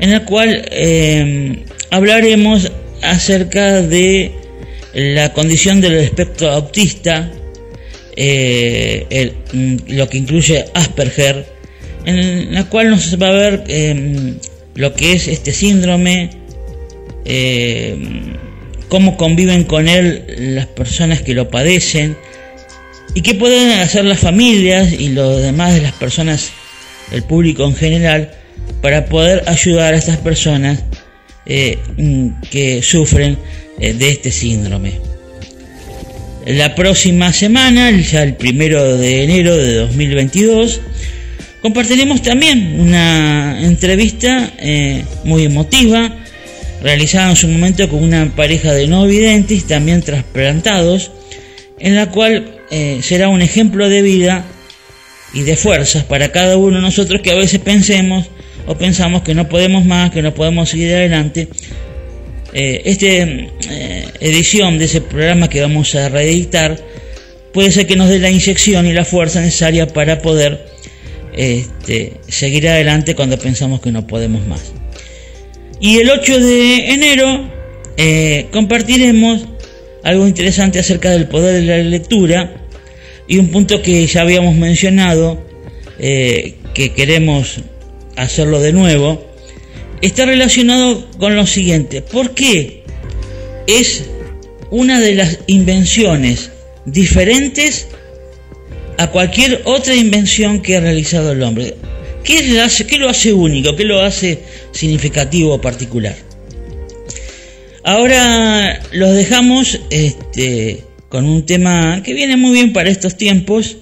en 0.00 0.10
la 0.10 0.24
cual 0.24 0.66
em, 0.72 1.62
hablaremos 1.90 2.72
acerca 3.02 3.82
de 3.82 4.32
la 4.94 5.32
condición 5.32 5.80
del 5.80 5.94
espectro 5.94 6.50
autista, 6.50 7.30
eh, 8.16 9.32
mm, 9.52 9.76
lo 9.90 10.08
que 10.08 10.18
incluye 10.18 10.64
Asperger, 10.74 11.46
en 12.04 12.52
la 12.52 12.64
cual 12.64 12.90
nos 12.90 13.16
va 13.16 13.28
a 13.28 13.32
ver 13.32 13.62
em, 13.68 14.38
lo 14.74 14.92
que 14.92 15.12
es 15.12 15.28
este 15.28 15.52
síndrome, 15.52 16.30
em, 17.24 18.32
cómo 18.88 19.16
conviven 19.16 19.64
con 19.64 19.88
él 19.88 20.24
las 20.54 20.66
personas 20.66 21.22
que 21.22 21.34
lo 21.34 21.50
padecen 21.50 22.16
y 23.14 23.22
qué 23.22 23.34
pueden 23.34 23.78
hacer 23.78 24.04
las 24.04 24.20
familias 24.20 24.92
y 24.92 25.08
los 25.08 25.40
demás 25.40 25.74
de 25.74 25.80
las 25.80 25.92
personas, 25.92 26.50
el 27.12 27.22
público 27.22 27.64
en 27.64 27.76
general, 27.76 28.32
para 28.82 29.06
poder 29.06 29.44
ayudar 29.46 29.94
a 29.94 29.96
estas 29.96 30.18
personas 30.18 30.82
eh, 31.46 31.78
mm, 31.96 32.40
que 32.50 32.82
sufren 32.82 33.38
eh, 33.78 33.92
de 33.92 34.08
este 34.10 34.30
síndrome. 34.30 34.94
La 36.46 36.74
próxima 36.74 37.32
semana, 37.32 37.90
ya 37.90 38.22
el 38.22 38.34
primero 38.34 38.98
de 38.98 39.24
enero 39.24 39.56
de 39.56 39.74
2022, 39.74 40.80
compartiremos 41.62 42.20
también 42.20 42.78
una 42.80 43.58
entrevista 43.62 44.52
eh, 44.58 45.04
muy 45.24 45.44
emotiva 45.44 46.23
realizada 46.84 47.30
en 47.30 47.36
su 47.36 47.48
momento 47.48 47.88
con 47.88 48.04
una 48.04 48.30
pareja 48.36 48.74
de 48.74 48.86
no 48.86 49.06
videntes, 49.06 49.64
también 49.64 50.02
trasplantados, 50.02 51.10
en 51.78 51.94
la 51.96 52.10
cual 52.10 52.60
eh, 52.70 53.00
será 53.02 53.30
un 53.30 53.40
ejemplo 53.40 53.88
de 53.88 54.02
vida 54.02 54.44
y 55.32 55.40
de 55.42 55.56
fuerzas 55.56 56.04
para 56.04 56.30
cada 56.30 56.58
uno 56.58 56.76
de 56.76 56.82
nosotros 56.82 57.22
que 57.22 57.30
a 57.30 57.36
veces 57.36 57.58
pensemos 57.60 58.26
o 58.66 58.76
pensamos 58.76 59.22
que 59.22 59.34
no 59.34 59.48
podemos 59.48 59.86
más, 59.86 60.10
que 60.10 60.20
no 60.20 60.34
podemos 60.34 60.68
seguir 60.68 60.94
adelante. 60.94 61.48
Eh, 62.52 62.82
esta 62.84 63.06
eh, 63.06 64.04
edición 64.20 64.76
de 64.76 64.84
ese 64.84 65.00
programa 65.00 65.48
que 65.48 65.62
vamos 65.62 65.94
a 65.94 66.10
reeditar 66.10 66.78
puede 67.54 67.72
ser 67.72 67.86
que 67.86 67.96
nos 67.96 68.10
dé 68.10 68.18
la 68.18 68.30
inyección 68.30 68.86
y 68.86 68.92
la 68.92 69.06
fuerza 69.06 69.40
necesaria 69.40 69.86
para 69.86 70.20
poder 70.20 70.66
este, 71.34 72.12
seguir 72.28 72.68
adelante 72.68 73.14
cuando 73.14 73.38
pensamos 73.38 73.80
que 73.80 73.90
no 73.90 74.06
podemos 74.06 74.46
más. 74.46 74.83
Y 75.80 75.98
el 75.98 76.10
8 76.10 76.38
de 76.40 76.90
enero 76.92 77.50
eh, 77.96 78.46
compartiremos 78.52 79.46
algo 80.02 80.26
interesante 80.26 80.78
acerca 80.78 81.10
del 81.10 81.28
poder 81.28 81.60
de 81.60 81.66
la 81.66 81.78
lectura 81.78 82.54
y 83.26 83.38
un 83.38 83.48
punto 83.48 83.82
que 83.82 84.06
ya 84.06 84.22
habíamos 84.22 84.54
mencionado, 84.54 85.42
eh, 85.98 86.56
que 86.74 86.92
queremos 86.92 87.60
hacerlo 88.16 88.60
de 88.60 88.72
nuevo, 88.72 89.24
está 90.02 90.26
relacionado 90.26 91.08
con 91.18 91.34
lo 91.36 91.46
siguiente. 91.46 92.02
¿Por 92.02 92.34
qué 92.34 92.82
es 93.66 94.04
una 94.70 95.00
de 95.00 95.14
las 95.14 95.38
invenciones 95.46 96.50
diferentes 96.84 97.88
a 98.98 99.08
cualquier 99.08 99.62
otra 99.64 99.94
invención 99.94 100.60
que 100.60 100.76
ha 100.76 100.80
realizado 100.80 101.32
el 101.32 101.42
hombre? 101.42 101.74
¿Qué, 102.24 102.42
lo 102.98 103.08
hace 103.10 103.32
único? 103.32 103.76
¿Qué 103.76 103.84
lo 103.84 104.00
hace 104.00 104.40
significativo 104.72 105.54
o 105.54 105.60
particular? 105.60 106.16
Ahora 107.84 108.82
los 108.92 109.14
dejamos 109.14 109.78
este, 109.90 110.84
con 111.10 111.26
un 111.26 111.44
tema 111.44 112.02
que 112.02 112.14
viene 112.14 112.38
muy 112.38 112.52
bien 112.52 112.72
para 112.72 112.88
estos 112.88 113.18
tiempos, 113.18 113.76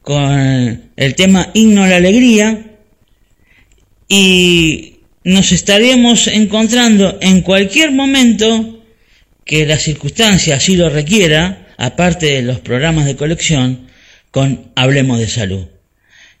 con 0.00 0.90
el 0.94 1.14
tema 1.16 1.50
Himno 1.52 1.82
a 1.82 1.88
la 1.88 1.96
Alegría, 1.96 2.66
y 4.08 5.00
nos 5.24 5.50
estaremos 5.50 6.28
encontrando 6.28 7.18
en 7.20 7.42
cualquier 7.42 7.90
momento 7.90 8.84
que 9.44 9.66
la 9.66 9.76
circunstancia 9.76 10.56
así 10.56 10.76
lo 10.76 10.88
requiera, 10.88 11.74
aparte 11.76 12.26
de 12.26 12.42
los 12.42 12.60
programas 12.60 13.06
de 13.06 13.16
colección, 13.16 13.88
con 14.30 14.70
Hablemos 14.76 15.18
de 15.18 15.28
Salud. 15.28 15.66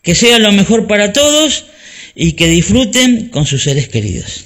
Que 0.02 0.14
sea 0.14 0.38
lo 0.38 0.52
mejor 0.52 0.86
para 0.86 1.12
todos 1.12 1.66
y 2.14 2.32
que 2.32 2.48
disfruten 2.48 3.28
con 3.28 3.46
sus 3.46 3.62
seres 3.62 3.88
queridos. 3.88 4.44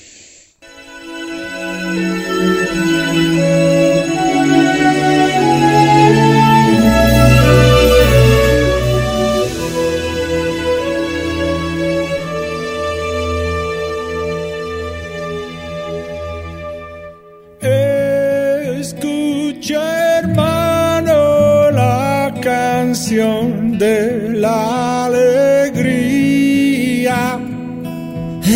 Hermano 20.24 21.70
la 21.70 22.34
canción 22.40 23.78
de 23.78 24.30
la 24.34 24.83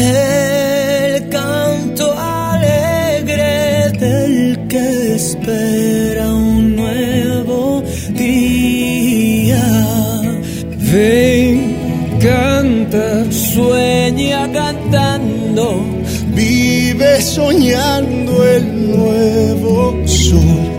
El 0.00 1.28
canto 1.28 2.14
alegre 2.16 3.90
del 3.98 4.68
que 4.68 5.14
espera 5.16 6.32
un 6.32 6.76
nuevo 6.76 7.82
día. 8.10 9.64
Ven, 10.92 11.76
canta, 12.20 13.24
sueña 13.32 14.48
cantando, 14.52 15.84
vive 16.28 17.20
soñando 17.20 18.44
el 18.46 18.96
nuevo 18.96 20.06
sol. 20.06 20.78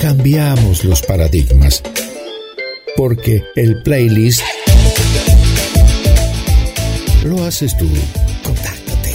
Cambiamos 0.00 0.84
los 0.84 1.02
paradigmas. 1.02 1.82
Porque 2.96 3.44
el 3.56 3.82
playlist 3.82 4.40
lo 7.24 7.44
haces 7.44 7.76
tú. 7.76 7.86
Contáctate. 8.42 9.12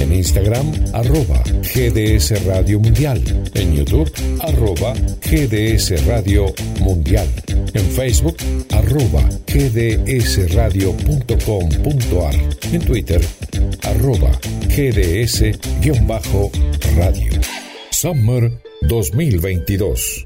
En 0.00 0.12
Instagram, 0.12 0.72
arroba 0.92 1.44
GDS 1.62 2.44
Radio 2.44 2.80
Mundial. 2.80 3.22
En 3.54 3.72
YouTube, 3.72 4.10
arroba 4.40 4.94
GDS 5.22 6.04
Radio 6.06 6.52
Mundial. 6.80 7.28
En 7.72 7.88
Facebook, 7.92 8.38
arroba 8.70 9.22
gdsradio.com.ar. 9.46 12.34
En 12.72 12.80
Twitter, 12.80 13.24
arroba 13.84 14.32
gds-radio. 14.68 15.92
Summer 17.92 18.65
2022. 18.86 20.25